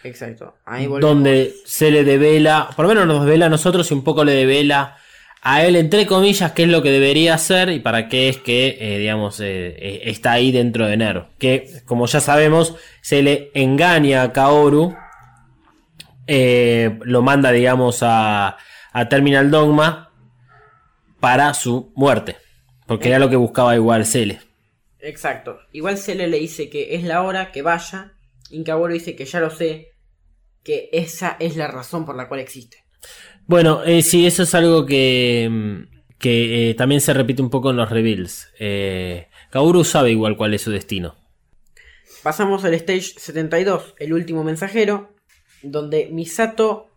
[0.03, 0.55] Exacto.
[0.65, 1.09] Ahí volvemos.
[1.15, 4.31] donde se le devela, por lo menos nos devela a nosotros y un poco le
[4.33, 4.95] devela
[5.41, 8.77] a él, entre comillas, qué es lo que debería hacer y para qué es que,
[8.79, 11.27] eh, digamos, eh, eh, está ahí dentro de Nero.
[11.37, 14.95] Que, como ya sabemos, se le engaña a Kaoru,
[16.27, 18.57] eh, lo manda, digamos, a,
[18.93, 20.11] a Terminal Dogma
[21.19, 22.35] para su muerte.
[22.85, 24.39] Porque era lo que buscaba igual Cele.
[25.01, 25.59] Exacto.
[25.71, 28.13] Igual Cele le dice que es la hora, que vaya.
[28.49, 29.93] Y Kaworu dice que ya lo sé.
[30.63, 32.83] Que esa es la razón por la cual existe.
[33.45, 37.71] Bueno, eh, sí, eso es algo que, mm, que eh, también se repite un poco
[37.71, 38.49] en los reveals.
[38.59, 41.15] Eh, Kaoru sabe igual cuál es su destino.
[42.21, 45.15] Pasamos al stage 72, el último mensajero,
[45.63, 46.89] donde Misato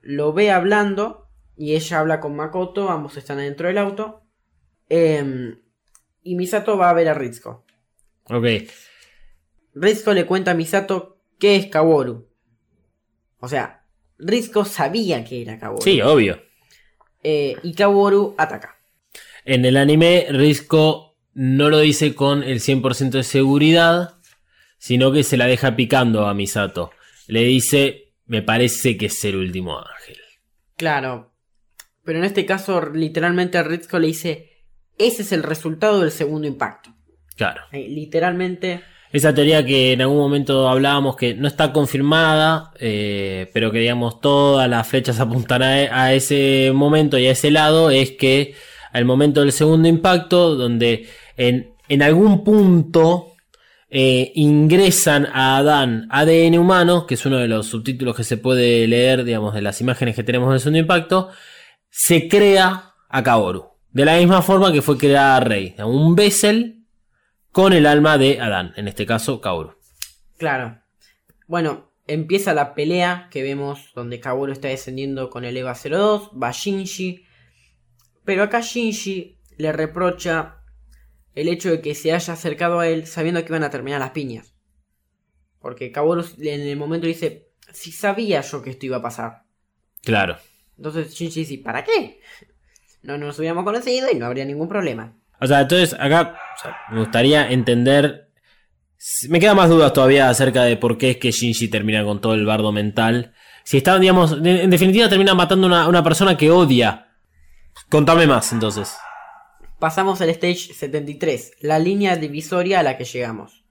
[0.00, 4.22] lo ve hablando y ella habla con Makoto, ambos están adentro del auto.
[4.88, 5.58] Em,
[6.24, 7.64] y Misato va a ver a Ritsuko.
[8.24, 8.46] Ok,
[9.74, 12.26] Ritsuko le cuenta a Misato qué es Kaworu.
[13.40, 13.84] O sea,
[14.18, 15.82] Ritsuko sabía que era Kaworu.
[15.82, 16.42] sí, obvio.
[17.22, 18.76] Eh, y Kaworu ataca.
[19.44, 24.14] En el anime, Risco no lo dice con el 100% de seguridad,
[24.78, 26.92] sino que se la deja picando a Misato.
[27.26, 30.18] Le dice, me parece que es el último ángel.
[30.76, 31.32] Claro.
[32.04, 34.53] Pero en este caso, literalmente Ritsuko le dice,
[34.98, 36.90] ese es el resultado del segundo impacto.
[37.36, 37.62] Claro.
[37.72, 38.82] Eh, literalmente...
[39.12, 44.20] Esa teoría que en algún momento hablábamos que no está confirmada, eh, pero que digamos
[44.20, 48.56] todas las flechas apuntan a, a ese momento y a ese lado, es que
[48.92, 53.34] al momento del segundo impacto, donde en, en algún punto
[53.96, 58.88] eh, ingresan a Adán ADN humano, que es uno de los subtítulos que se puede
[58.88, 61.30] leer, digamos, de las imágenes que tenemos del segundo impacto,
[61.90, 63.73] se crea a Kaoru.
[63.94, 65.76] De la misma forma que fue creada Rey.
[65.78, 66.84] Un Bessel
[67.52, 69.78] con el alma de Adán, en este caso Kaoru.
[70.36, 70.80] Claro.
[71.46, 76.50] Bueno, empieza la pelea que vemos donde Kaworu está descendiendo con el EVA 02, va
[76.50, 77.24] Shinji.
[78.24, 80.56] Pero acá Shinji le reprocha
[81.36, 84.10] el hecho de que se haya acercado a él sabiendo que iban a terminar las
[84.10, 84.56] piñas.
[85.60, 89.44] Porque Kaworu en el momento dice, si sabía yo que esto iba a pasar.
[90.02, 90.36] Claro.
[90.76, 92.18] Entonces Shinji dice, ¿para qué?
[93.04, 95.14] No nos hubiéramos conocido y no habría ningún problema.
[95.40, 98.30] O sea, entonces acá o sea, me gustaría entender.
[99.28, 102.32] Me quedan más dudas todavía acerca de por qué es que Shinji termina con todo
[102.34, 103.34] el bardo mental.
[103.62, 107.08] Si está, digamos, en definitiva termina matando a una, una persona que odia.
[107.90, 108.96] Contame más entonces.
[109.78, 113.64] Pasamos al stage 73, la línea divisoria a la que llegamos.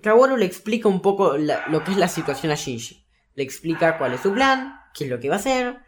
[0.00, 3.04] Kaworu le explica un poco la- lo que es la situación a Shinji.
[3.34, 5.78] Le explica cuál es su plan, qué es lo que va a hacer.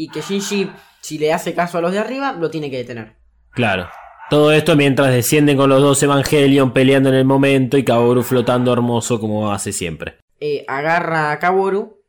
[0.00, 0.70] Y que Shinji,
[1.02, 3.16] si le hace caso a los de arriba, lo tiene que detener.
[3.50, 3.90] Claro.
[4.30, 8.72] Todo esto mientras descienden con los dos Evangelion peleando en el momento y Kaoru flotando
[8.72, 10.16] hermoso como hace siempre.
[10.40, 12.02] Eh, agarra a Kaworu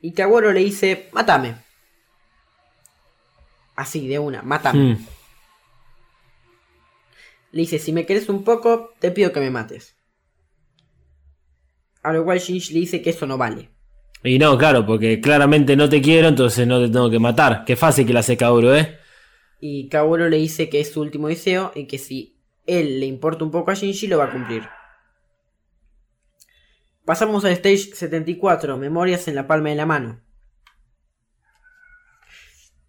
[0.00, 1.56] y Kaworu le dice, mátame.
[3.74, 4.94] Así, de una, mátame.
[4.94, 5.06] Mm,
[7.50, 9.96] Le dice, si me querés un poco, te pido que me mates.
[12.04, 13.71] A lo cual Shinji le dice que eso no vale.
[14.24, 17.64] Y no, claro, porque claramente no te quiero, entonces no te tengo que matar.
[17.64, 18.98] Qué fácil que la hace Kaoru, ¿eh?
[19.60, 22.36] Y Kaworu le dice que es su último deseo y que si
[22.66, 24.62] él le importa un poco a Shinji lo va a cumplir.
[27.04, 30.20] Pasamos al stage 74, Memorias en la palma de la mano.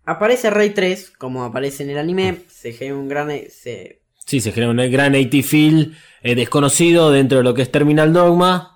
[0.06, 3.30] Aparece Rey 3, como aparece en el anime, se genera un gran...
[3.50, 7.72] se- Sí, se genera un gran AT Field eh, desconocido dentro de lo que es
[7.72, 8.73] Terminal Dogma.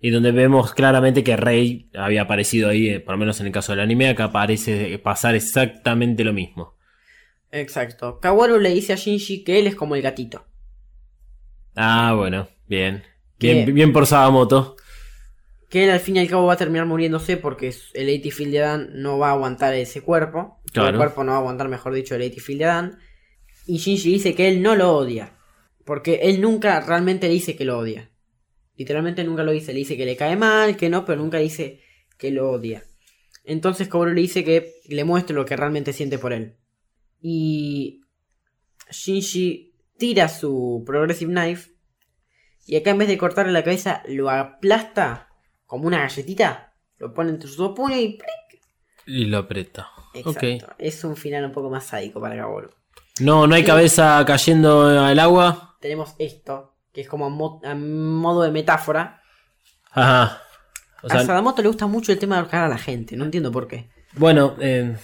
[0.00, 3.52] Y donde vemos claramente que Rey había aparecido ahí, eh, por lo menos en el
[3.52, 6.76] caso del anime, acá parece pasar exactamente lo mismo.
[7.50, 8.20] Exacto.
[8.20, 10.46] Kaworu le dice a Shinji que él es como el gatito.
[11.74, 13.04] Ah, bueno, bien.
[13.38, 14.76] Bien, bien por Sadamoto.
[15.68, 18.52] Que él al fin y al cabo va a terminar muriéndose porque el AT Field
[18.52, 20.60] de Adán no va a aguantar ese cuerpo.
[20.72, 20.90] Claro.
[20.90, 22.98] El cuerpo no va a aguantar, mejor dicho, el AT Field de Adán.
[23.66, 25.32] Y Shinji dice que él no lo odia.
[25.84, 28.10] Porque él nunca realmente le dice que lo odia.
[28.76, 29.72] Literalmente nunca lo dice.
[29.72, 31.80] Le dice que le cae mal, que no, pero nunca dice
[32.18, 32.84] que lo odia.
[33.44, 36.56] Entonces Kaworu le dice que le muestre lo que realmente siente por él.
[37.20, 38.02] Y
[38.90, 41.70] Shinji tira su Progressive Knife.
[42.66, 45.28] Y acá en vez de cortarle la cabeza, lo aplasta
[45.64, 46.74] como una galletita.
[46.98, 48.62] Lo pone entre sus dos puños y ¡plic!
[49.06, 49.88] Y lo aprieta.
[50.14, 50.74] Exacto.
[50.78, 52.70] Es un final un poco más sádico para Kaworu.
[53.20, 55.76] No, no hay cabeza cayendo al agua.
[55.80, 59.20] Tenemos esto, que es como a, mo- a modo de metáfora.
[59.92, 60.40] Ajá.
[61.02, 63.52] O a Sadamoto le gusta mucho el tema de ahorcar a la gente, no entiendo
[63.52, 63.90] por qué.
[64.14, 64.96] bueno, eh,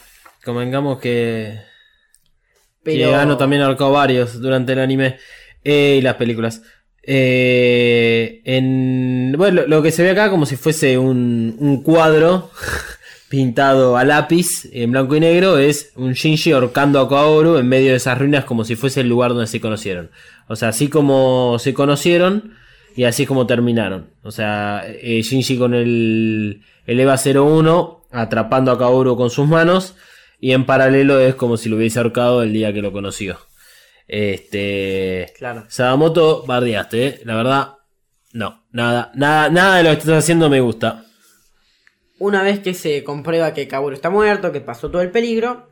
[0.42, 1.60] convengamos que,
[2.82, 5.18] Pero que Ano también ahorcó varios durante el anime
[5.64, 6.62] eh, y las películas.
[7.02, 12.50] Eh, en, bueno, lo, lo que se ve acá como si fuese un, un cuadro
[13.32, 17.92] pintado a lápiz en blanco y negro es un Shinji ahorcando a Kaoru en medio
[17.92, 20.10] de esas ruinas como si fuese el lugar donde se conocieron.
[20.48, 22.52] O sea, así como se conocieron
[22.94, 24.10] y así como terminaron.
[24.22, 29.94] O sea, eh, Shinji con el, el EVA 01 atrapando a Kaoru con sus manos
[30.38, 33.38] y en paralelo es como si lo hubiese ahorcado el día que lo conoció.
[34.08, 35.32] Este.
[35.38, 35.64] Claro.
[35.70, 37.20] Sadamoto, bardeaste, ¿eh?
[37.24, 37.68] La verdad,
[38.34, 38.66] no.
[38.72, 41.06] Nada, nada, nada de lo que estás haciendo me gusta.
[42.22, 45.66] Una vez que se comprueba que Kaworu está muerto, que pasó todo el peligro,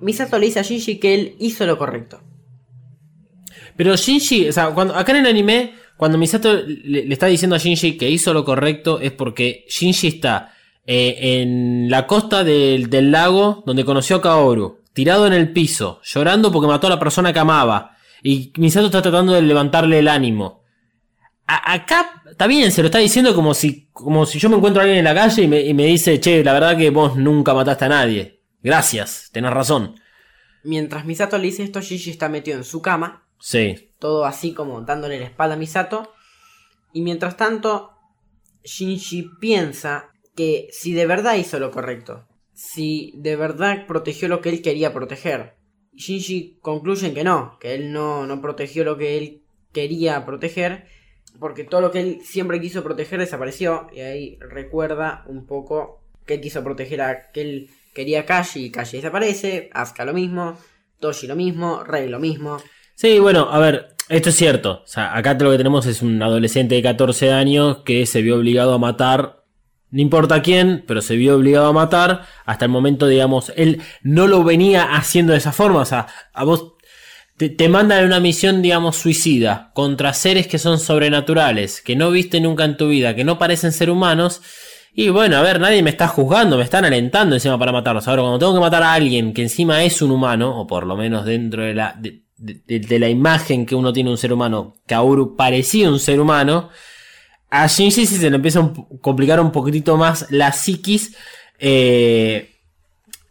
[0.00, 2.20] Misato le dice a Shinji que él hizo lo correcto.
[3.76, 7.54] Pero Shinji, o sea, cuando, acá en el anime, cuando Misato le, le está diciendo
[7.54, 10.52] a Shinji que hizo lo correcto, es porque Shinji está
[10.84, 16.00] eh, en la costa del, del lago donde conoció a Kaoru, tirado en el piso,
[16.02, 17.96] llorando porque mató a la persona que amaba.
[18.24, 20.64] Y Misato está tratando de levantarle el ánimo.
[21.48, 24.80] A- acá, está bien, se lo está diciendo como si, como si yo me encuentro
[24.80, 27.16] a alguien en la calle y me, y me dice, che, la verdad que vos
[27.16, 28.40] nunca mataste a nadie.
[28.62, 29.94] Gracias, tenés razón.
[30.64, 34.80] Mientras Misato le dice esto, Shinji está metido en su cama, Sí, todo así como
[34.80, 36.12] dándole la espalda a Misato.
[36.92, 37.92] Y mientras tanto,
[38.64, 44.48] Shinji piensa que si de verdad hizo lo correcto, si de verdad protegió lo que
[44.48, 45.54] él quería proteger,
[45.94, 49.42] Shinji concluye que no, que él no, no protegió lo que él
[49.72, 50.88] quería proteger,
[51.38, 56.40] porque todo lo que él siempre quiso proteger desapareció, y ahí recuerda un poco que
[56.40, 60.58] quiso proteger a que él quería Kashi y Kashi desaparece, Asuka lo mismo,
[61.00, 62.58] Toshi lo mismo, Rei lo mismo.
[62.94, 64.82] Sí, bueno, a ver, esto es cierto.
[64.84, 68.36] O sea, acá lo que tenemos es un adolescente de 14 años que se vio
[68.36, 69.44] obligado a matar,
[69.90, 72.26] no importa quién, pero se vio obligado a matar.
[72.44, 75.80] Hasta el momento, digamos, él no lo venía haciendo de esa forma.
[75.80, 76.74] O sea, a vos
[77.36, 82.40] te, mandan en una misión, digamos, suicida contra seres que son sobrenaturales, que no viste
[82.40, 84.40] nunca en tu vida, que no parecen ser humanos.
[84.94, 88.08] Y bueno, a ver, nadie me está juzgando, me están alentando encima para matarlos.
[88.08, 90.96] Ahora, cuando tengo que matar a alguien que encima es un humano, o por lo
[90.96, 95.36] menos dentro de la, de, la imagen que uno tiene de un ser humano, Kaoru
[95.36, 96.70] parecía un ser humano,
[97.50, 98.72] a Shinji sí se le empieza a
[99.02, 101.14] complicar un poquitito más la psiquis.
[101.58, 102.52] eh,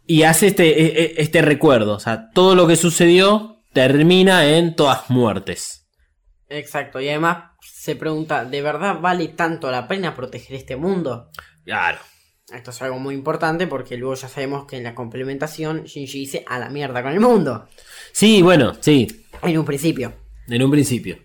[0.06, 1.94] y hace este, e- e- este recuerdo.
[1.94, 5.86] O sea, todo lo que sucedió termina en todas muertes.
[6.48, 11.28] Exacto, y además se pregunta, ¿de verdad vale tanto la pena proteger este mundo?
[11.62, 11.98] Claro.
[12.50, 16.44] Esto es algo muy importante porque luego ya sabemos que en la complementación Shinji dice
[16.48, 17.68] a la mierda con el mundo.
[18.12, 19.26] Sí, bueno, sí.
[19.42, 20.14] En un principio.
[20.48, 21.18] En un principio.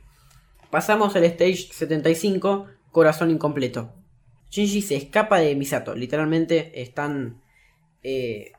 [0.69, 3.93] Pasamos al stage 75, corazón incompleto.
[4.49, 7.41] Shinji se escapa de Misato, literalmente están
[8.03, 8.51] eh,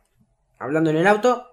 [0.59, 1.49] hablando en el auto.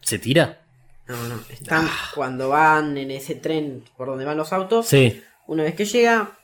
[0.00, 0.61] ¿Se tira?
[1.08, 4.86] No, no, están cuando van en ese tren por donde van los autos.
[4.86, 5.22] Sí.
[5.46, 6.38] Una vez que llega,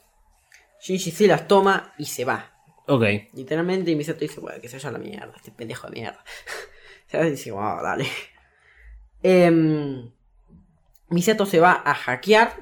[0.81, 2.51] Shinji se las toma y se va.
[2.87, 3.03] Ok.
[3.33, 6.23] Literalmente, y Misato dice, bueno, que se vaya a la mierda, este pendejo de mierda.
[7.07, 8.05] Se dice, wow, dale.
[9.23, 10.11] Em,
[11.09, 12.55] Misato se va a hackear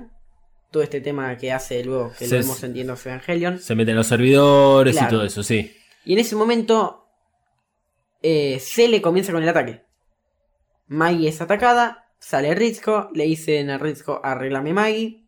[0.72, 2.74] todo este tema que hace luego, que Se- lo vemos en
[3.06, 3.60] Evangelion.
[3.60, 5.76] Se meten los servidores y todo eso, sí.
[6.06, 7.08] Y en ese momento,
[8.22, 9.84] eh, le comienza con el ataque.
[10.88, 15.24] Maggie es atacada, sale Rizko, le dicen a Rizko, arreglame Maggie.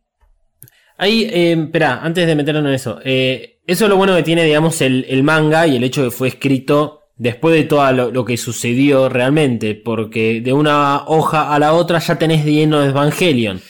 [0.96, 3.00] Ahí, eh, espera, antes de meternos en eso.
[3.04, 6.08] eh, eso es lo bueno que tiene, digamos, el, el manga y el hecho de
[6.08, 9.76] que fue escrito después de todo lo, que sucedió realmente.
[9.76, 13.60] Porque de una hoja a la otra ya tenés lleno de Evangelion.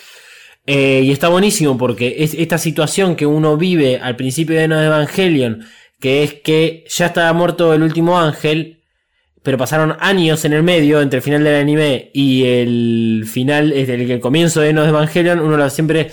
[0.67, 4.81] Eh, y está buenísimo porque es esta situación que uno vive al principio de No
[4.81, 5.67] Evangelion,
[5.99, 8.80] que es que ya estaba muerto el último ángel,
[9.43, 14.11] pero pasaron años en el medio entre el final del anime y el final, el,
[14.11, 16.11] el comienzo de No Evangelion, uno siempre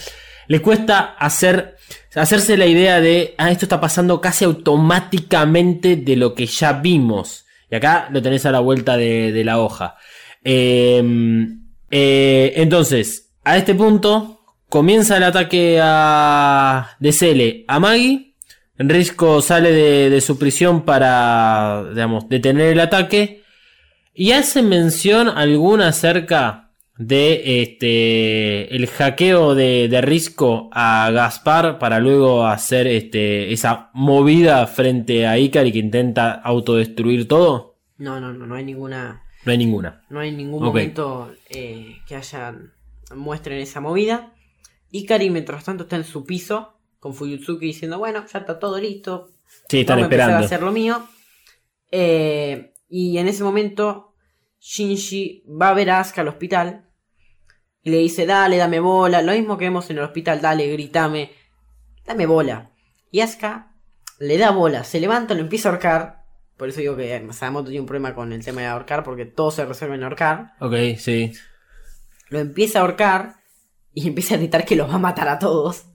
[0.48, 1.78] le cuesta hacer
[2.16, 7.46] hacerse la idea de ah, esto está pasando casi automáticamente de lo que ya vimos.
[7.70, 9.96] Y acá lo tenés a la vuelta de, la hoja.
[10.44, 11.04] Eh,
[11.92, 18.27] eh, entonces, a este punto comienza el ataque a de Cele a Maggie.
[18.80, 23.44] Risco sale de, de su prisión para, digamos, detener el ataque.
[24.14, 26.68] Y hace mención alguna acerca
[26.98, 34.66] de este el hackeo de, de Risco a Gaspar para luego hacer este esa movida
[34.66, 37.78] frente a Ikari que intenta autodestruir todo.
[37.98, 39.24] No, no, no, no hay ninguna.
[39.46, 40.02] No hay ninguna.
[40.10, 42.74] No hay ningún momento eh, que hayan
[43.16, 44.34] muestren esa movida.
[44.92, 49.30] Ikari, mientras tanto, está en su piso con Fuyutsuki diciendo, bueno, ya está todo listo.
[49.70, 50.46] Sí, están vamos a a esperando.
[50.46, 51.08] hacer lo mío.
[51.92, 54.14] Eh, y en ese momento,
[54.60, 56.90] Shinji va a ver a Asuka al hospital.
[57.84, 59.22] Y le dice, dale, dame bola.
[59.22, 61.32] Lo mismo que vemos en el hospital, dale, gritame.
[62.06, 62.72] Dame bola.
[63.12, 63.74] Y Asuka
[64.20, 66.24] le da bola, se levanta, lo empieza a ahorcar.
[66.58, 69.52] Por eso digo que Sadamoto tiene un problema con el tema de ahorcar, porque todo
[69.52, 70.54] se resuelve en ahorcar.
[70.60, 71.32] Ok, sí.
[72.30, 73.36] Lo empieza a ahorcar
[73.94, 75.86] y empieza a gritar que los va a matar a todos.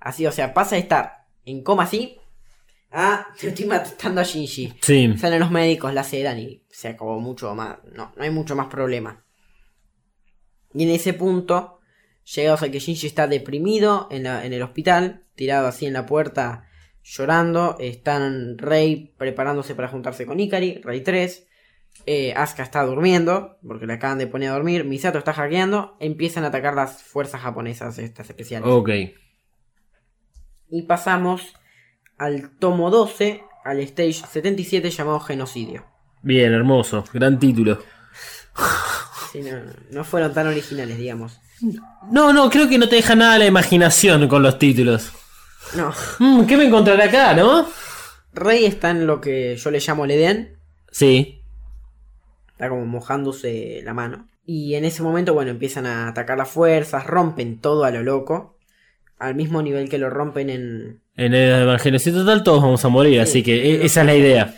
[0.00, 2.18] Así, o sea, pasa de estar en coma así
[2.92, 4.74] a te estoy matando a Shinji.
[4.80, 5.16] Sí.
[5.18, 7.78] Salen los médicos, la sedan y se acabó mucho más.
[7.94, 9.24] No, no hay mucho más problema.
[10.74, 11.80] Y en ese punto,
[12.34, 16.06] llegados a que Shinji está deprimido en, la- en el hospital, tirado así en la
[16.06, 16.64] puerta,
[17.02, 17.76] llorando.
[17.78, 21.46] Están Rey preparándose para juntarse con Ikari, Rey 3.
[22.04, 24.84] Eh, Asuka está durmiendo, porque le acaban de poner a dormir.
[24.84, 25.96] Misato está hackeando.
[25.98, 28.68] Empiezan a atacar las fuerzas japonesas, estas especiales.
[28.70, 28.90] Ok.
[30.70, 31.54] Y pasamos
[32.18, 35.84] al tomo 12, al stage 77 llamado Genocidio.
[36.22, 37.04] Bien, hermoso.
[37.12, 37.82] Gran título.
[39.32, 39.58] Sí, no,
[39.90, 41.40] no fueron tan originales, digamos.
[42.10, 45.12] No, no, creo que no te deja nada la imaginación con los títulos.
[45.74, 45.92] No.
[46.18, 47.66] Mm, ¿Qué me encontraré acá, no?
[48.32, 50.58] Rey está en lo que yo le llamo el Edén.
[50.90, 51.42] Sí.
[52.48, 54.28] Está como mojándose la mano.
[54.44, 58.55] Y en ese momento, bueno, empiezan a atacar las fuerzas, rompen todo a lo loco.
[59.18, 61.00] Al mismo nivel que lo rompen en.
[61.16, 63.18] En el Evangelio total todos vamos a morir, Sí.
[63.20, 64.54] así que e- esa es la idea.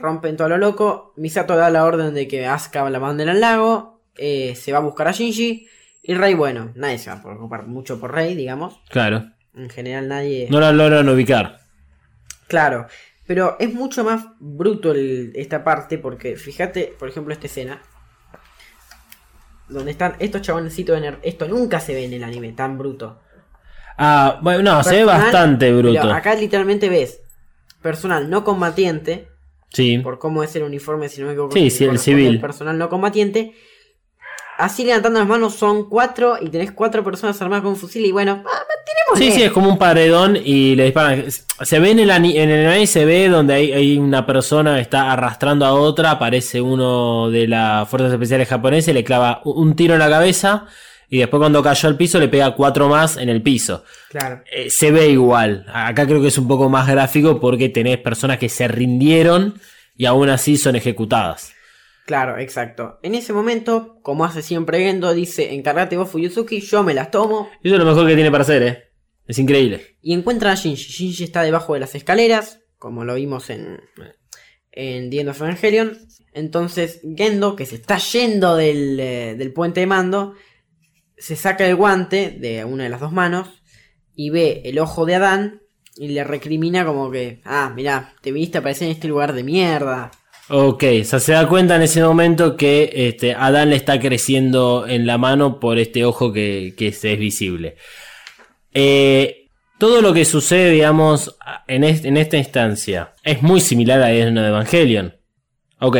[0.00, 1.12] Rompen todo a lo loco.
[1.16, 4.00] Misato da la orden de que Asuka la manden al lago.
[4.22, 5.66] eh, se va a buscar a Shinji.
[6.02, 8.80] Y Rey, bueno, nadie se va a preocupar mucho por Rey, digamos.
[8.90, 9.30] Claro.
[9.54, 10.48] En general nadie...
[10.50, 11.60] No la logran ubicar.
[12.48, 12.86] Claro.
[13.26, 17.80] Pero es mucho más bruto el- esta parte porque fíjate, por ejemplo, esta escena.
[19.68, 21.18] Donde están estos chabonecitos de nerd.
[21.22, 23.20] Esto nunca se ve en el anime, tan bruto.
[24.02, 26.00] Ah, bueno, no, se ve bastante bruto.
[26.00, 27.20] Pero acá literalmente ves
[27.82, 29.28] personal no combatiente.
[29.72, 29.98] Sí.
[29.98, 31.52] Por cómo es el uniforme, si no me equivoco.
[31.52, 32.28] Sí, sí, el civil.
[32.28, 33.52] al Personal no combatiente.
[34.56, 38.12] Así levantando las manos son cuatro y tenés cuatro personas armadas con un fusil y
[38.12, 38.58] bueno, ah,
[39.14, 41.24] Sí, tenemos sí, es como un paredón y le disparan.
[41.30, 44.82] Se ve en el, en el anime, se ve donde hay, hay una persona que
[44.82, 49.94] está arrastrando a otra, aparece uno de las fuerzas especiales japonesas, le clava un tiro
[49.94, 50.66] en la cabeza
[51.10, 53.84] y después cuando cayó al piso le pega cuatro más en el piso.
[54.08, 54.42] Claro.
[54.50, 55.66] Eh, se ve igual.
[55.72, 59.60] Acá creo que es un poco más gráfico porque tenés personas que se rindieron
[59.96, 61.52] y aún así son ejecutadas.
[62.06, 63.00] Claro, exacto.
[63.02, 67.50] En ese momento, como hace siempre Gendo, dice, encárgate vos Fuyuzuki, yo me las tomo.
[67.62, 68.84] Eso es lo mejor que tiene para hacer, ¿eh?
[69.26, 69.96] Es increíble.
[70.02, 70.90] Y encuentran a Shinji.
[70.90, 73.80] Shinji está debajo de las escaleras, como lo vimos en,
[74.72, 75.98] en The End of Evangelion.
[76.32, 80.34] Entonces Gendo, que se está yendo del, eh, del puente de mando,
[81.20, 83.48] se saca el guante de una de las dos manos
[84.16, 85.62] y ve el ojo de Adán
[85.96, 89.44] y le recrimina como que, ah, mirá, te viniste a aparecer en este lugar de
[89.44, 90.10] mierda.
[90.48, 94.84] Ok, o sea, se da cuenta en ese momento que este, Adán le está creciendo
[94.88, 97.76] en la mano por este ojo que, que es, es visible.
[98.72, 99.48] Eh,
[99.78, 101.36] todo lo que sucede, digamos,
[101.66, 105.14] en, est- en esta instancia es muy similar a End of Evangelion.
[105.80, 105.96] Ok.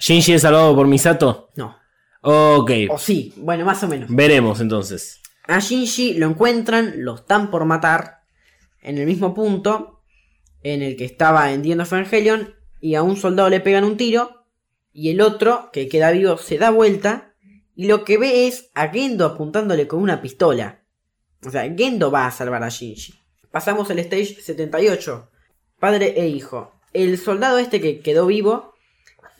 [0.00, 1.50] Shinji es salvado por Misato.
[1.56, 1.76] No.
[2.22, 4.08] Ok, O sí, bueno, más o menos.
[4.14, 5.20] veremos entonces.
[5.46, 8.20] A Shinji lo encuentran, lo están por matar
[8.82, 10.02] en el mismo punto
[10.62, 13.84] en el que estaba en The End of Evangelion y a un soldado le pegan
[13.84, 14.44] un tiro
[14.92, 17.34] y el otro, que queda vivo, se da vuelta
[17.74, 20.82] y lo que ve es a Gendo apuntándole con una pistola.
[21.46, 23.14] O sea, Gendo va a salvar a Shinji.
[23.50, 25.30] Pasamos al stage 78,
[25.78, 26.72] padre e hijo.
[26.92, 28.69] El soldado este que quedó vivo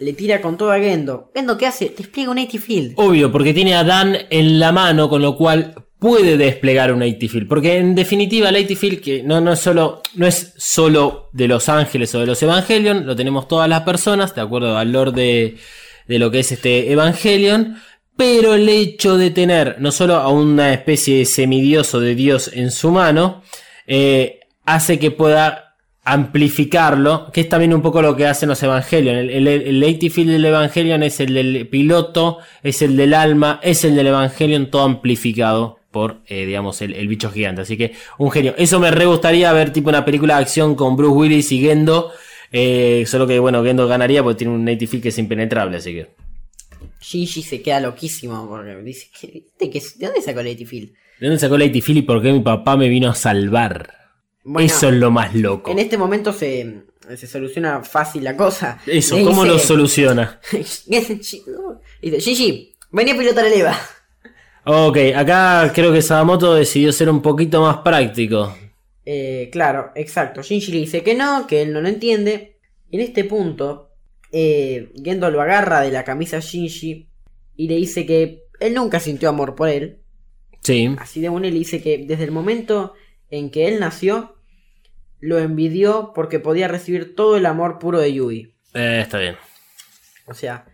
[0.01, 1.31] le tira con todo a Gendo.
[1.35, 1.95] Gendo, ¿qué hace?
[1.97, 2.93] Despliega un 80 Field.
[2.97, 7.21] Obvio, porque tiene a Dan en la mano, con lo cual puede desplegar un AT
[7.21, 7.47] Field.
[7.47, 11.47] Porque en definitiva el AT Field que no, no, es solo, no es solo de
[11.47, 15.13] los ángeles o de los Evangelion, lo tenemos todas las personas, de acuerdo al lore
[15.13, 15.57] de,
[16.09, 17.77] de lo que es este Evangelion.
[18.17, 22.71] Pero el hecho de tener no solo a una especie de semidioso de Dios en
[22.71, 23.43] su mano,
[23.87, 25.70] eh, hace que pueda
[26.13, 29.17] amplificarlo, que es también un poco lo que hacen los Evangelion.
[29.17, 33.85] El, el, el Field del Evangelion es el del piloto, es el del alma, es
[33.85, 37.63] el del Evangelion, todo amplificado por, eh, digamos, el, el bicho gigante.
[37.63, 38.55] Así que, un genio.
[38.57, 42.13] Eso me re gustaría ver tipo una película de acción con Bruce Willis y Gendo.
[42.53, 45.93] eh, solo que, bueno, Gendo ganaría porque tiene un AT Field que es impenetrable, así
[45.93, 46.09] que...
[47.03, 50.91] Shinji se queda loquísimo porque dice, ¿qué, de, qué- ¿de dónde sacó el 80 Field?
[51.19, 54.00] ¿De dónde sacó el AT Field y por qué mi papá me vino a salvar?
[54.45, 55.71] Bueno, Eso es lo más loco.
[55.71, 56.83] En este momento se,
[57.17, 58.81] se soluciona fácil la cosa.
[58.87, 60.41] Eso, Le ¿cómo dice- lo soluciona?
[60.53, 63.79] Dice, Shinji, vení a pilotar el EVA.
[64.65, 68.55] Ok, acá creo que Sadamoto decidió ser un poquito más práctico.
[69.05, 70.43] Eh, claro, exacto.
[70.43, 72.59] Shinji le dice que no, que él no lo entiende.
[72.91, 73.91] En este punto,
[74.33, 77.09] eh, Gendo lo agarra de la camisa a Shinji
[77.57, 79.99] y le dice que él nunca sintió amor por él.
[80.63, 80.95] Sí.
[80.99, 82.93] Así de bueno, le dice que desde el momento
[83.31, 84.37] en que él nació,
[85.21, 88.55] lo envidió porque podía recibir todo el amor puro de Yui.
[88.75, 89.37] Eh, está bien.
[90.27, 90.67] O sea,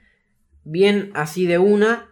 [0.65, 2.11] bien así de una.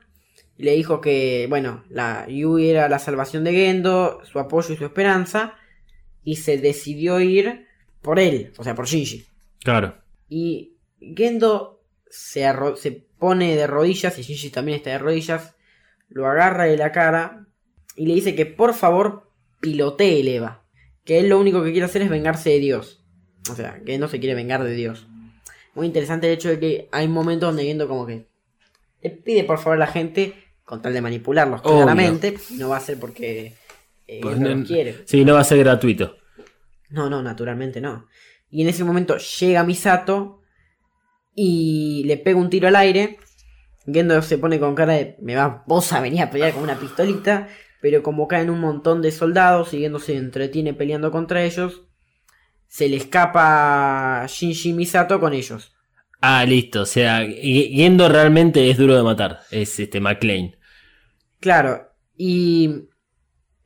[0.56, 4.84] Le dijo que, bueno, la Yui era la salvación de Gendo, su apoyo y su
[4.84, 5.54] esperanza.
[6.22, 7.66] Y se decidió ir
[8.02, 9.26] por él, o sea, por Shinji.
[9.62, 9.96] Claro.
[10.28, 12.46] Y Gendo se,
[12.76, 15.54] se pone de rodillas, y Shinji también está de rodillas.
[16.08, 17.46] Lo agarra de la cara
[17.96, 19.23] y le dice que por favor
[19.64, 20.62] pilotee el Eva.
[21.04, 23.04] Que él lo único que quiere hacer es vengarse de Dios.
[23.50, 25.06] O sea, que no se quiere vengar de Dios.
[25.74, 28.26] Muy interesante el hecho de que hay momentos donde Gendo como que
[29.02, 30.32] le pide por favor a la gente
[30.64, 31.78] con tal de manipularlos Obvio.
[31.78, 32.36] claramente.
[32.52, 33.52] No va a ser porque
[34.06, 35.02] eh, Pues no- quiere.
[35.06, 36.16] Sí, no va a ser gratuito.
[36.90, 38.06] No, no, naturalmente no.
[38.50, 40.40] Y en ese momento llega Misato
[41.34, 43.18] y le pega un tiro al aire.
[43.86, 46.78] Gendo se pone con cara de me va vos a venir a pelear con una
[46.78, 47.48] pistolita.
[47.84, 51.82] Pero como caen un montón de soldados y Gendo se entretiene peleando contra ellos,
[52.66, 55.74] se le escapa Shinji Misato con ellos.
[56.22, 56.80] Ah, listo.
[56.80, 59.40] O sea, Gendo realmente es duro de matar.
[59.50, 60.56] Es este McLean.
[61.40, 62.86] Claro, y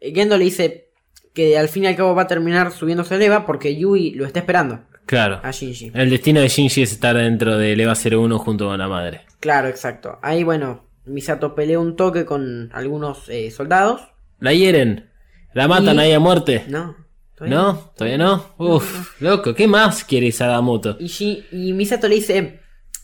[0.00, 0.90] Gendo le dice
[1.32, 4.26] que al fin y al cabo va a terminar subiéndose a Eva porque Yui lo
[4.26, 5.38] está esperando Claro.
[5.44, 5.92] a Shinji.
[5.94, 9.20] El destino de Shinji es estar dentro del EVA 01 junto con la madre.
[9.38, 10.18] Claro, exacto.
[10.22, 14.02] Ahí, bueno, Misato pelea un toque con algunos eh, soldados.
[14.40, 15.10] La hieren.
[15.54, 16.64] La matan Y- ahí a muerte.
[16.68, 16.94] No.
[17.34, 17.92] todavía ¿No?
[17.96, 18.54] ¿Todavía no?
[18.58, 20.96] Uf, loco, ¿qué más quiere Sadamoto?
[21.00, 22.60] Y, y Misato le dice,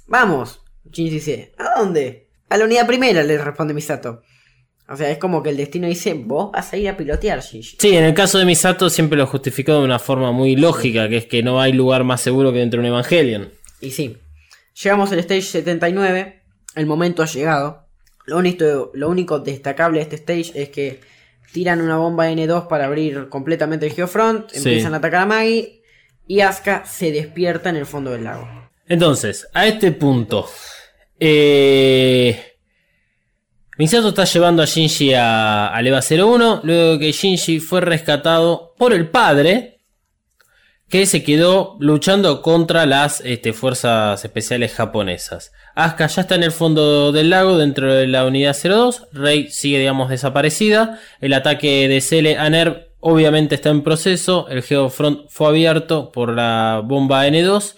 [0.06, 0.60] vamos.
[0.90, 2.28] Shinji dice, ¿a dónde?
[2.48, 4.22] A la unidad primera, le responde Misato.
[4.86, 7.78] O sea, es como que el destino dice, vos vas a ir a pilotear, Shinji.
[7.80, 11.16] Sí, en el caso de Misato siempre lo justificó de una forma muy lógica, que
[11.16, 13.50] es que no hay lugar más seguro que dentro de un Evangelion.
[13.80, 14.18] Y sí,
[14.82, 16.42] llegamos al stage 79,
[16.76, 17.83] el momento ha llegado.
[18.26, 21.00] Lo único, lo único destacable de este stage es que
[21.52, 24.58] tiran una bomba N2 para abrir completamente el Geofront, Sí.
[24.58, 25.82] empiezan a atacar a Maggie
[26.26, 28.48] y Asuka se despierta en el fondo del lago.
[28.88, 30.48] Entonces, a este punto,
[31.20, 32.38] eh,
[33.78, 38.74] Misato está llevando a Shinji a, al EVA 01, luego de que Shinji fue rescatado
[38.78, 39.73] por el padre,
[40.94, 45.50] que se quedó luchando contra las este, fuerzas especiales japonesas.
[45.74, 49.80] Asuka ya está en el fondo del lago dentro de la unidad 02, Rei sigue
[49.80, 55.48] digamos desaparecida, el ataque de Cele a Nerv obviamente está en proceso, el Geofront fue
[55.48, 57.74] abierto por la bomba N2,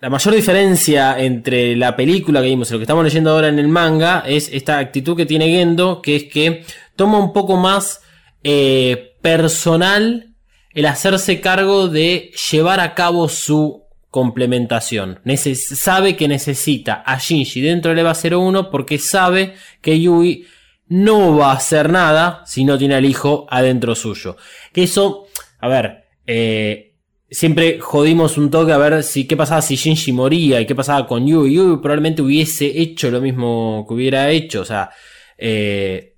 [0.00, 3.58] la mayor diferencia entre la película que vimos y lo que estamos leyendo ahora en
[3.58, 6.64] el manga es esta actitud que tiene Gendo, que es que
[6.94, 8.00] toma un poco más
[8.44, 10.33] eh, personal
[10.74, 15.20] el hacerse cargo de llevar a cabo su complementación.
[15.56, 20.46] Sabe que necesita a Shinji dentro del EVA 01 porque sabe que Yui
[20.88, 24.36] no va a hacer nada si no tiene al hijo adentro suyo.
[24.72, 25.26] Que eso,
[25.58, 26.94] a ver, eh,
[27.30, 31.06] siempre jodimos un toque a ver si qué pasaba si Shinji moría y qué pasaba
[31.06, 31.54] con Yui.
[31.54, 34.60] Yui probablemente hubiese hecho lo mismo que hubiera hecho.
[34.60, 34.90] O sea,
[35.38, 36.14] eh,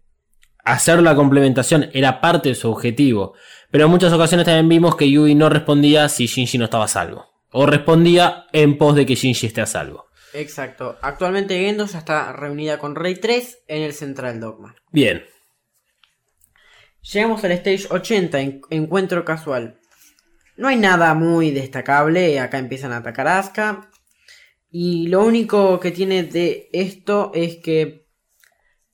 [0.65, 3.35] hacer la complementación era parte de su objetivo.
[3.77, 6.89] Pero en muchas ocasiones también vimos que Yui no respondía si Shinji no estaba a
[6.89, 7.27] salvo.
[7.51, 10.07] O respondía en pos de que Shinji esté a salvo.
[10.33, 10.97] Exacto.
[11.03, 14.75] Actualmente Gendo ya está reunida con Rey 3 en el Central Dogma.
[14.93, 15.27] Bien.
[17.03, 19.79] Llegamos al stage 80, en- encuentro casual.
[20.57, 23.91] No hay nada muy destacable, acá empiezan a atacar a Asuka.
[24.71, 28.07] Y lo único que tiene de esto es que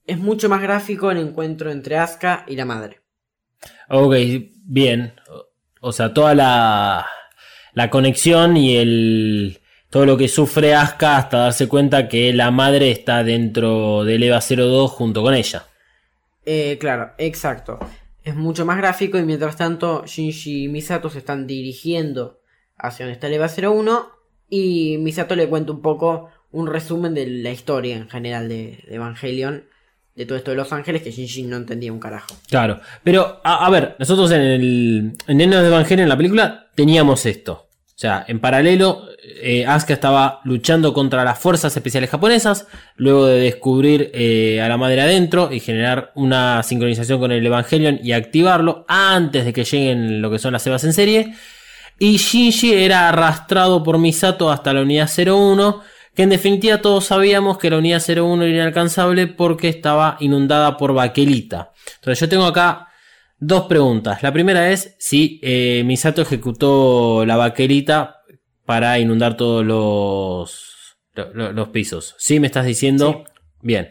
[0.06, 3.01] es mucho más gráfico el encuentro entre Asuka y la madre.
[3.94, 4.14] Ok,
[4.64, 5.12] bien.
[5.82, 7.06] O- sea, toda la,
[7.74, 9.58] la conexión y el
[9.90, 14.40] todo lo que sufre Asuka hasta darse cuenta que la madre está dentro del EVA
[14.40, 15.66] 02 junto con ella.
[16.46, 17.78] Eh, claro, exacto.
[18.24, 22.40] Es mucho más gráfico y mientras tanto Shinji y Misato se están dirigiendo
[22.78, 24.06] hacia donde está el EVA 01
[24.48, 29.66] y Misato le cuenta un poco un resumen de la historia en general de Evangelion,
[30.14, 32.36] de todo esto de Los Ángeles que Shinji no entendía un carajo.
[32.48, 32.80] Claro.
[33.02, 37.68] Pero, a, ver, nosotros en el en Nenos de Evangelio en la película teníamos esto.
[37.94, 39.06] O sea, en paralelo,
[39.42, 42.66] eh, Asuka estaba luchando contra las fuerzas especiales japonesas,
[42.96, 48.00] luego de descubrir eh, a la madre adentro y generar una sincronización con el Evangelion
[48.02, 51.34] y activarlo antes de que lleguen lo que son las Evas en serie.
[51.98, 55.82] Y Shinji era arrastrado por Misato hasta la unidad 01,
[56.14, 60.92] que en definitiva todos sabíamos que la unidad 01 era inalcanzable porque estaba inundada por
[60.94, 61.72] baquelita.
[61.96, 62.88] Entonces yo tengo acá
[63.38, 64.22] dos preguntas.
[64.22, 68.18] La primera es si eh, Misato ejecutó la baquelita
[68.64, 72.14] para inundar todos los, lo- los pisos.
[72.18, 73.24] ¿Sí me estás diciendo?
[73.60, 73.88] Bien.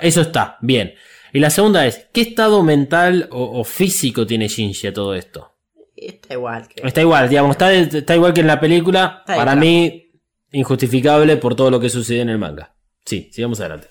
[0.00, 0.94] Eso está, bien.
[1.32, 5.52] Y la segunda es, ¿qué estado mental o, o físico tiene Shinji a todo esto?
[5.94, 6.86] Está igual que.
[6.86, 9.16] Está igual, digamos, está, está igual que en la película.
[9.20, 9.58] Está para igual.
[9.58, 10.07] mí,
[10.52, 12.74] injustificable por todo lo que sucede en el manga.
[13.04, 13.88] Sí, sigamos adelante.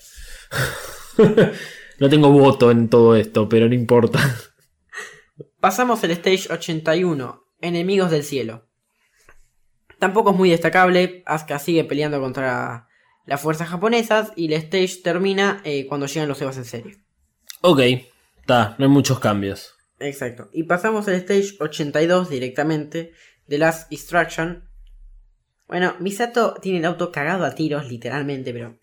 [1.98, 4.20] no tengo voto en todo esto, pero no importa.
[5.60, 8.68] Pasamos al stage 81, Enemigos del Cielo.
[9.98, 12.86] Tampoco es muy destacable, Asuka sigue peleando contra
[13.26, 16.96] las fuerzas japonesas y el stage termina eh, cuando llegan los Evas en serie.
[17.60, 17.80] ok,
[18.40, 19.74] está, no hay muchos cambios.
[19.98, 20.48] Exacto.
[20.52, 23.12] Y pasamos al stage 82 directamente,
[23.48, 24.67] The Last Instruction.
[25.68, 28.78] Bueno, Misato tiene el auto cagado a tiros, literalmente, pero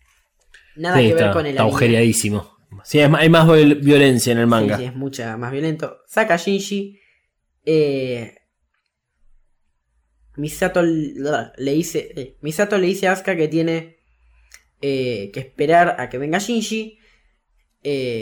[0.78, 1.72] nada Sí, que ver con el está anime.
[1.72, 2.56] agujereadísimo.
[2.84, 4.76] Sí, es hay más viol- violencia en el manga.
[4.78, 5.98] Sí, sí, es mucha más violento.
[6.07, 6.99] Saca a Shinji.
[7.66, 8.36] eh,
[10.38, 12.12] Misato le dice.
[12.16, 13.98] eh, Misato le dice a Asuka que tiene
[14.82, 16.99] eh, que esperar a que venga Shinji.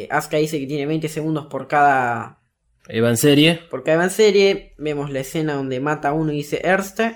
[0.10, 2.40] Asuka dice que tiene 20 segundos por cada.
[2.88, 3.56] Eva en serie.
[3.69, 4.73] Por cada en serie.
[4.77, 7.15] Vemos la escena donde mata a uno y dice Erste.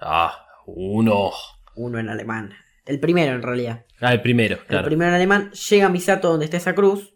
[0.00, 1.30] Ah, uno.
[1.76, 2.52] Uno en alemán.
[2.86, 3.86] El primero en realidad.
[4.00, 4.86] Ah, el primero, El claro.
[4.86, 7.14] primero en alemán llega a Misato donde está esa cruz.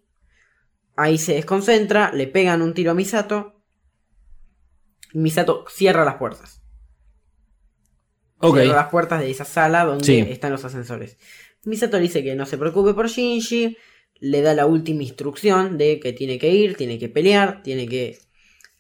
[0.96, 3.62] Ahí se desconcentra, le pegan un tiro a Misato.
[5.12, 6.62] Misato cierra las puertas.
[8.40, 10.18] Ok, Cierra las puertas de esa sala donde Sí.
[10.28, 11.18] están los ascensores.
[11.64, 13.76] Misato le dice que no se preocupe por Shinji.
[14.20, 18.18] Le da la última instrucción de que tiene que ir, tiene que pelear, tiene que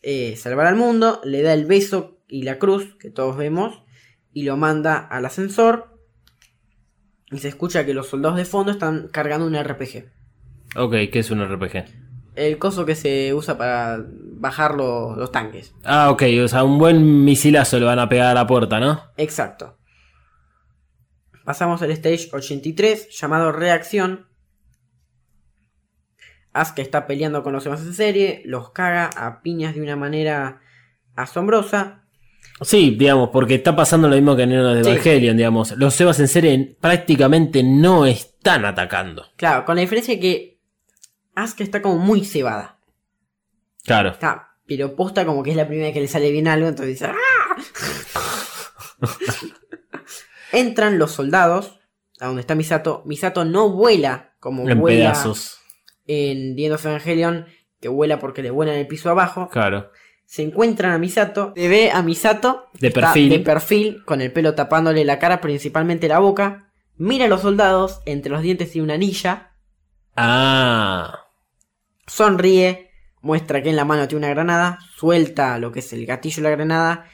[0.02, 1.20] eh, salvar al mundo.
[1.24, 3.82] Le da el beso y la cruz que todos vemos.
[4.38, 5.98] Y lo manda al ascensor.
[7.32, 10.04] Y se escucha que los soldados de fondo están cargando un RPG.
[10.76, 11.86] ok, ¿qué es un RPG?
[12.36, 15.74] El coso que se usa para bajar lo- los tanques.
[15.82, 19.02] Ah, ok, o sea, un buen misilazo le van a pegar a la puerta, ¿no?
[19.16, 19.76] Exacto.
[21.44, 24.28] Pasamos al stage 83 llamado Reacción.
[26.52, 30.60] Asuka está peleando con los demás en serie, los caga a piñas de una manera
[31.16, 32.04] asombrosa.
[32.60, 34.90] Sí, digamos, porque está pasando lo mismo que en el de Sí.
[34.90, 35.72] Evangelion, digamos.
[35.72, 39.26] Los Sebas en serie prácticamente no están atacando.
[39.36, 40.60] Claro, con la diferencia de que
[41.34, 42.78] Asuka está como muy cebada.
[43.84, 44.10] Claro.
[44.10, 46.94] Está, pero posta como que es la primera vez que le sale bien algo, entonces
[46.98, 47.56] dice ¡Ah!
[50.52, 51.78] Entran los soldados
[52.20, 53.02] a donde está Misato.
[53.06, 55.58] Misato no vuela como En vuela pedazos.
[56.06, 57.46] en The End of Evangelion,
[57.80, 59.48] que vuela porque le vuelan el piso abajo.
[59.50, 59.90] Claro.
[60.28, 63.30] Se encuentran a Misato, se ve a Misato De perfil.
[63.30, 66.70] de perfil, con el pelo tapándole la cara, principalmente la boca.
[66.96, 69.52] Mira a los soldados, entre los dientes tiene una anilla.
[70.16, 71.30] Ah.
[72.06, 72.90] Sonríe,
[73.22, 76.50] muestra que en la mano tiene una granada, suelta lo que es el gatillo de
[76.50, 77.06] la granada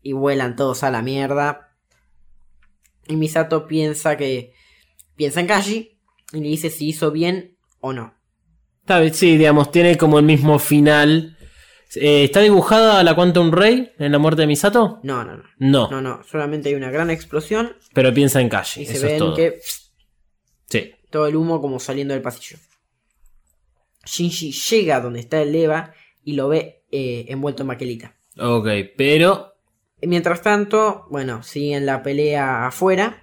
[0.00, 1.74] y vuelan todos a la mierda.
[3.08, 4.52] Y Misato piensa que
[5.16, 5.98] piensa en Kashi
[6.32, 8.14] y le dice si hizo bien o no.
[8.82, 11.36] Está bien, sí, digamos, tiene como el mismo final.
[11.96, 15.00] Eh, ¿Está dibujada la Quantum Ray en la muerte de Misato?
[15.02, 15.44] No, no, no.
[15.58, 18.82] No, No, no, solamente hay una gran explosión pero piensa en Kashi.
[18.82, 19.34] y se es ven todo.
[19.34, 19.60] que
[20.68, 20.92] Sí.
[21.10, 22.58] todo el humo como saliendo del pasillo.
[24.06, 25.92] Shinji llega donde está el Eva
[26.24, 28.16] y lo ve eh, envuelto en baquelita.
[28.38, 29.54] Ok, pero.
[30.02, 33.22] Mientras tanto, bueno, siguen la pelea afuera.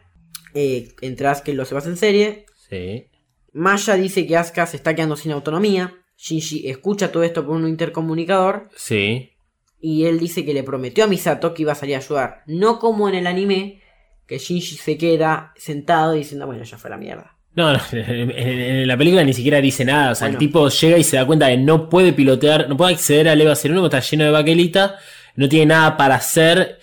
[0.54, 2.46] Eh, entre Asuka y los Evas en serie.
[2.70, 3.08] Sí.
[3.54, 5.96] Maya dice que Asuka se está quedando sin autonomía.
[6.18, 8.70] Shinji escucha todo esto por un intercomunicador.
[8.76, 9.34] Sí.
[9.80, 12.44] Y él dice que le prometió a Misato que iba a salir a ayudar.
[12.48, 13.82] No como en el anime,
[14.26, 17.38] que Shinji se queda sentado diciendo, bueno, ya fue la mierda.
[17.54, 20.12] No, no, en, la película ni siquiera dice nada.
[20.12, 22.76] O sea, el tipo llega y se da cuenta de que no puede pilotear, no
[22.76, 24.96] puede acceder al EVA 01 porque está lleno de baquelita,
[25.36, 26.80] no tiene nada para hacer.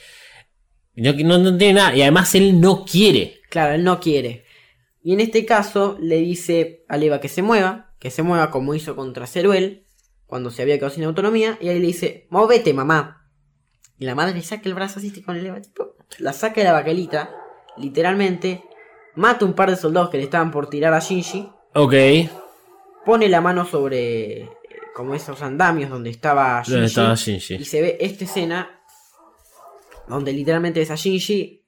[0.94, 1.96] No, no, no tiene nada.
[1.96, 3.40] Y además él no quiere.
[3.50, 4.44] Claro, él no quiere.
[5.02, 8.74] Y en este caso le dice a Eva que se mueva, que se mueva como
[8.74, 9.86] hizo contra Ceruel,
[10.26, 13.30] cuando se había quedado sin autonomía, y ahí le dice, movete mamá.
[13.98, 16.72] Y la madre le saca el brazo así con el tipo, la saca de la
[16.74, 17.34] baquelita,
[17.78, 18.62] literalmente,
[19.14, 21.94] mata un par de soldados que le estaban por tirar a Shinji, Ok.
[23.06, 24.50] pone la mano sobre eh,
[24.94, 28.82] como esos andamios donde estaba Shinji, ¿Dónde estaba y se ve esta escena
[30.08, 31.64] donde literalmente ves a Shinji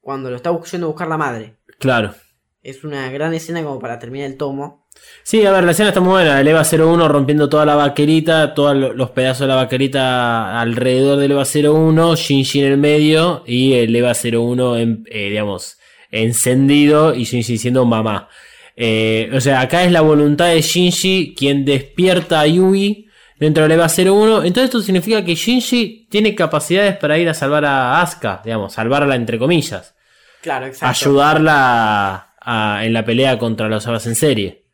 [0.00, 1.58] cuando lo está yendo a buscar la madre.
[1.78, 2.12] Claro.
[2.60, 4.85] Es una gran escena como para terminar el tomo.
[5.22, 6.40] Sí, a ver, la escena está muy buena.
[6.40, 11.18] El EVA 01 rompiendo toda la vaquerita, todos lo- los pedazos de la vaquerita alrededor
[11.18, 15.78] del EVA 01, Shinji en el medio y el EVA 01, en, eh, digamos,
[16.12, 18.28] encendido y Shinji diciendo mamá.
[18.76, 23.08] Eh, o sea, acá es la voluntad de Shinji quien despierta a Yui
[23.38, 24.44] dentro del EVA 01.
[24.44, 29.16] Entonces esto significa que Shinji tiene capacidades para ir a salvar a Asuka, digamos, salvarla
[29.16, 29.94] entre comillas.
[30.42, 30.86] Claro, exacto.
[31.10, 34.65] Ayudarla a- en la pelea contra los Evas en serie.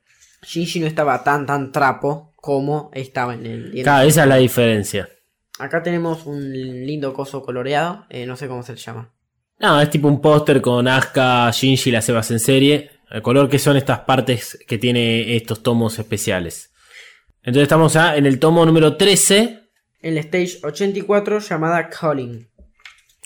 [0.42, 3.76] Shinji no estaba tan tan trapo como estaba en el.
[3.78, 5.08] en Claro, el- esa es la diferencia.
[5.58, 9.12] Acá tenemos un lindo coso coloreado, eh, no sé cómo se le llama.
[9.58, 12.90] No, es tipo un póster con Asuka, Shinji y las Evas en serie.
[13.10, 16.72] El color que son estas partes que tiene estos tomos especiales.
[17.42, 19.60] Entonces estamos ya en el tomo número 13.
[20.00, 22.48] En la stage 84 llamada Calling.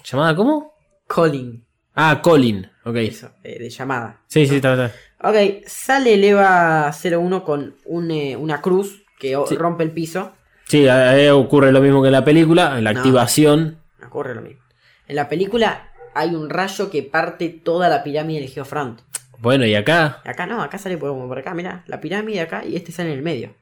[0.05, 0.75] ¿Llamada cómo?
[1.09, 1.65] Calling,
[1.95, 2.69] Ah, Colin.
[2.85, 2.97] Ok.
[2.97, 4.23] eso, eh, de llamada.
[4.27, 4.95] Sí, sí, está, está.
[5.29, 9.57] Ok, sale el EVA 01 con un, eh, una cruz que Sí.
[9.57, 10.33] rompe el piso.
[10.67, 13.01] Sí, ahí ocurre lo mismo que en la película, en la No.
[13.01, 13.79] activación.
[14.07, 14.61] Ocurre lo mismo.
[15.09, 19.01] En la película hay un rayo que parte toda la pirámide del Geofront.
[19.39, 20.21] Bueno, y acá.
[20.25, 23.11] Acá no, acá sale por, como por acá, mira, la pirámide acá y este sale
[23.13, 23.55] en el medio.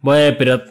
[0.00, 0.62] Bueno, pero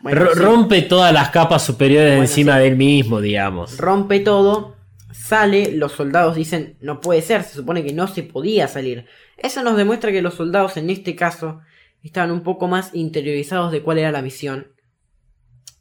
[0.00, 2.62] Bueno, ro- sí, rompe todas las capas superiores Bueno, encima sí.
[2.64, 3.78] del mismo, digamos.
[3.78, 4.74] rompe todo,
[5.12, 9.06] sale, los soldados dicen, no puede ser, se supone que no se podía salir.
[9.36, 11.60] Eso nos demuestra que los soldados en este caso
[12.02, 14.68] estaban un poco más interiorizados de cuál era la misión.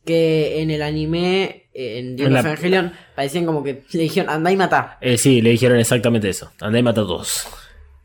[0.06, 4.58] Que en el anime, en Dios la- Evangelion, parecían como que le dijeron, andá y
[4.58, 4.98] matá.
[5.02, 6.52] Eh, sí, le dijeron exactamente eso.
[6.60, 7.48] Andá y mata a todos.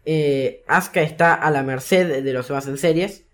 [0.05, 3.25] Eh, Asuka está a la merced de los demás en series.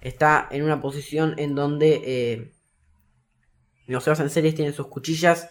[0.00, 2.52] Está en una posición en donde eh,
[3.86, 5.50] los demás en series tienen sus cuchillas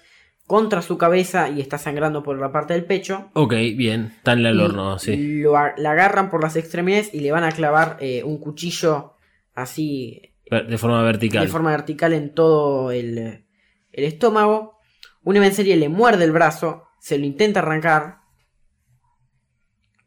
[0.51, 3.29] contra su cabeza y está sangrando por la parte del pecho.
[3.31, 4.11] Ok, bien.
[4.17, 5.15] Está en el horno, sí.
[5.41, 9.13] lo la agarran por las extremidades y le van a clavar eh, un cuchillo
[9.53, 11.45] así De forma vertical.
[11.45, 13.45] de forma vertical en todo el,
[13.93, 14.77] el estómago.
[15.23, 18.17] Una en serie le muerde el brazo, se lo intenta arrancar.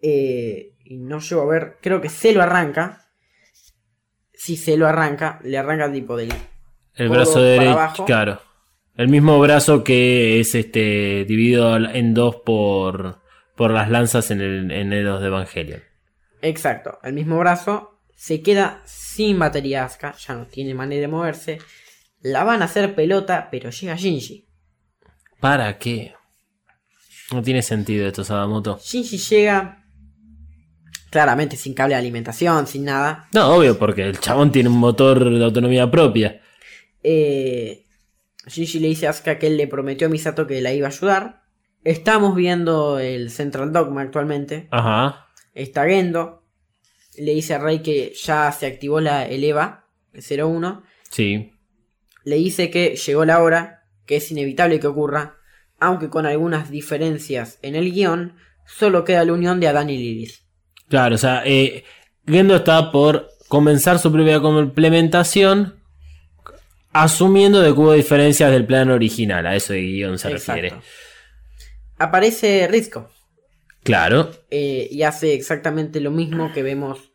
[0.03, 3.07] eh, y no llego a ver, creo que se lo arranca.
[4.35, 6.31] Si se lo arranca, le arranca tipo del.
[6.97, 8.05] El brazo derecho, abajo.
[8.05, 8.41] claro.
[8.97, 13.21] El mismo brazo que es este dividido en dos por,
[13.57, 15.83] por las lanzas en el en el de Evangelion.
[16.43, 18.01] Exacto, el mismo brazo.
[18.15, 21.59] Se queda sin batería Asuka, ya no tiene manera de moverse.
[22.21, 24.47] La van a hacer pelota, pero llega Shinji.
[25.41, 26.15] ¿Para qué?
[27.33, 28.79] No tiene sentido esto, Sadamoto.
[28.81, 29.85] Shinji llega
[31.11, 33.29] claramente sin cable de alimentación, sin nada.
[33.33, 36.41] No, obvio, porque el chabón tiene un motor de autonomía propia.
[37.03, 37.84] Eh,
[38.47, 40.91] Shinji le dice a Asuka que él le prometió a Misato que la iba a
[40.91, 41.43] ayudar.
[41.83, 44.69] Estamos viendo el Central Dogma actualmente.
[44.71, 45.27] Ajá.
[45.55, 46.43] Está Gendo.
[47.17, 50.83] Le dice a Rey que ya se activó la, el EVA, el 01.
[51.11, 51.53] Sí.
[52.25, 55.37] Le dice que llegó la hora, que es inevitable que ocurra,
[55.79, 60.37] aunque con algunas diferencias en el guion, solo queda la unión de Adán y Lilith.
[60.89, 61.85] Claro, o sea, eh,
[62.27, 65.84] Gendo está por comenzar su propia complementación,
[66.95, 69.47] asumiendo de que hubo diferencias del plan original.
[69.47, 70.73] A eso de guion se refiere.
[71.99, 73.11] Aparece Rizko.
[73.83, 74.31] Claro.
[74.51, 77.13] eh, y hace exactamente lo mismo que vemos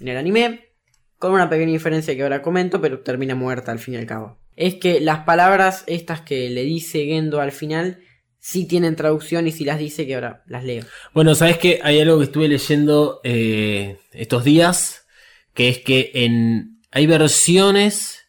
[0.00, 0.70] en el anime,
[1.16, 4.38] con una pequeña diferencia que ahora comento, pero termina muerta al fin y al cabo.
[4.56, 8.00] Es que las palabras estas que le dice Gendo al final
[8.40, 10.84] sí tienen traducción y si las dice que ahora las leo.
[11.14, 15.06] Bueno, sabes que hay algo que estuve leyendo eh, estos días,
[15.54, 18.21] que es que en hay versiones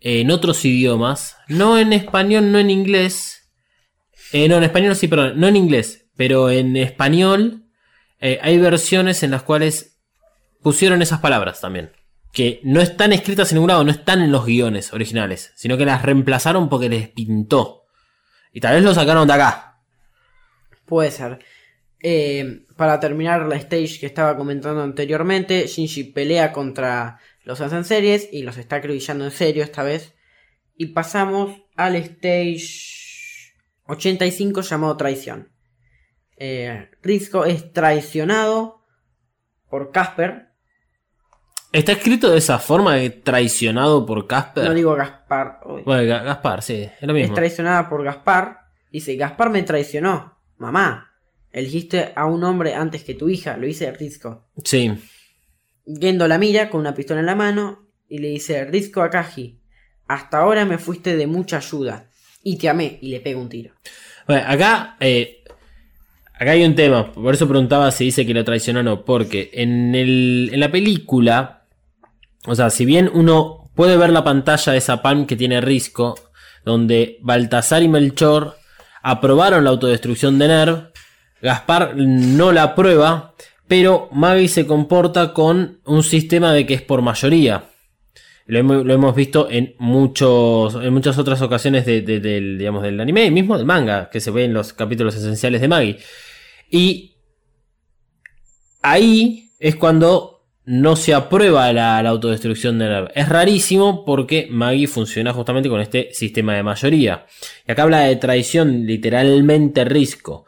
[0.00, 3.50] en otros idiomas, no en español, no en inglés,
[4.32, 7.64] eh, no en español sí, perdón, no en inglés, pero en español
[8.20, 9.98] eh, hay versiones en las cuales
[10.62, 11.92] pusieron esas palabras también.
[12.32, 15.86] Que no están escritas en ningún lado, no están en los guiones originales, sino que
[15.86, 17.86] las reemplazaron porque les pintó.
[18.52, 19.80] Y tal vez lo sacaron de acá.
[20.84, 21.38] Puede ser.
[22.00, 27.18] Eh, para terminar la stage que estaba comentando anteriormente, Shinji pelea contra
[27.48, 30.14] los hacen series y los está acribillando en serio esta vez.
[30.76, 33.54] Y pasamos al stage
[33.86, 35.48] 85 llamado Traición.
[36.36, 38.82] Eh, Rizko es traicionado
[39.70, 40.48] por Casper.
[41.72, 44.64] Está escrito de esa forma, de traicionado por Casper.
[44.64, 45.60] No digo Gaspar.
[45.64, 45.82] uy.
[45.86, 47.34] Bueno, Ga- Gaspar, sí, es lo Es mismo.
[47.34, 48.60] traicionada por Gaspar.
[48.92, 50.38] Dice, Gaspar me traicionó.
[50.58, 51.14] Mamá,
[51.50, 53.56] elegiste a un hombre antes que tu hija.
[53.56, 54.50] Lo dice Rizko.
[54.64, 54.92] Sí.
[56.00, 59.58] Gendo la mira con una pistola en la mano y le dice, Rizko Akaji,
[60.06, 62.08] hasta ahora me fuiste de mucha ayuda.
[62.42, 63.74] Y te amé y le pega un tiro.
[64.26, 65.42] Bueno, acá, eh,
[66.34, 67.12] acá hay un tema.
[67.12, 69.04] Por eso preguntaba si dice que lo traicionó o no.
[69.04, 71.66] Porque en, el, en la película,
[72.46, 76.14] o sea, si bien uno puede ver la pantalla de esa palm que tiene Risco,
[76.64, 78.56] donde Baltasar y Melchor
[79.02, 80.92] aprobaron la autodestrucción de Nerv,
[81.40, 83.34] Gaspar no la aprueba,
[83.68, 87.64] pero Maggie se comporta con un sistema de que es por mayoría.
[88.46, 93.26] Lo hemos, visto en, muchos, en muchas otras ocasiones de- de- del, digamos, del anime
[93.26, 95.98] y mismo del manga, que se ve en los capítulos esenciales de Maggie.
[96.70, 97.16] Y
[98.82, 103.10] ahí es cuando no se aprueba la, la autodestrucción de Nerv.
[103.14, 107.26] Es rarísimo porque Maggie funciona justamente con este sistema de mayoría.
[107.66, 110.46] Y acá habla de traición, literalmente Risco.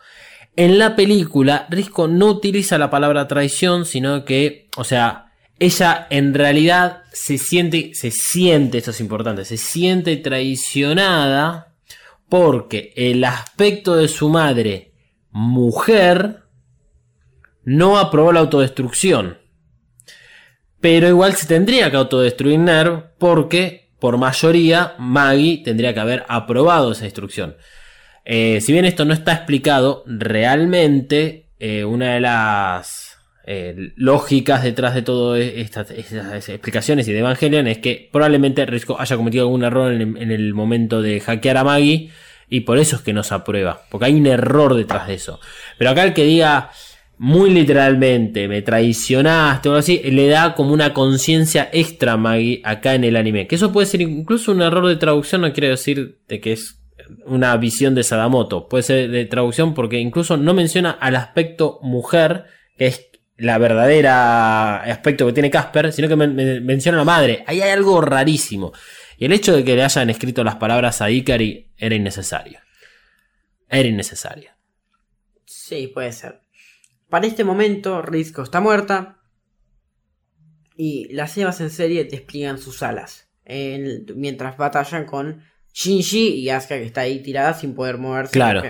[0.57, 6.35] En la película, Risco no utiliza la palabra traición, sino que, o sea, ella en
[6.35, 11.75] realidad se siente, se siente, esto es importante, se siente traicionada
[12.29, 14.93] porque el aspecto de su madre,
[15.31, 16.45] mujer,
[17.65, 19.39] no aprobó la autodestrucción.
[20.81, 26.93] Pero igual se tendría que autodestruir Nerv porque, por mayoría, Maggie tendría que haber aprobado
[26.93, 27.57] esa instrucción.
[28.33, 34.95] Eh, si bien esto no está explicado, realmente eh, una de las eh, lógicas detrás
[34.95, 39.65] de todas estas, estas explicaciones y de Evangelion es que probablemente Risco haya cometido algún
[39.65, 42.13] error en, el momento de hackear a Maggie
[42.49, 45.41] y por eso es que no se aprueba, porque hay un error detrás de eso.
[45.77, 46.71] Pero acá el que diga
[47.19, 52.63] muy literalmente, me traicionaste o algo así, le da como una conciencia extra a Maggie
[52.63, 53.49] acá en el anime.
[53.49, 56.80] Que eso puede ser incluso un error de traducción, no quiere decir de que es
[57.27, 58.69] una visión de Sadamoto.
[58.69, 62.45] Puede ser de traducción porque incluso no menciona al aspecto mujer,
[62.77, 63.07] que es
[63.37, 67.45] la verdadera aspecto que tiene Casper, sino que men- men- menciona a la madre.
[67.47, 68.73] Ahí hay algo rarísimo.
[69.17, 72.59] Y el hecho de que le hayan escrito las palabras a Ikari era innecesario.
[73.69, 74.51] Era innecesario.
[75.47, 76.41] Sí, puede ser.
[77.09, 79.19] Para este momento, Risco está muerta.
[80.77, 83.27] Y las Evas en serie despliegan sus alas.
[83.53, 85.43] en- mientras batallan con
[85.73, 88.33] Shinji y Asuka que está ahí tirada sin poder moverse.
[88.33, 88.63] Claro.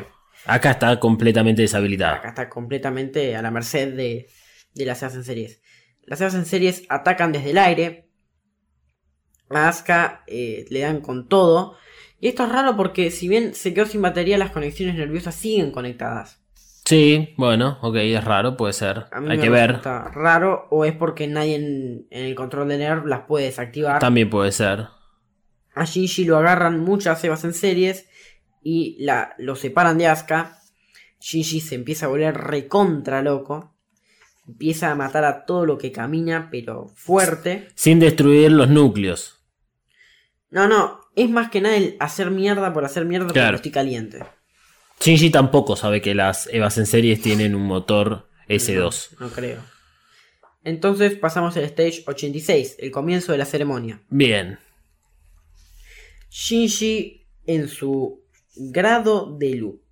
[0.47, 2.17] Acá está completamente deshabilitada.
[2.17, 4.29] Acá está completamente a la merced de,
[4.75, 5.63] de las en series.
[6.03, 8.09] Las en series atacan desde el aire.
[9.51, 11.77] A Asuka eh, le dan con todo.
[12.21, 15.73] Y esto es raro porque si bien se quedó sin batería, las conexiones nerviosas siguen
[15.73, 16.41] conectadas.
[16.85, 19.05] Sí, bueno, ok, es raro, puede ser.
[19.13, 19.81] A mí Hay me que ver.
[19.83, 24.01] raro o es porque nadie en, en el control de NERV las puede desactivar.
[24.01, 24.89] También puede ser.
[25.75, 28.07] A Shinji lo agarran muchas Evas en series
[28.63, 30.59] y la, lo separan de Asuka.
[31.21, 33.75] Shinji se empieza a volver recontra loco.
[34.47, 37.69] Empieza a matar a todo lo que camina, pero fuerte.
[37.75, 39.37] Sin destruir los núcleos.
[40.51, 43.49] No, no, es más que nada el hacer mierda por hacer mierda Claro.
[43.51, 44.25] porque estoy caliente.
[45.01, 49.11] Shinji tampoco sabe que las Evas en series tienen un motor S2.
[49.21, 49.61] No, no creo.
[50.65, 54.01] Entonces pasamos al stage 86, el comienzo de la ceremonia.
[54.11, 54.59] Bien.
[56.31, 58.23] Shinji en su
[58.57, 59.83] grado de, lu-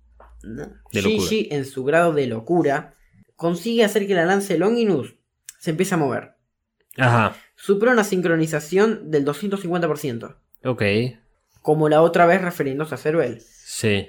[0.43, 0.67] ¿no?
[0.91, 2.95] De Shinji en su grado de locura
[3.35, 5.15] consigue hacer que la lanza de Longinus
[5.59, 6.31] se empiece a mover.
[6.97, 7.35] Ajá.
[7.55, 10.83] Supera una sincronización del 250%, Ok.
[11.61, 13.41] como la otra vez refiriéndose a Ceruel.
[13.41, 14.07] Sí.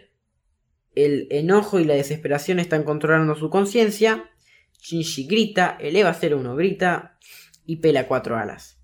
[0.94, 4.30] El enojo y la desesperación están controlando su conciencia.
[4.80, 7.18] Shinji grita, eleva 01 grita
[7.66, 8.79] y pela cuatro alas.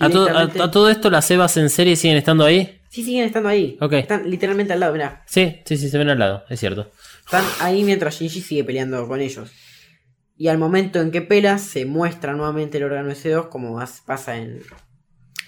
[0.00, 2.80] ¿A, todo esto las Evas en serie siguen estando ahí?
[2.90, 3.76] Sí, siguen estando ahí.
[3.80, 3.92] Ok.
[3.94, 5.22] Están literalmente al lado, mirá.
[5.26, 6.90] Sí, sí, sí, se ven al lado, es cierto.
[7.24, 9.50] Están ahí mientras Shinji sigue peleando con ellos.
[10.36, 14.36] Y al momento en que pela, se muestra nuevamente el órgano S2 como as- pasa
[14.38, 14.62] en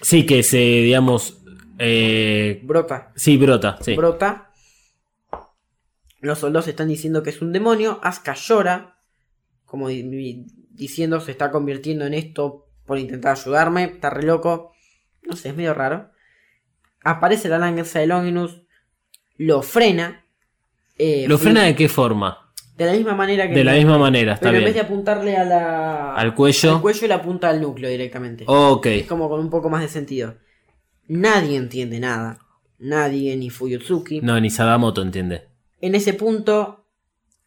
[0.01, 1.37] Sí, que se, digamos.
[1.79, 3.11] Eh, Brota.
[3.15, 3.95] sí, brota, sí.
[3.95, 4.51] Brota.
[6.19, 7.99] Los soldados están diciendo que es un demonio.
[8.03, 8.97] Asuka llora.
[9.65, 13.85] Como di- di- diciendo se está convirtiendo en esto por intentar ayudarme.
[13.85, 14.73] Está re loco.
[15.23, 16.11] No sé, es medio raro.
[17.05, 18.63] Aparece la lanza de Longinus.
[19.37, 20.25] Lo frena.
[20.97, 22.51] eh, ¿Lo frena de qué forma?
[22.75, 23.53] De la misma manera que.
[23.53, 24.85] De la misma manera, está Pero en vez de bien.
[24.91, 26.15] apuntarle a la...
[26.15, 26.75] Al cuello.
[26.75, 28.43] al cuello le apunta al núcleo directamente.
[28.45, 28.85] Ok.
[28.87, 30.35] Es como con un poco más de sentido.
[31.07, 32.39] Nadie entiende nada.
[32.77, 34.19] Nadie, ni Fuyutsuki.
[34.19, 35.47] No, ni Sadamoto entiende.
[35.79, 36.87] En ese punto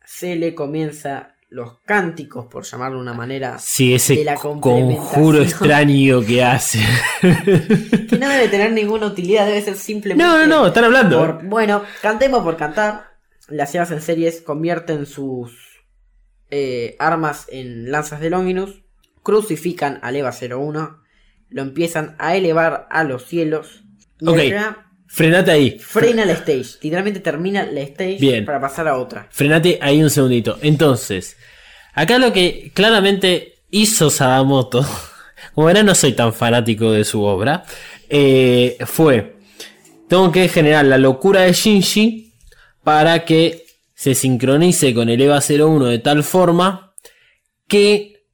[0.06, 5.40] se le comienza los cánticos, por llamarlo de una manera, Sí, ese De la conjuro
[5.40, 6.80] extraño que hace.
[7.20, 10.24] que no debe tener ninguna utilidad, debe ser simplemente...
[10.24, 11.18] no, no, no, están hablando.
[11.18, 13.12] por- bueno, cantemos por cantar.
[13.48, 15.52] Las Evas en series convierten sus
[16.50, 18.82] eh, armas en lanzas de Longinus,
[19.22, 20.98] crucifican al EVA 01,
[21.50, 23.84] lo empiezan a elevar a los cielos.
[24.18, 24.24] Y
[25.06, 25.78] Frenate ahí.
[25.78, 26.78] frena la stage.
[26.82, 28.44] Literalmente termina la stage Bien.
[28.44, 29.28] para pasar a otra.
[29.30, 30.58] Frenate ahí un segundito.
[30.62, 31.36] Entonces,
[31.94, 34.84] acá lo que claramente hizo Sadamoto,
[35.54, 37.64] como verán no soy tan fanático de su obra,
[38.08, 39.36] eh, fue,
[40.08, 42.32] tengo que generar la locura de Shinji
[42.82, 43.64] para que
[43.94, 46.94] se sincronice con el EVA 01 de tal forma
[47.66, 48.26] que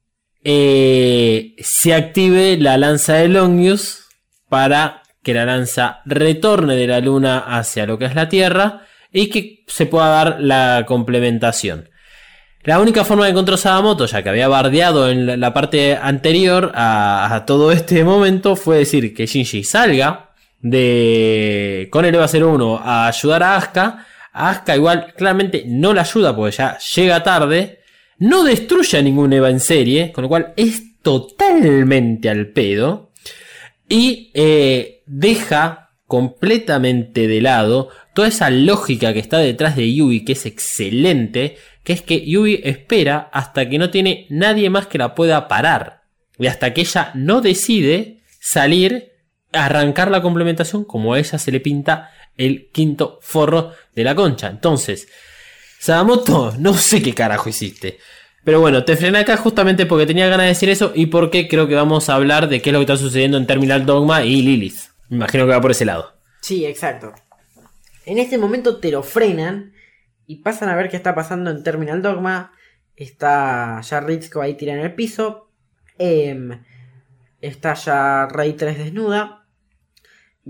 [0.43, 4.05] eh, se active la lanza de Longius
[4.49, 8.81] para que la lanza retorne de la luna hacia lo que es la Tierra
[9.11, 11.89] y que se pueda dar la complementación.
[12.63, 17.43] La única forma que encontró Sadamoto, ya que había bardeado en la parte anterior a,
[17.47, 20.29] todo este momento, fue decir que Shinji salga
[20.59, 24.05] de con el EVA 01 a ayudar a Asuka.
[24.31, 27.79] Asuka igual claramente no la ayuda porque ya llega tarde.
[28.19, 33.09] No destruye a ningún EVA en serie, con lo cual es totalmente al pedo.
[33.89, 40.33] Y eh, deja completamente de lado toda esa lógica que está detrás de Yui, que
[40.33, 45.13] es excelente, que es que Yui espera hasta que no tiene nadie más que la
[45.13, 46.03] pueda parar.
[46.37, 49.11] Y hasta que ella no decide salir,
[49.51, 54.47] arrancar la complementación como a ella se le pinta el quinto forro de la concha.
[54.47, 55.07] Entonces,
[55.79, 57.99] Sadamoto, no sé qué carajo hiciste.
[58.45, 61.67] Pero bueno, te frené acá justamente porque tenía ganas de decir eso y porque creo
[61.67, 64.41] que vamos a hablar de qué es lo que está sucediendo en Terminal Dogma y
[64.41, 64.90] Lilith.
[65.11, 66.13] Me imagino que va por ese lado.
[66.39, 67.13] Sí, exacto.
[68.05, 69.73] En este momento te lo frenan
[70.25, 72.53] y pasan a ver qué está pasando en Terminal Dogma.
[72.95, 75.51] Está ya Ritsuko ahí tirada en el piso.
[75.97, 76.63] Em,
[77.41, 79.45] está ya Rey 3 desnuda.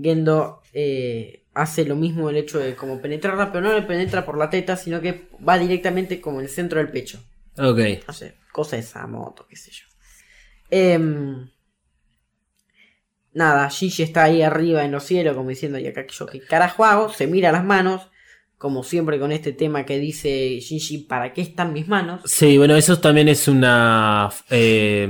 [0.00, 4.38] Gendo eh, hace lo mismo el hecho de como penetrarla, pero no le penetra por
[4.38, 7.20] la teta, sino que va directamente como en el centro del pecho.
[7.58, 7.80] Ok.
[8.06, 9.86] No sé, cosa de esa moto, qué sé yo.
[10.70, 11.50] Em,
[13.34, 16.84] nada, Shinji está ahí arriba en los cielos, como diciendo, y acá yo qué carajo
[16.84, 18.02] hago, se mira las manos,
[18.58, 22.20] como siempre con este tema que dice Shinji, ¿para qué están mis manos?
[22.26, 25.04] Sí, bueno, eso también es una eh,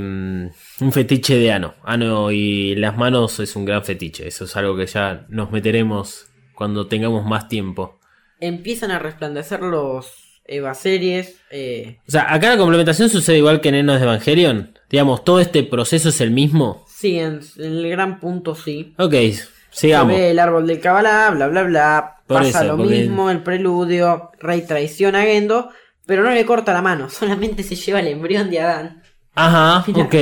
[0.81, 1.75] un fetiche de Ano.
[1.85, 4.27] Ano y las manos es un gran fetiche.
[4.27, 7.99] Eso es algo que ya nos meteremos cuando tengamos más tiempo.
[8.41, 11.37] Empiezan a resplandecer los Eva series.
[11.51, 14.79] eh, O sea, acá la complementación sucede igual que en Enos de Evangelion.
[14.91, 16.85] Digamos, todo este proceso es el mismo.
[17.03, 18.95] Sí, en, en el gran punto sí.
[18.99, 20.15] Ok, Se sigamos.
[20.17, 22.17] ve el árbol del Kabbalah, bla bla bla.
[22.27, 24.31] Por Pasa eso, lo porque- mismo, el preludio.
[24.41, 25.71] Rey traiciona a Gendo,
[26.07, 29.03] pero no le corta la mano, solamente se lleva el embrión de Adán.
[29.35, 30.13] Ajá, ok.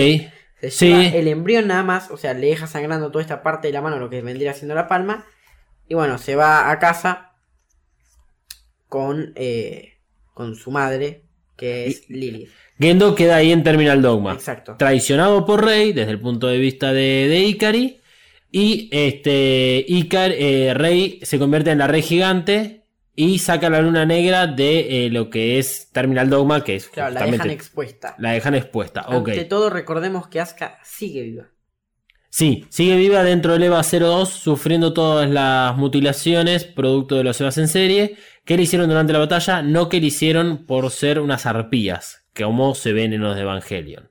[0.60, 0.88] Se Sí.
[0.88, 3.80] lleva el embrión nada más, o sea, le deja sangrando toda esta parte de la
[3.82, 5.24] mano, lo que vendría siendo la palma.
[5.88, 7.32] Y bueno, se va a casa
[8.88, 9.94] con, eh,
[10.34, 11.22] con su madre,
[11.56, 12.50] que es Lilith.
[12.80, 14.32] Gendo queda ahí en Terminal Dogma.
[14.32, 14.76] Exacto.
[14.78, 18.00] Traicionado por Rey desde el punto de vista de, de Ikari.
[18.52, 24.06] Y este Icar, eh, Rey se convierte en la Rey Gigante y saca la luna
[24.06, 28.14] negra de eh, lo que es Terminal Dogma, que es Claro, la dejan expuesta.
[28.18, 29.04] la dejan expuesta.
[29.08, 29.28] Ok.
[29.28, 31.48] Ante todo, recordemos que Asuka sigue viva.
[32.30, 37.58] Sí, sigue viva dentro del EVA 02, sufriendo todas las mutilaciones producto de los EVAs
[37.58, 41.44] en serie que le hicieron durante la batalla, no que le hicieron por ser unas
[41.44, 44.10] arpías, como se ven en los de Evangelion.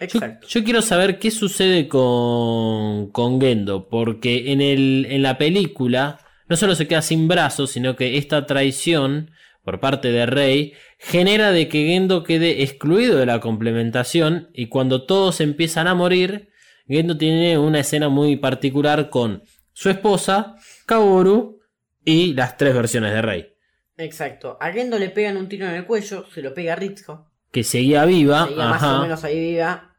[0.00, 0.46] Yo, Exacto.
[0.48, 6.18] yo quiero saber qué sucede con, con Gendo, porque en, el, en la película
[6.48, 9.30] no solo se queda sin brazos, sino que esta traición
[9.62, 15.04] por parte de Rey genera de que Gendo quede excluido de la complementación y cuando
[15.06, 16.50] todos empiezan a morir,
[16.88, 20.56] Gendo tiene una escena muy particular con su esposa,
[20.86, 21.60] Kaoru
[22.04, 23.52] y las tres versiones de Rey,
[23.96, 24.56] Exacto.
[24.60, 27.31] A Gendo le pegan un tiro en el cuello, se lo pega a Ritsuko.
[27.52, 28.46] Que seguía viva.
[28.46, 29.94] Seguía más o menos ahí viva.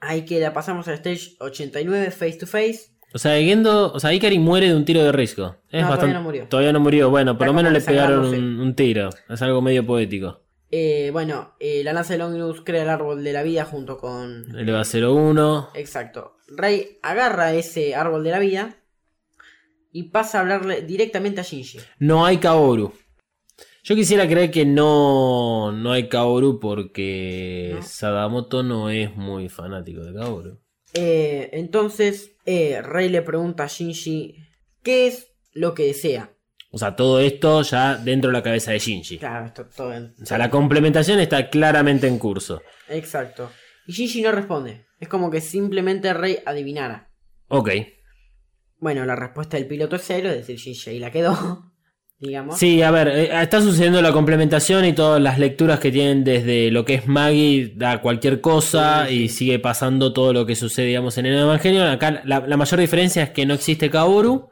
[0.00, 2.92] Ahí queda, pasamos al stage 89, face to face.
[3.14, 5.56] O sea, Gendo, o sea, Ikari muere de un tiro de risco.
[5.70, 6.48] Es No, todavía no murió.
[6.48, 7.10] Todavía no murió.
[7.10, 9.10] Bueno, por lo menos le pegaron un tiro.
[9.28, 10.40] Es algo medio poético.
[10.70, 14.56] Eh, bueno, eh, la lanza de Longinus crea el árbol de la vida junto con.
[14.56, 15.68] El EVA 01.
[15.74, 16.38] Exacto.
[16.48, 18.76] Rey agarra ese árbol de la vida
[19.92, 21.78] y pasa a hablarle directamente a Shinji.
[21.98, 22.94] No hay Kaoru.
[23.84, 27.82] Yo quisiera creer que no, no hay Kaoru porque No.
[27.82, 30.60] Sadamoto no es muy fanático de Kaoru.
[30.94, 34.36] Eh, entonces, eh, Rey le pregunta a Shinji
[34.82, 36.32] qué es lo que desea.
[36.70, 39.18] O sea, todo esto ya dentro de la cabeza de Shinji.
[39.18, 42.62] Claro, esto todo en- O sea, la complementación está claramente en curso.
[42.88, 43.50] Exacto.
[43.86, 44.86] Y Shinji no responde.
[45.00, 47.10] Es como que simplemente Rey adivinara.
[47.48, 47.70] Ok.
[48.78, 51.71] Bueno, la respuesta del piloto es cero, es decir, Shinji ahí la quedó.
[52.22, 52.56] Digamos.
[52.56, 56.70] Sí, a ver, eh, está sucediendo la complementación y todas las lecturas que tienen desde
[56.70, 59.22] lo que es Maggie da cualquier cosa Sí, sí.
[59.24, 61.84] y sigue pasando todo lo que sucede, digamos, en el Evangelio.
[61.84, 64.50] Acá la, la mayor diferencia es que no existe Kaoru,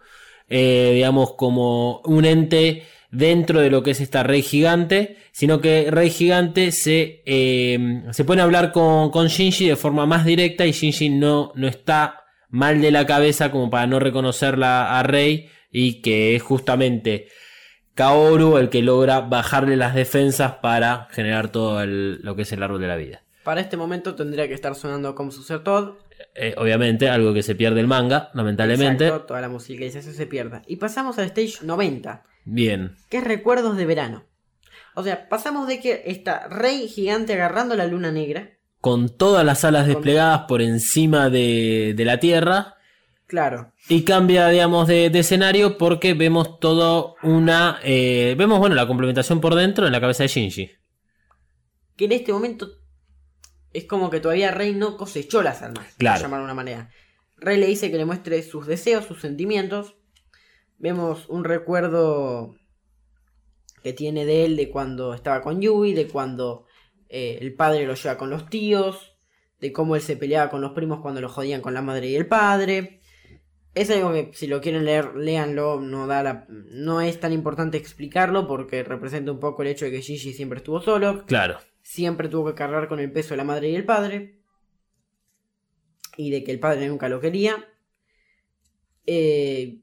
[0.49, 2.83] eh, digamos, como un ente
[3.13, 8.25] dentro de lo que es esta Rey Gigante, sino que Rey Gigante se, eh, se
[8.25, 12.25] pone a hablar con, con Shinji de forma más directa y Shinji no, no está
[12.49, 17.29] mal de la cabeza como para no reconocerla a Rey y que es justamente
[18.01, 22.63] Kaoru el que logra bajarle las defensas para generar todo el- lo que es el
[22.63, 23.23] árbol de la vida.
[23.45, 25.97] Para este momento tendría que estar sonando como Sucer Todd.
[26.35, 29.05] Eh, obviamente, algo que se pierde el manga, lamentablemente.
[29.07, 30.63] Exacto, toda la musicalización se pierda.
[30.67, 32.97] Y pasamos al stage 90, Bien.
[33.11, 34.25] que es Recuerdos de Verano.
[34.95, 38.51] O sea, pasamos de que está Rey gigante agarrando la luna negra.
[38.81, 42.77] Con todas las alas desplegadas por encima de, de la Tierra.
[43.31, 47.79] Claro, Y cambia, digamos, de, de escenario porque vemos todo una.
[47.85, 50.71] eh, vemos, bueno, la complementación por dentro en la cabeza de Shinji.
[51.97, 52.67] que en este momento
[53.73, 56.17] es como que todavía Rey no cosechó las almas, Claro.
[56.17, 56.91] por llamarlo de una manera.
[57.37, 59.95] Rey le dice que le muestre sus deseos, sus sentimientos.
[60.79, 62.57] Vemos un recuerdo
[63.85, 66.67] que tiene de él de cuando estaba con Yui, de cuando
[67.09, 69.17] eh, el padre lo lleva con los tíos,
[69.61, 72.17] de cómo él se peleaba con los primos cuando lo jodían con la madre y
[72.17, 73.00] el padre.
[73.75, 77.77] Es algo que si lo quieren leer, léanlo, no, da la- no es tan importante
[77.79, 81.59] explicarlo porque representa un poco el hecho de que Gigi siempre estuvo solo, Claro.
[81.83, 84.37] siempre tuvo que cargar con el peso de la madre y el padre.
[86.17, 87.65] Y de que el padre nunca lo quería.
[89.07, 89.79] Eh,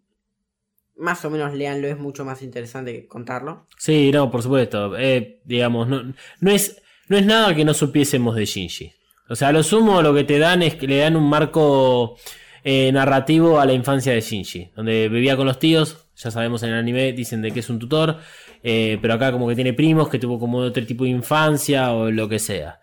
[0.97, 3.67] más o menos leanlo, es mucho más interesante que contarlo.
[3.77, 4.97] Sí, no, por supuesto.
[4.97, 8.91] Eh, digamos, no, no, es, no es nada que no supiésemos de Shinji.
[9.29, 12.17] O sea, a lo sumo lo que te dan es que le dan un marco
[12.63, 16.69] eh, narrativo a la infancia de Shinji, donde vivía con los tíos, ya sabemos en
[16.69, 18.17] el anime, dicen de que es un tutor,
[18.63, 22.11] eh, pero acá como que tiene primos que tuvo como otro tipo de infancia o
[22.11, 22.79] lo que sea.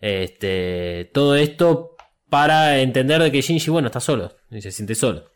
[0.00, 1.96] Este, todo esto
[2.28, 5.30] para entender de que Shinji, bueno, está solo, y se siente solo.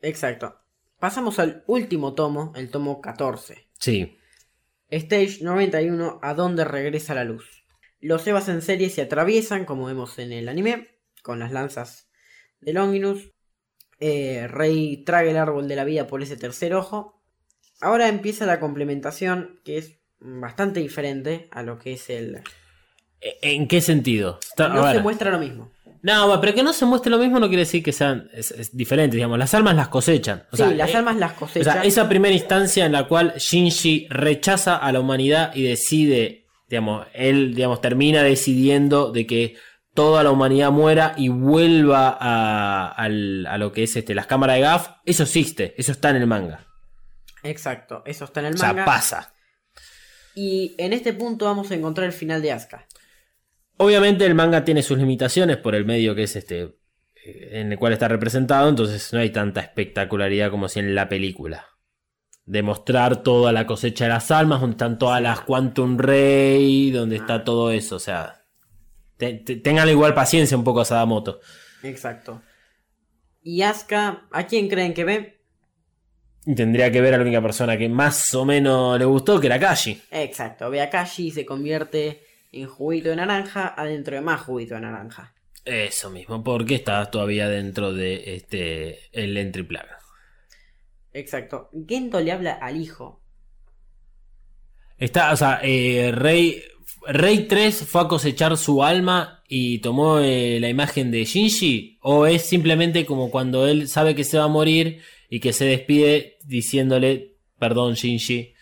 [0.00, 0.54] Exacto.
[0.98, 3.68] Pasamos al último tomo, el tomo 14.
[3.78, 4.18] Sí,
[4.90, 7.64] Stage 91, a donde regresa la luz.
[8.00, 10.88] Los Evas en serie se atraviesan, como vemos en el anime,
[11.22, 12.07] con las lanzas
[12.60, 13.30] de Longinus.
[14.00, 17.20] Eh, Rey traga el árbol de la vida por ese tercer ojo.
[17.80, 22.40] Ahora empieza la complementación, que es bastante diferente a lo que es el...
[23.20, 24.38] ¿en qué sentido?
[24.56, 25.72] No se muestra lo mismo.
[26.02, 28.76] No, pero que no se muestre lo mismo no quiere decir que sean es, es
[28.76, 30.44] diferente, digamos, las almas las cosechan.
[30.52, 31.72] O sí, sea, las eh, almas las O cosechan.
[31.72, 37.06] sea, esa primera instancia en la cual Shinji rechaza a la humanidad y decide, digamos,
[37.14, 39.56] él, digamos, termina decidiendo de que
[39.98, 44.90] toda la humanidad muera y vuelva a, lo que es este, las cámaras de GAF,
[45.04, 46.68] eso existe, eso está en el manga.
[47.42, 48.84] Exacto, eso está en el O sea, manga.
[48.84, 49.34] pasa.
[50.36, 52.86] Y en este punto vamos a encontrar el final de Asuka.
[53.76, 56.62] Obviamente el manga tiene sus limitaciones por el medio que es este
[57.24, 61.08] eh, en el cual está representado, entonces no hay tanta espectacularidad como si en la
[61.08, 61.66] película.
[62.44, 67.42] Demostrar toda la cosecha de las almas, donde están todas las Quantum Ray, donde está
[67.42, 68.37] todo eso, o sea,
[69.18, 71.40] te- te- tengan igual paciencia un poco a Sadamoto.
[71.82, 72.40] Exacto.
[73.42, 75.40] Y Asuka, ¿a quién creen que ve?
[76.56, 79.60] Tendría que ver a la única persona que más o menos le gustó, que era
[79.60, 80.00] Kashi.
[80.10, 82.22] Exacto, ve a Kashi y se convierte
[82.52, 85.34] en juguito de naranja adentro de más juguito de naranja.
[85.64, 89.98] Eso mismo, porque está todavía dentro de este el entry plaga.
[91.12, 91.68] Exacto.
[91.86, 93.20] Gendo le habla al hijo.
[94.96, 96.62] Está, o sea, eh, Rey,
[97.10, 101.98] Rey 3 fue a cosechar su alma y tomó eh, la imagen de Shinji.
[102.02, 105.64] ¿O es simplemente como cuando él sabe que se va a morir y que se
[105.64, 108.52] despide diciéndole, perdón Shinji?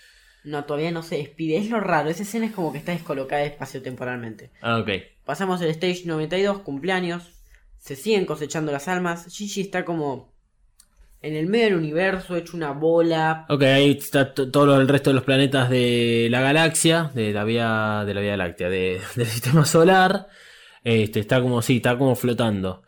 [0.44, 1.56] No, todavía no se despide.
[1.56, 2.08] Es lo raro.
[2.08, 4.52] Esa escena es como que está descolocada espacio-temporalmente.
[4.60, 4.90] Ah, ok.
[5.24, 7.24] Pasamos el stage 92, cumpleaños.
[7.78, 9.26] Se siguen cosechando las almas.
[9.26, 10.35] Gigi está como
[11.26, 13.46] en el medio del universo, hecho una bola.
[13.48, 18.04] Ok, ahí está todo el resto de los planetas de la galaxia, de la vía,
[18.06, 20.28] de la vía láctea, de- del sistema solar.
[20.84, 22.82] Este, está como, sí, está como flotando.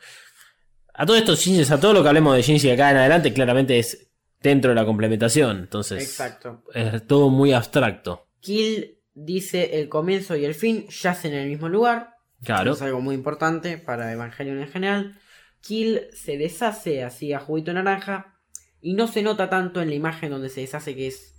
[0.94, 1.32] A todo esto,
[1.74, 4.08] a todo lo que hablemos de Shinji de acá en adelante, claramente es
[4.40, 5.58] dentro de la complementación.
[5.58, 6.62] Entonces, Exacto.
[6.74, 8.26] es todo muy abstracto.
[8.40, 12.10] Kill dice el comienzo y el fin yacen en el mismo lugar.
[12.44, 12.72] Claro.
[12.72, 15.18] Es algo muy importante para Evangelion en general.
[15.60, 18.34] Kill se deshace así a juguito naranja.
[18.80, 21.34] Y no se nota tanto en la imagen donde se deshace que es.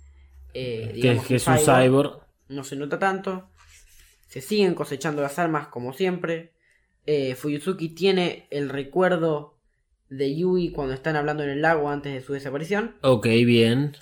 [0.54, 2.20] eh, Que, digamos, que es un cyborg.
[2.48, 3.48] No se nota tanto.
[4.28, 6.52] Se siguen cosechando las armas como siempre.
[7.06, 9.56] Eh, Fuyuzuki tiene el recuerdo
[10.10, 12.96] de Yui cuando están hablando en el lago antes de su desaparición.
[13.00, 13.96] Ok, bien.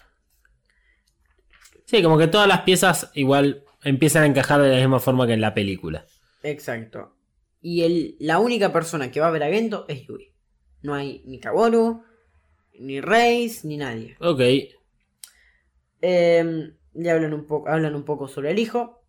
[1.84, 5.34] Sí, como que todas las piezas igual empiezan a encajar de la misma forma que
[5.34, 6.04] en la película.
[6.42, 7.14] Exacto.
[7.70, 10.32] Y el, la única persona que va a ver a Gendo es Yui.
[10.80, 12.02] No hay ni Kaworu,
[12.78, 14.16] ni Reis, ni nadie.
[14.20, 14.40] Ok.
[16.00, 19.04] Eh, le hablan un, poco, hablan un poco sobre el hijo.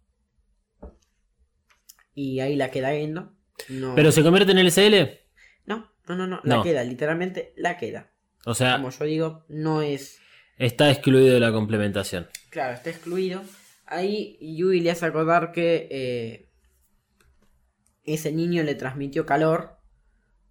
[2.14, 3.31] Y ahí la queda Gendo.
[3.69, 5.19] No, ¿Pero se convierte en LSL?
[5.65, 6.64] no, no, no, no, la No.
[6.64, 8.11] queda, literalmente la queda.
[8.45, 10.19] O sea, Como yo digo, no es.
[10.57, 12.27] está excluido de la complementación.
[12.49, 13.41] Claro, está excluido.
[13.86, 16.49] Ahí Yui le hace acordar que eh,
[18.14, 19.77] ese niño le transmitió calor.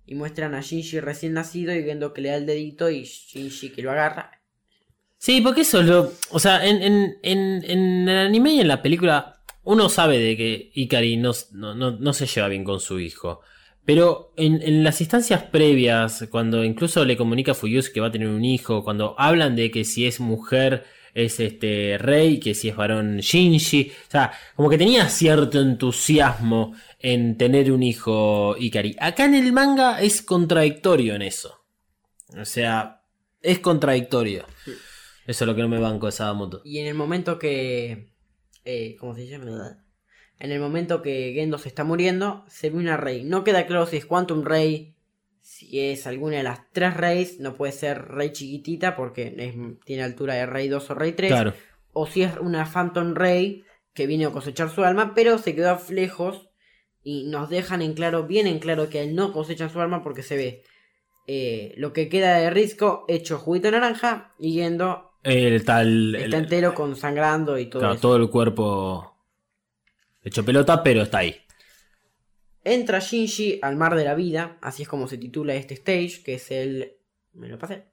[0.07, 3.71] Y muestran a Shinji recién nacido y viendo que le da el dedito y Shinji
[3.71, 4.39] que lo agarra.
[5.19, 6.13] Sí, porque eso es lo.
[6.31, 10.71] O sea, en, en, en, el anime y en la película, uno sabe de que
[10.75, 13.41] Ikari no, no, no, se lleva bien con su hijo.
[13.85, 18.13] Pero en, en las instancias previas, cuando incluso le comunica a Fuyusu que va a
[18.13, 22.69] tener un hijo, cuando hablan de que si es mujer es este rey, que si
[22.69, 28.97] es varón Shinji, o sea, como que tenía cierto entusiasmo en tener un hijo Ikari.
[29.01, 31.65] Acá en el manga es contradictorio en eso.
[32.39, 33.03] O sea,
[33.41, 34.47] es contradictorio.
[35.27, 36.63] Eso es lo que no me banco de Sadamoto.
[36.65, 38.13] Y en el momento que.
[38.65, 39.85] Eh, ¿Cómo se llama?
[40.39, 43.25] En el momento que Gendo se está muriendo, se ve una rey.
[43.25, 44.95] No queda claro si es Quantum Rey,
[45.59, 47.41] si es alguna de las tres reyes.
[47.41, 51.31] No puede ser rey chiquitita porque es- tiene altura de rey 2 o rey 3.
[51.33, 51.53] Claro.
[51.93, 55.79] O si es una Phantom Rey que viene a cosechar su alma, pero se quedó
[55.91, 56.49] lejos.
[57.03, 60.23] Y nos dejan en claro, bien en claro que él no cosecha su alma porque
[60.23, 60.63] se ve
[61.27, 66.15] eh, lo que queda de Risco hecho juguito naranja y Gendo El tal.
[66.15, 68.01] el- está entero con sangrando y todo claro, eso.
[68.03, 69.15] todo el cuerpo
[70.23, 71.37] hecho pelota, pero está ahí.
[72.73, 76.35] Entra Shinji al mar de la vida, así es como se titula este stage, que
[76.35, 76.93] es el...
[77.33, 77.85] Me lo pasé.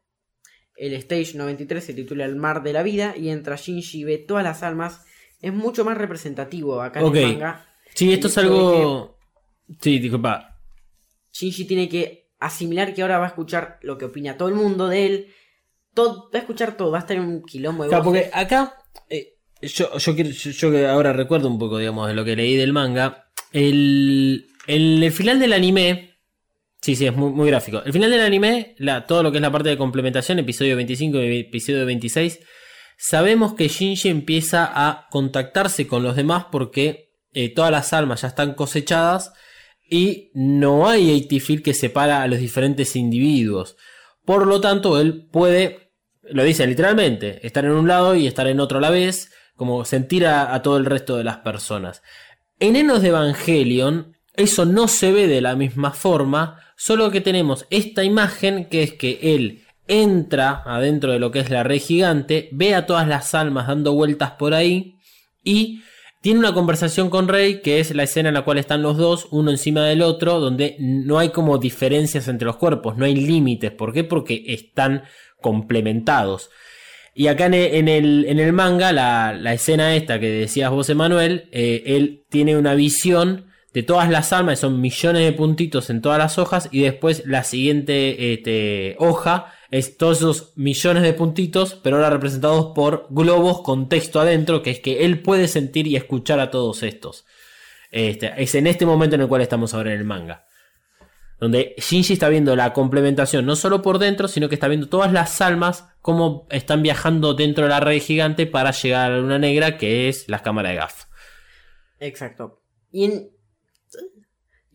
[0.75, 4.17] El stage 93 se titula El mar de la vida y entra Shinji y ve
[4.17, 5.05] todas las almas.
[5.41, 7.65] Es mucho más representativo acá en el manga.
[7.93, 9.17] Sí, esto es algo.
[9.79, 10.59] Sí, disculpa.
[11.31, 14.87] Shinji tiene que asimilar que ahora va a escuchar lo que opina todo el mundo
[14.87, 15.27] de él.
[15.93, 18.75] Todo, va a escuchar todo, va a estar en un quilombo de Claro, porque acá.
[19.09, 22.35] eh, yo, yo, quiero- yo, yo que ahora recuerdo un poco, digamos, de lo que
[22.35, 23.29] leí del manga.
[23.53, 26.17] El, el, el final del anime.
[26.81, 27.81] Sí, sí, es muy, muy gráfico.
[27.83, 28.75] El final del anime,
[29.07, 32.39] todo lo que es la parte de complementación, episodio 25 y episodio 26,
[32.97, 38.27] sabemos que Shinji empieza a contactarse con los demás porque eh, todas las almas ya
[38.27, 39.33] están cosechadas
[39.89, 43.77] y no hay Eitifil que separa a los diferentes individuos.
[44.23, 45.91] Por lo tanto, él puede,
[46.23, 49.85] lo dice literalmente, estar en un lado y estar en otro a la vez, como
[49.85, 52.01] sentir a, a todo el resto de las personas.
[52.59, 57.65] En Enos de Evangelion, eso no se ve de la misma forma, solo que tenemos
[57.69, 62.49] esta imagen que es que él entra adentro de lo que es la red gigante,
[62.51, 64.95] ve a todas las almas dando vueltas por ahí
[65.43, 65.81] y
[66.25, 69.27] tiene una conversación con Rey, que es la escena en la cual están los dos,
[69.29, 73.69] uno encima del otro, donde no hay como diferencias entre los cuerpos, no hay límites.
[73.69, 74.03] ¿Por qué?
[74.03, 75.03] Porque están
[75.39, 76.49] complementados.
[77.13, 77.53] Y acá en
[77.87, 82.57] el, en el, manga, la, la escena esta que decías vos, Emanuel, eh, él tiene
[82.57, 83.45] una visión
[83.75, 87.43] de todas las almas, son millones de puntitos en todas las hojas, y después la
[87.43, 93.89] siguiente este, hoja es todos esos millones de puntitos, pero ahora representados por globos con
[93.89, 97.25] texto adentro, que es que él puede sentir y escuchar a todos estos.
[97.91, 100.45] Este, es en este momento en el cual estamos ahora en el manga.
[101.37, 105.11] Donde Shinji está viendo la complementación no solo por dentro, sino que está viendo todas
[105.11, 109.37] las almas como están viajando dentro de la red gigante para llegar a la luna
[109.37, 111.05] negra, que es las cámaras de GAF.
[111.99, 112.61] Exacto.
[112.89, 113.34] Y en,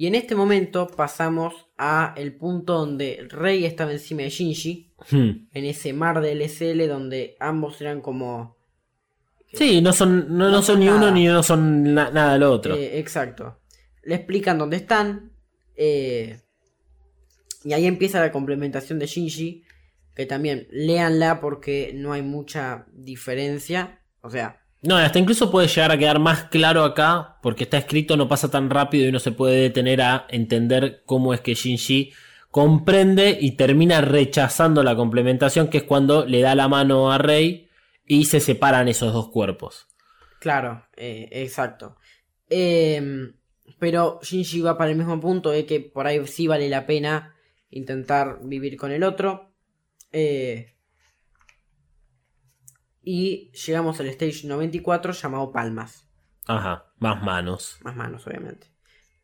[0.00, 5.48] y en este momento pasamos a el punto donde Rey estaba encima de Shinji, Hmm.
[5.52, 8.56] en ese mar del SL donde ambos eran como...
[9.52, 12.38] Sí, no son, no, no No son son ni uno ni no son na- nada
[12.38, 12.74] lo otro.
[12.76, 13.58] Eh, exacto.
[14.04, 15.32] Le explican dónde están.
[15.76, 16.40] eh,
[17.64, 19.64] y ahí empieza la complementación de Shinji.
[20.14, 24.00] Que también léanla porque no hay mucha diferencia.
[24.22, 28.16] O sea, No, hasta incluso puede llegar a quedar más claro acá, porque está escrito,
[28.16, 32.12] no pasa tan rápido y uno se puede detener a entender cómo es que Shinji
[32.50, 37.68] comprende y termina rechazando la complementación, que es cuando le da la mano a Rey
[38.06, 39.86] y se separan esos dos cuerpos.
[40.38, 41.96] claro, eh, exacto.
[42.48, 43.34] Em,
[43.78, 47.34] pero Shinji va para el mismo punto de que por ahí sí vale la pena
[47.70, 49.52] intentar vivir con el otro.
[50.12, 50.74] Eh,
[53.12, 56.06] y llegamos al stage 94 llamado Palmas.
[56.46, 57.78] Ajá, más manos.
[57.82, 58.68] Más manos, obviamente.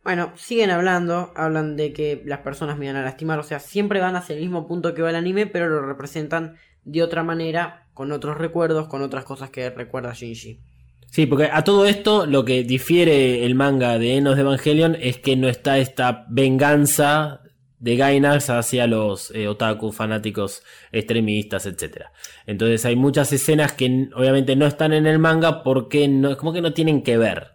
[0.02, 4.00] Bueno, siguen hablando, hablan de que las personas me van a lastimar, o sea, siempre
[4.00, 7.86] van hacia el mismo punto que va el anime, pero lo representan de otra manera,
[7.94, 10.60] con otros recuerdos, con otras cosas que recuerda Shinji.
[11.06, 15.18] Sí, porque a todo esto lo que difiere el manga de Enos de Evangelion es
[15.18, 17.42] que no está esta venganza
[17.86, 22.06] de Gainax hacia los eh, otaku fanáticos extremistas, etc.
[22.46, 26.60] Entonces hay muchas escenas que obviamente no están en el manga porque no, como que
[26.60, 27.52] no tienen que ver.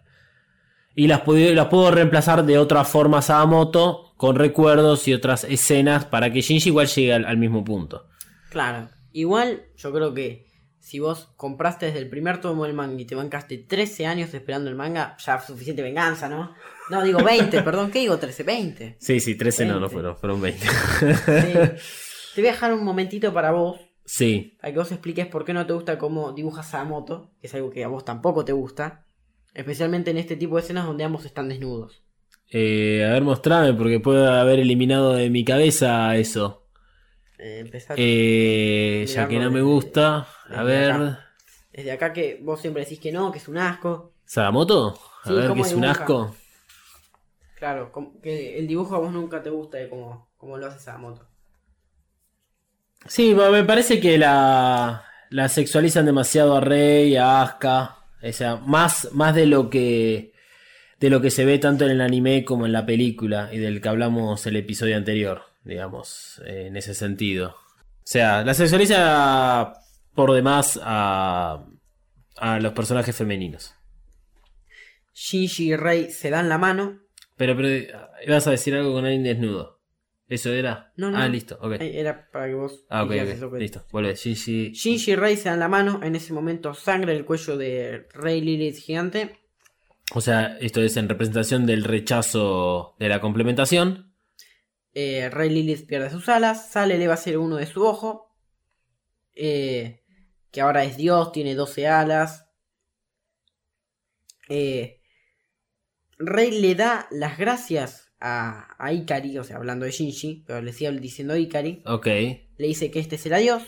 [0.94, 6.06] Y las, puedo- las puedo reemplazar de otra forma Sadamoto con recuerdos y otras escenas
[6.06, 8.08] para que Shinji igual llegue al, al mismo punto.
[8.50, 10.46] Claro, igual yo creo que
[10.80, 14.68] si vos compraste desde el primer tomo del manga y te bancaste 13 años esperando
[14.70, 16.54] el manga, ya suficiente venganza, ¿no?
[16.90, 18.42] No, digo 20, perdón, ¿qué digo 13?
[18.42, 18.96] 20.
[18.98, 19.94] Sí, sí, 13 no, no 20.
[19.94, 20.66] fueron, fueron 20.
[20.66, 21.82] Sí.
[22.34, 25.52] Te voy a dejar un momentito para vos, sí, para que vos expliques por qué
[25.52, 28.52] no te gusta cómo dibujas a Moto, que es algo que a vos tampoco te
[28.52, 29.04] gusta,
[29.54, 32.02] especialmente en este tipo de escenas donde ambos están desnudos.
[32.50, 36.66] Eh, a ver, mostrame, porque puedo haber eliminado de mi cabeza eso.
[37.38, 40.26] Eh, Eh, ya que no me gusta.
[40.48, 40.90] A ver.
[40.92, 41.28] acá.
[41.72, 44.12] desde acá que vos siempre decís que no, que es un asco.
[44.24, 44.98] ¿Sagamoto?
[45.24, 46.34] A Sí, ver, ¿cómo que es un asco.
[47.62, 50.88] Claro, como que el dibujo a vos nunca te gusta de cómo, cómo lo haces
[50.88, 51.28] a Moto.
[53.06, 57.98] Sí, me parece que la, la sexualizan demasiado a Rey, a Asuka.
[58.20, 60.32] O sea, más, más de lo que
[60.98, 63.80] de lo que se ve tanto en el anime como en la película y del
[63.80, 67.50] que hablamos el episodio anterior, digamos, eh, en ese sentido.
[67.50, 69.72] O sea, la sexualiza
[70.16, 71.64] por demás a,
[72.38, 73.72] a los personajes femeninos.
[75.14, 77.01] Shinji y Rei se dan la mano.
[77.42, 77.68] Pero, pero,
[78.24, 79.80] ibas a decir algo con alguien desnudo.
[80.28, 80.92] ¿Eso era?
[80.96, 81.18] No, no.
[81.18, 81.72] Ah, listo, ok.
[81.80, 82.84] Era para que vos.
[82.88, 83.84] Ah, ok, dijeras ok, eso que- listo.
[83.90, 84.70] Vuelve, Shinji.
[84.70, 85.98] Shinji y Rei se dan la mano.
[86.04, 89.40] En ese momento sangre el cuello de Rey Lilith gigante.
[90.14, 94.14] O sea, esto es en representación del rechazo de la complementación.
[94.94, 96.70] Eh, Rey Lilith pierde sus alas.
[96.70, 98.36] Sale, eleva a ser uno de su ojo.
[99.34, 100.04] Eh,
[100.52, 102.46] que ahora es Dios, tiene 12 alas.
[104.48, 105.01] Eh,
[106.24, 110.72] Rey le da las gracias a, a Ikari, o sea, hablando de Shinji, pero le
[110.72, 111.82] sigue diciendo Ikari.
[111.86, 112.06] Ok.
[112.06, 113.64] Le dice que este es el adiós.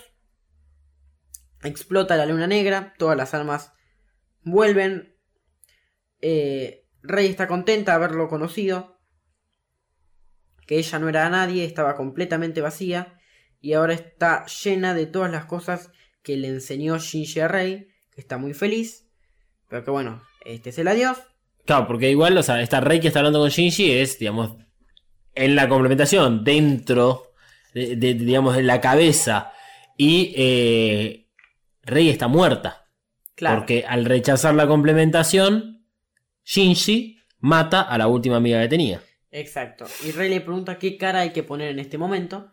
[1.62, 2.94] Explota la luna negra.
[2.98, 3.72] Todas las almas
[4.42, 5.16] vuelven.
[6.20, 9.00] Eh, Rey está contenta de haberlo conocido.
[10.66, 13.18] Que ella no era nadie, estaba completamente vacía.
[13.60, 15.90] Y ahora está llena de todas las cosas
[16.22, 17.88] que le enseñó Shinji a Rey.
[18.12, 19.08] Que está muy feliz.
[19.68, 21.18] Pero que bueno, este es el adiós.
[21.64, 24.56] Claro, porque igual, o sea, esta Rey que está hablando con Shinji es, digamos,
[25.34, 27.32] en la complementación, dentro,
[27.72, 29.52] de, de- digamos, de la cabeza.
[29.96, 31.28] Y eh,
[31.82, 32.86] Rey está muerta.
[33.34, 33.58] Claro.
[33.60, 35.86] Porque al rechazar la complementación,
[36.44, 39.00] Shinji mata a la última amiga que tenía.
[39.30, 39.86] Exacto.
[40.06, 42.52] Y Rey le pregunta qué cara hay que poner en este momento.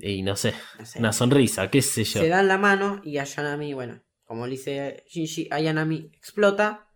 [0.00, 0.98] Y no sé, No sé.
[1.00, 2.20] una sonrisa, qué sé yo.
[2.20, 6.88] Se dan la mano y Ayanami, bueno, como le dice Shinji, Ayanami explota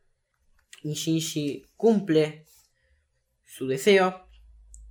[0.91, 2.47] y Shinji cumple
[3.45, 4.27] su deseo,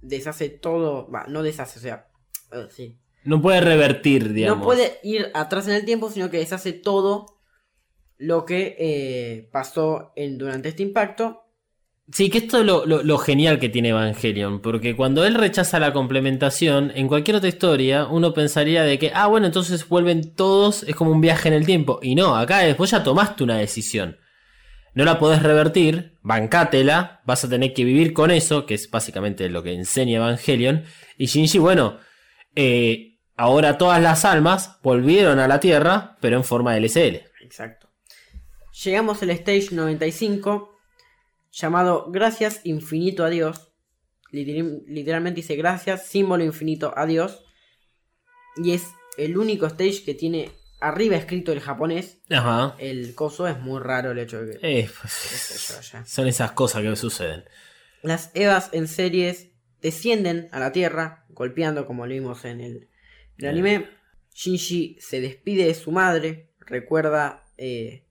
[0.01, 2.07] deshace todo, va, no deshace, o sea,
[2.51, 2.97] eh, sí.
[3.23, 4.59] No puede revertir, digamos.
[4.59, 7.25] No puede ir atrás en el tiempo, sino que deshace todo
[8.17, 11.41] lo que eh, pasó en, durante este impacto.
[12.11, 15.79] Sí, que esto es lo, lo- lo genial que tiene Evangelion, porque cuando él rechaza
[15.79, 20.83] la complementación, en cualquier otra historia, uno pensaría de que, ah, bueno, entonces vuelven todos,
[20.83, 21.99] es como un viaje en el tiempo.
[22.03, 24.17] Y no, acá después ya tomaste una decisión.
[24.95, 29.47] No la podés revertir, bancátela, vas a tener que vivir con eso, que es básicamente
[29.49, 30.85] lo que enseña Evangelion.
[31.17, 31.99] Y Shinji, bueno,
[32.55, 37.23] eh, ahora todas las almas volvieron a la Tierra, pero en forma de LSL.
[37.41, 37.89] Exacto.
[38.83, 40.71] Llegamos al stage 95,
[41.51, 43.71] llamado Gracias Infinito a Dios.
[44.31, 47.43] Literal- Literalmente dice gracias, símbolo infinito a Dios.
[48.57, 50.51] Y es el único stage que tiene
[50.87, 52.19] arriba escrito el japonés.
[52.29, 52.75] Ajá.
[52.79, 54.79] El coso es muy raro el hecho de que...
[54.79, 54.87] Eh,
[55.67, 56.05] yo, ya.
[56.05, 57.45] son esas cosas que suceden.
[58.01, 59.49] Las Evas en series
[59.81, 62.89] descienden a la Tierra, golpeando como lo vimos en el,
[63.37, 63.89] el anime.
[64.33, 68.05] Shinji se despide de su madre, recuerda, eh,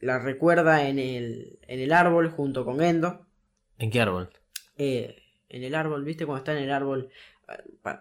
[0.00, 3.26] la recuerda en el, en el árbol junto con Gendo.
[3.78, 4.30] ¿En qué árbol?
[4.78, 5.16] Eh,
[5.48, 6.24] en el árbol, ¿viste?
[6.24, 7.10] Cuando está en el árbol.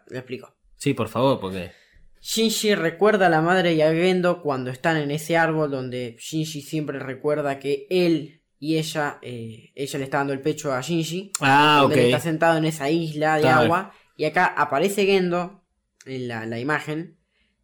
[0.09, 0.53] Le explico.
[0.77, 1.71] Sí, por favor, porque.
[2.21, 6.61] Shinji recuerda a la madre y a Gendo cuando están en ese árbol donde Shinji
[6.61, 11.31] siempre recuerda que él y ella, eh, ella le está dando el pecho a Shinji.
[11.41, 11.89] Ah, ok.
[11.89, 13.61] donde él está sentado en esa isla de Claro.
[13.61, 13.93] agua.
[14.15, 15.63] Y acá aparece Gendo
[16.05, 17.17] en la, la imagen.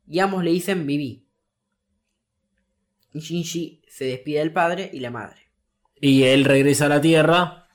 [0.07, 1.27] Y ambos le dicen viví.
[3.13, 5.51] Y Shinji se despide del padre y la madre.
[6.01, 7.67] Y él regresa a la Tierra.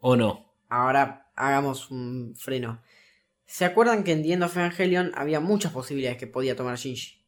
[0.00, 0.52] ¿O no?
[0.68, 2.82] Ahora hagamos un freno.
[3.46, 7.24] ¿Se acuerdan que en The End of Evangelion había muchas posibilidades que podía tomar Shinji?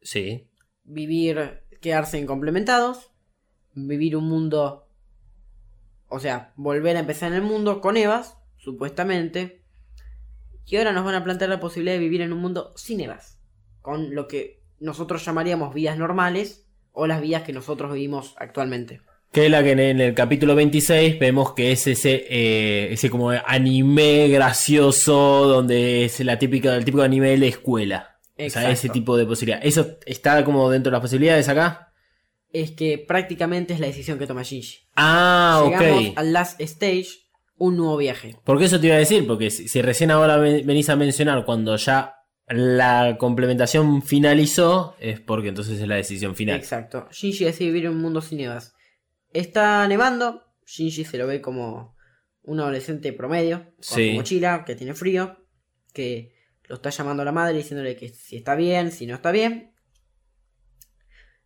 [0.00, 0.48] Sí.
[0.84, 3.10] Vivir, quedarse incomplementados.
[3.74, 4.88] Vivir un mundo.
[6.08, 9.64] O sea, volver a empezar en el mundo con Evas, supuestamente.
[10.66, 13.40] Y ahora nos van a plantear la posibilidad de vivir en un mundo sin Evas.
[13.82, 19.02] Con lo que nosotros llamaríamos vidas normales o las vidas que nosotros vivimos actualmente.
[19.34, 23.30] Que es la que en el capítulo 26 vemos que es ese, eh, ese como
[23.30, 28.16] anime gracioso, donde es la típica, el típico anime de la escuela.
[28.34, 28.70] O sea, Exacto.
[28.70, 29.60] ese tipo de posibilidad.
[29.64, 31.92] ¿Eso está como dentro de las posibilidades acá?
[32.52, 34.78] Es que prácticamente es la decisión que toma Shinji.
[34.94, 36.18] Ah, Llegamos ok.
[36.18, 37.08] al last stage,
[37.56, 38.36] un nuevo viaje.
[38.44, 41.44] Porque eso te iba a decir, porque si, si recién ahora ven- venís a mencionar
[41.44, 42.14] cuando ya
[42.48, 46.56] la complementación finalizó, es porque entonces es la decisión final.
[46.56, 47.08] Exacto.
[47.10, 48.73] Shinji decide vivir en un mundo sin nevas.
[49.34, 50.42] Está nevando.
[50.66, 51.94] Shinji se lo ve como
[52.42, 53.64] un adolescente promedio.
[53.64, 54.10] Con Sí.
[54.10, 55.36] su mochila, que tiene frío.
[55.92, 56.32] Que
[56.64, 59.74] lo está llamando a la madre diciéndole que si está bien, si no está bien.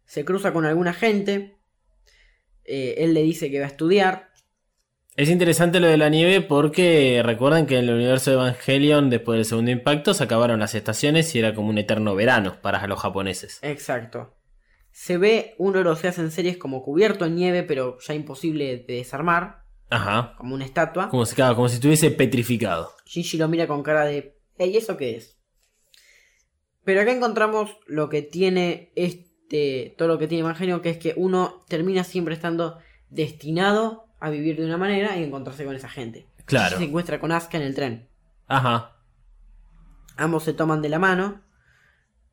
[0.04, 1.56] Se cruza con alguna gente.
[2.64, 4.28] Eh, él le dice que va a estudiar.
[5.16, 9.36] Es interesante lo de la nieve porque recuerden que en el universo de Evangelion, después
[9.38, 13.00] del segundo impacto, se acabaron las estaciones y era como un eterno verano para los
[13.00, 13.58] japoneses.
[13.62, 14.37] Exacto.
[15.00, 19.62] Se ve un Oroseas en series como cubierto en nieve, pero ya imposible de desarmar.
[19.90, 20.34] Ajá.
[20.36, 21.08] Como una estatua.
[21.08, 22.90] Como si, claro, como si estuviese petrificado.
[23.06, 24.36] Shinji lo mira con cara de.
[24.58, 25.38] Ey, ¿eso qué es?
[26.82, 29.94] Pero acá encontramos lo que tiene este.
[29.96, 34.56] Todo lo que tiene Evangelion, que es que uno termina siempre estando destinado a vivir
[34.56, 36.26] de una manera y encontrarse con esa gente.
[36.44, 36.76] Claro.
[36.76, 38.08] Se encuentra con Asuka en el tren.
[38.48, 38.96] Ajá.
[40.16, 41.44] Ambos se toman de la mano.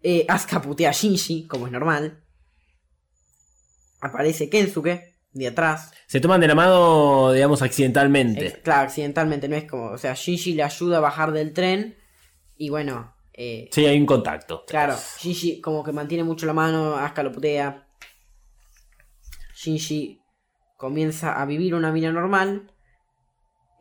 [0.01, 2.24] Eh, Asuka putea a Shinji, como es normal.
[4.05, 5.91] Aparece Kensuke, de atrás.
[6.07, 8.61] Se toman de la mano, digamos, accidentalmente.
[8.63, 9.91] Claro, accidentalmente, no es como.
[9.91, 11.97] O sea, Shinji le ayuda a bajar del tren.
[12.57, 13.15] Y bueno.
[13.33, 14.63] eh, Sí, hay un contacto.
[14.65, 17.87] Claro, Shinji como que mantiene mucho la mano, Asuka lo putea.
[19.55, 20.21] Shinji
[20.77, 22.71] comienza a vivir una vida normal,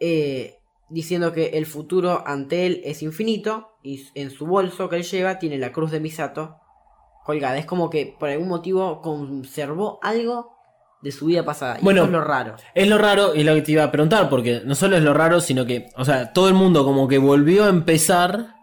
[0.01, 0.57] eh,
[0.89, 5.39] diciendo que el futuro ante él es infinito y en su bolso que él lleva
[5.39, 6.57] tiene la cruz de Misato
[7.25, 7.59] colgada.
[7.59, 10.53] Es como que por algún motivo conservó algo
[11.03, 11.79] de su vida pasada.
[11.81, 12.03] Y Bueno.
[12.03, 12.57] eso es lo raro.
[12.75, 15.03] Es lo raro, y es lo que te iba a preguntar, porque no solo es
[15.03, 18.55] lo raro, sino que, o sea, todo el mundo como que volvió a empezar,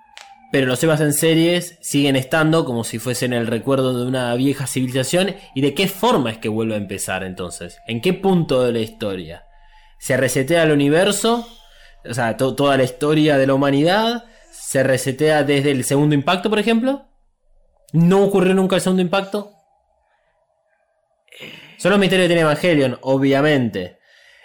[0.51, 4.65] pero los Evas en series siguen estando como si fuesen el recuerdo de una vieja
[4.67, 5.35] civilización.
[5.55, 7.77] ¿Y de qué forma es que vuelve a empezar entonces?
[7.87, 9.45] ¿En qué punto de la historia?
[9.99, 11.47] ¿Se resetea el universo?
[12.09, 14.25] O sea, to- toda la historia de la humanidad.
[14.51, 17.05] ¿Se resetea desde el segundo impacto, por ejemplo?
[17.93, 19.53] ¿No ocurrió nunca el segundo impacto?
[21.77, 23.99] Son los misterios que tiene Evangelion, obviamente.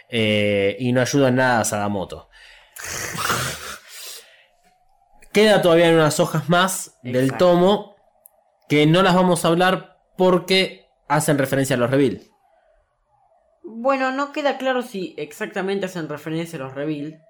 [0.09, 2.29] Eh, y no ayuda en nada a Sadamoto.
[5.33, 7.97] Queda todavía en unas hojas más del tomo
[8.69, 12.23] que no las vamos a hablar porque hacen referencia a los reveal.
[13.63, 17.23] Bueno, no queda claro si exactamente hacen referencia a los reveal.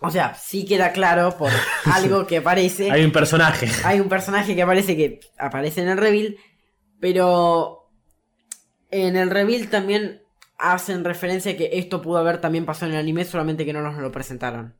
[0.00, 1.50] O sea, sí queda claro por
[1.92, 2.90] algo que aparece.
[2.90, 3.68] Hay un personaje.
[3.84, 6.36] Hay un personaje que aparece que aparece en el reveal,
[7.00, 7.90] pero
[8.90, 10.22] en el reveal también
[10.58, 13.82] hacen referencia a que esto pudo haber también pasado en el anime, solamente que no
[13.82, 14.74] nos lo presentaron.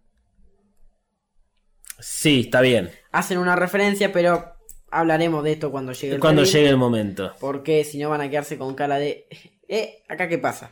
[1.98, 2.90] Sí, está bien.
[3.12, 4.56] Hacen una referencia, pero
[4.90, 7.34] hablaremos de esto cuando llegue el Cuando reveal, llegue el momento.
[7.40, 9.26] Porque si no van a quedarse con cara de...
[9.68, 10.70] Eh, ¿acá qué pasa?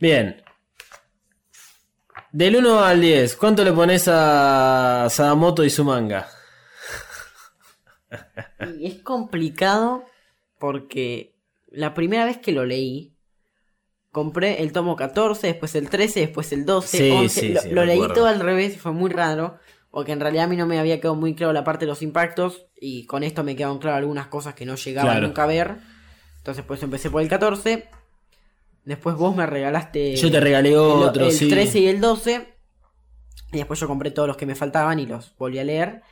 [0.00, 0.42] Bien.
[2.32, 6.28] Del 1 al 10, ¿cuánto le pones a Sadamoto y su manga?
[8.78, 10.04] Y es complicado
[10.58, 11.34] porque
[11.70, 13.14] la primera vez que lo leí,
[14.12, 17.40] compré el tomo 14, después el 13, después el 12, Sí, 11.
[17.40, 19.58] sí, lo sí, lo leí todo al revés y fue muy raro.
[19.90, 22.00] Porque en realidad a mí no me había quedado muy claro la parte de los
[22.02, 22.66] impactos.
[22.80, 25.26] Y con esto me quedaron claras algunas cosas que no llegaba Claro.
[25.26, 25.76] nunca a ver.
[26.38, 27.88] Entonces pues empecé por el 14.
[28.84, 31.48] Después vos me regalaste Yo te regalé el, otro, el sí.
[31.48, 32.54] 13 y el 12.
[33.52, 36.02] Y después yo compré todos los que me faltaban y los volví a leer.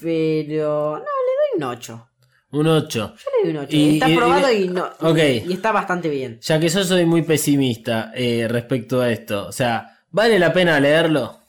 [0.00, 0.92] Pero...
[0.92, 2.08] No, le doy un 8.
[2.52, 3.14] Un 8.
[3.16, 3.76] Yo le doy un 8.
[3.76, 5.18] Y- está y- probado y- y, no, ok.
[5.18, 6.38] y, y está bastante bien.
[6.40, 9.46] Ya que yo soy muy pesimista eh, respecto a esto.
[9.46, 11.40] O sea, ¿vale la pena leerlo?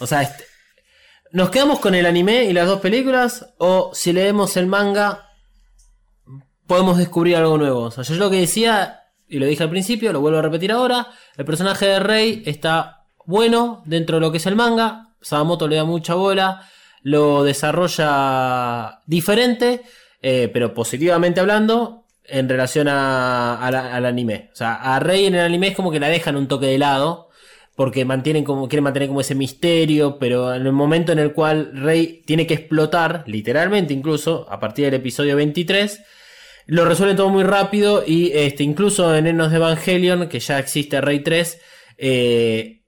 [0.00, 0.44] O sea, este-
[1.32, 3.54] ¿nos quedamos con el anime y las dos películas?
[3.58, 5.26] ¿O si leemos el manga,
[6.66, 7.82] podemos descubrir algo nuevo?
[7.82, 10.72] O sea, yo lo que decía, y lo dije al principio, lo vuelvo a repetir
[10.72, 15.08] ahora, el personaje de Rey está bueno dentro de lo que es el manga.
[15.20, 16.62] Sadamoto le da mucha bola,
[17.02, 19.82] lo desarrolla diferente,
[20.22, 24.50] eh, pero positivamente hablando, en relación a- al anime.
[24.52, 26.78] O sea, a Rey en el anime es como que la dejan un toque de
[26.78, 27.24] lado.
[27.76, 31.72] Porque mantienen como, quieren mantener como ese misterio, pero en el momento en el cual
[31.74, 36.00] Rey tiene que explotar, literalmente incluso, a partir del episodio 23,
[36.66, 41.00] lo resuelven todo muy rápido y este, incluso en Enos de Evangelion, que ya existe
[41.00, 41.60] Rey 3,
[41.98, 42.82] eh,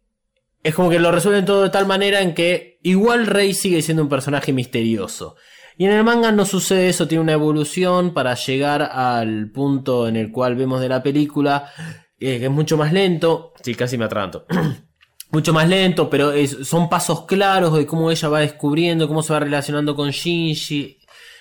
[0.63, 4.03] es como que lo resuelven todo de tal manera en que igual Rey sigue siendo
[4.03, 5.37] un personaje misterioso.
[5.77, 10.17] Y en el manga no sucede eso, tiene una evolución para llegar al punto en
[10.17, 11.71] el cual vemos de la película,
[12.19, 13.53] eh, que es mucho más lento.
[13.63, 14.45] Sí, casi me atraganto.
[15.31, 19.33] mucho más lento, pero es- son pasos claros de cómo ella va descubriendo, cómo se
[19.33, 20.99] va relacionando con Shinji.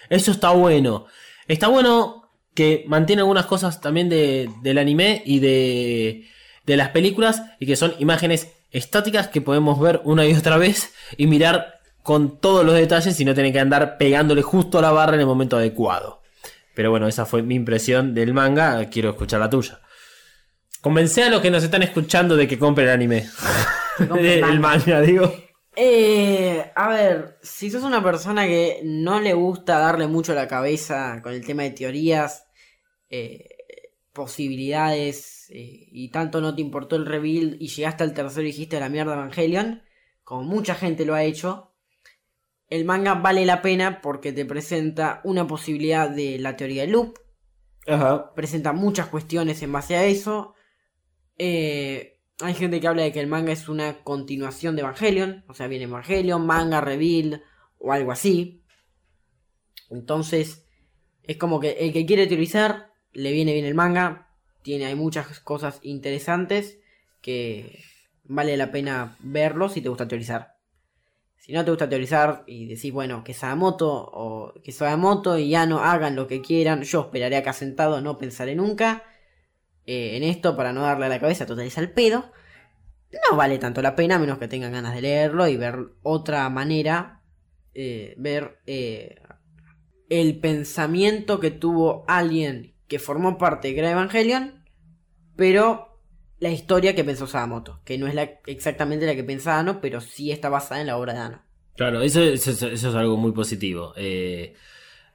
[0.10, 1.08] Eso está bueno.
[1.48, 2.27] Está bueno
[2.58, 6.26] que mantiene algunas cosas también de- del anime y de,
[6.66, 10.92] de las películas y que son imágenes estáticas que podemos ver una y otra vez
[11.18, 14.90] y mirar con todos los detalles y no tener que andar pegándole justo a la
[14.92, 16.24] barra en el momento adecuado.
[16.74, 18.84] Pero bueno, esa fue mi impresión del manga.
[18.90, 19.80] Quiero escuchar la tuya.
[20.82, 23.28] Convencé a los que nos están escuchando de que compren el anime.
[24.00, 24.60] el manga.
[24.60, 25.32] manga, digo.
[25.76, 31.20] Eh, a ver, si sos una persona que no le gusta darle mucho la cabeza
[31.22, 32.47] con el tema de teorías,
[33.10, 33.48] eh,
[34.14, 38.80] posibilidades, eh, y tanto no te importó el reveal y llegaste al tercero y dijiste
[38.80, 39.84] la mierda Evangelion,
[40.24, 41.74] como mucha gente lo ha hecho,
[42.70, 47.18] el manga vale la pena porque te presenta una posibilidad de la teoría de loop,
[47.88, 48.34] Ajá.
[48.34, 50.54] presenta muchas cuestiones en base a eso.
[51.38, 55.54] Eh, hay gente que habla de que el manga es una continuación de Evangelion, o
[55.54, 57.44] sea, viene Evangelion, manga, reveal
[57.80, 58.64] o algo así.
[59.90, 60.66] Entonces,
[61.24, 64.28] es como que el que quiere teorizar, le viene bien el manga,
[64.62, 66.80] tiene, hay muchas cosas interesantes
[67.22, 67.84] que
[68.26, 70.58] vale la pena verlo si te gusta teorizar.
[71.38, 75.80] Si no te gusta teorizar y decís, bueno, que Sadamoto o que Sadamoto y Yano
[75.80, 79.04] hagan lo que quieran, yo esperaré acá sentado, no pensaré nunca
[79.86, 82.32] eh, en esto para no darle a la cabeza total al pedo.
[83.30, 86.50] No vale tanto la pena, a menos que tengan ganas de leerlo y ver otra
[86.50, 87.22] manera,
[87.74, 89.16] eh, ver eh,
[90.10, 94.64] el pensamiento que tuvo alguien que formó parte de Gran Evangelion,
[95.36, 96.00] pero
[96.40, 98.16] la historia que pensó Sadamoto, que no es
[98.46, 101.42] exactamente la que pensaba pero sí está basada en la obra de Ano.
[101.76, 103.94] Claro, eso es algo muy positivo.
[103.96, 104.56] Eh,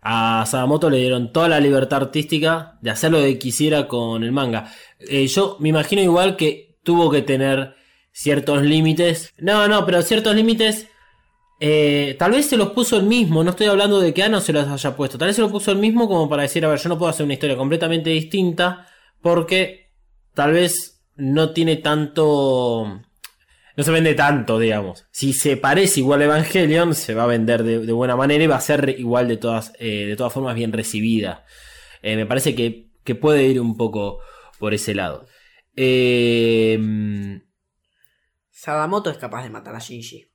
[0.01, 4.33] a Sadamoto le dieron toda la libertad artística de hacer lo que quisiera con el
[4.33, 4.73] manga.
[4.99, 7.77] Eh, yo me imagino igual que tuvo que tener
[8.13, 9.33] ciertos límites.
[9.39, 10.89] No, no, pero ciertos límites.
[11.65, 13.45] Eh, tal vez se los puso el mismo.
[13.45, 15.17] No estoy hablando de que Ano se los haya puesto.
[15.17, 17.09] Tal vez se los puso el mismo como para decir, a ver, yo no puedo
[17.09, 18.89] hacer una historia completamente distinta
[19.21, 19.93] porque
[20.35, 23.01] tal vez no tiene tanto
[23.77, 25.07] no se vende tanto, digamos.
[25.13, 28.57] Si se parece igual a Evangelion, se va a vender de, buena manera y va
[28.57, 31.45] a ser igual de todas, eh, de todas formas bien recibida.
[32.03, 34.19] Eh, me parece que, que puede ir un poco
[34.59, 35.27] por ese lado.
[38.51, 40.32] Sadamoto es capaz de matar a Shinji.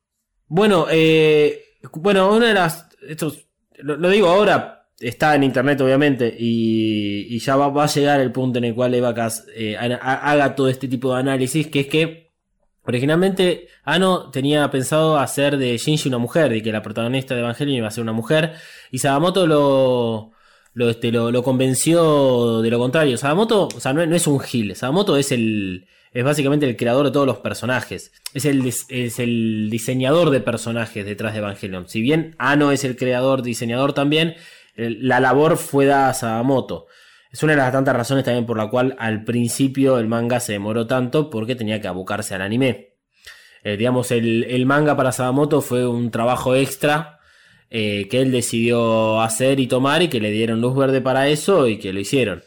[0.47, 2.87] Bueno, eh, bueno, una de las.
[3.07, 3.45] Estos,
[3.77, 8.57] lo, digo ahora, está en internet obviamente, y, y ya va, a llegar el punto
[8.57, 11.87] en el cual Evacas eh, ha- ha- haga todo este tipo de análisis, que es
[11.87, 12.31] que
[12.83, 17.77] originalmente Ano tenía pensado hacer de Shinji una mujer, y que la protagonista de Evangelion
[17.77, 18.53] iba a ser una mujer,
[18.91, 20.31] y Sadamoto lo,
[20.73, 23.17] lo, este, lo, lo convenció de lo contrario.
[23.17, 25.87] Sadamoto, o sea, no, no es un gil, Sadamoto es el.
[26.17, 28.11] Es básicamente el creador de todos los personajes.
[28.33, 31.87] Es el, es el diseñador de personajes detrás de Evangelion.
[31.87, 34.33] Si bien Ano es el creador, diseñador también,
[34.75, 36.87] la labor fue dada a Sadamoto.
[37.31, 40.53] Es una de las tantas razones también por la cual al principio el manga se
[40.53, 42.95] demoró tanto porque tenía que abocarse al anime.
[43.63, 47.19] Eh, digamos, el, el manga para Sadamoto fue un trabajo extra
[47.69, 51.67] eh, que él decidió hacer y tomar y que le dieron luz verde para eso
[51.67, 52.41] y que lo hicieron.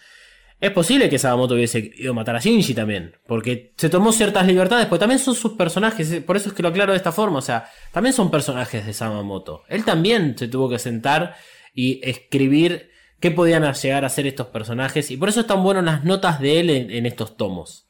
[0.60, 4.46] Es posible que Sadamoto hubiese ido a matar a Shinji también, porque se tomó ciertas
[4.46, 7.12] libertades, porque también son sus personajes, eh, por eso es que lo aclaro de esta
[7.12, 9.62] forma, o sea, también son personajes de Sadamoto.
[9.68, 11.34] Él también se tuvo que sentar
[11.74, 12.90] y escribir
[13.20, 16.60] qué podían llegar a ser estos personajes, y por eso están buenas las notas de
[16.60, 17.86] él en, en estos tomos,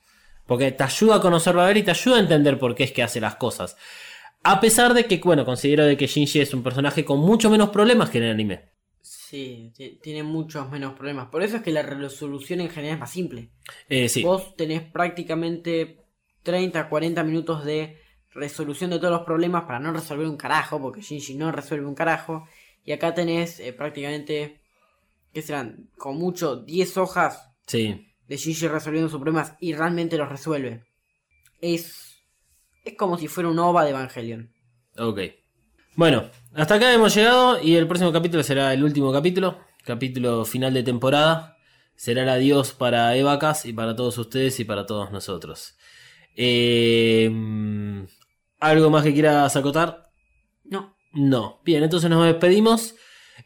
[0.47, 2.93] porque te ayuda a conocerlo a él y te ayuda a entender por qué es
[2.93, 3.77] que hace las cosas.
[4.45, 7.71] A pesar de que, bueno, considero de que Shinji es un personaje con mucho menos
[7.71, 8.71] problemas que en el anime.
[9.31, 11.29] Sí, ti- tiene muchos menos problemas.
[11.29, 13.51] Por eso es que la resolución en general es más simple.
[13.89, 14.25] Eh, sí.
[14.25, 15.99] Vos tenés prácticamente
[16.43, 17.97] 30, 40 minutos de
[18.33, 21.95] resolución de todos los problemas para no resolver un carajo, porque Shinji no resuelve un
[21.95, 22.49] carajo.
[22.85, 24.61] Y acá tenés eh, prácticamente,
[25.33, 25.89] ¿qué serán?
[25.97, 28.05] Con mucho 10 hojas Sí.
[28.27, 30.83] de Shinji resolviendo sus problemas y realmente los resuelve.
[31.61, 32.21] Es,
[32.85, 34.53] es como si fuera un OVA de Evangelion.
[34.99, 35.21] Ok.
[35.95, 40.75] Bueno, hasta acá hemos llegado y el próximo capítulo será el último capítulo, capítulo final
[40.75, 41.57] de temporada.
[41.95, 45.77] Será el adiós para Evacas y para todos ustedes y para todos nosotros.
[46.35, 47.31] Eh,
[48.59, 50.11] ¿Algo más que quieras acotar?
[50.65, 51.61] No, No.
[51.65, 52.95] Bien, entonces nos despedimos.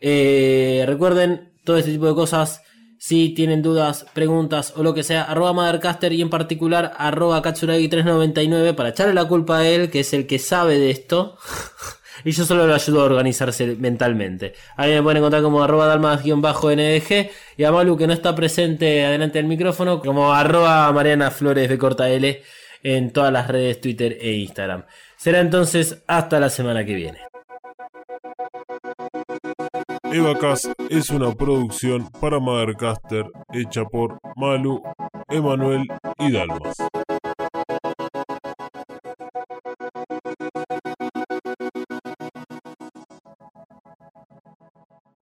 [0.01, 2.63] Eh, recuerden, todo este tipo de cosas.
[2.99, 8.75] Si tienen dudas, preguntas o lo que sea, arroba Mothercaster y en particular arroba Katsuragi399
[8.75, 11.37] para echarle la culpa a él, que es el que sabe de esto.
[12.23, 14.55] Y yo solo lo ayudo a organizarse mentalmente.
[14.77, 19.39] Ahí me pueden encontrar como arroba dalmas-ndg y a Malu que no está presente adelante
[19.39, 22.43] del micrófono como arroba Mariana Flores de Corta L
[22.83, 24.85] en todas las redes Twitter e Instagram.
[25.17, 27.19] Será entonces hasta la semana que viene.
[30.13, 34.81] Evacast es una producción para Mothercaster hecha por Malu,
[35.29, 36.77] Emanuel y Dalmas.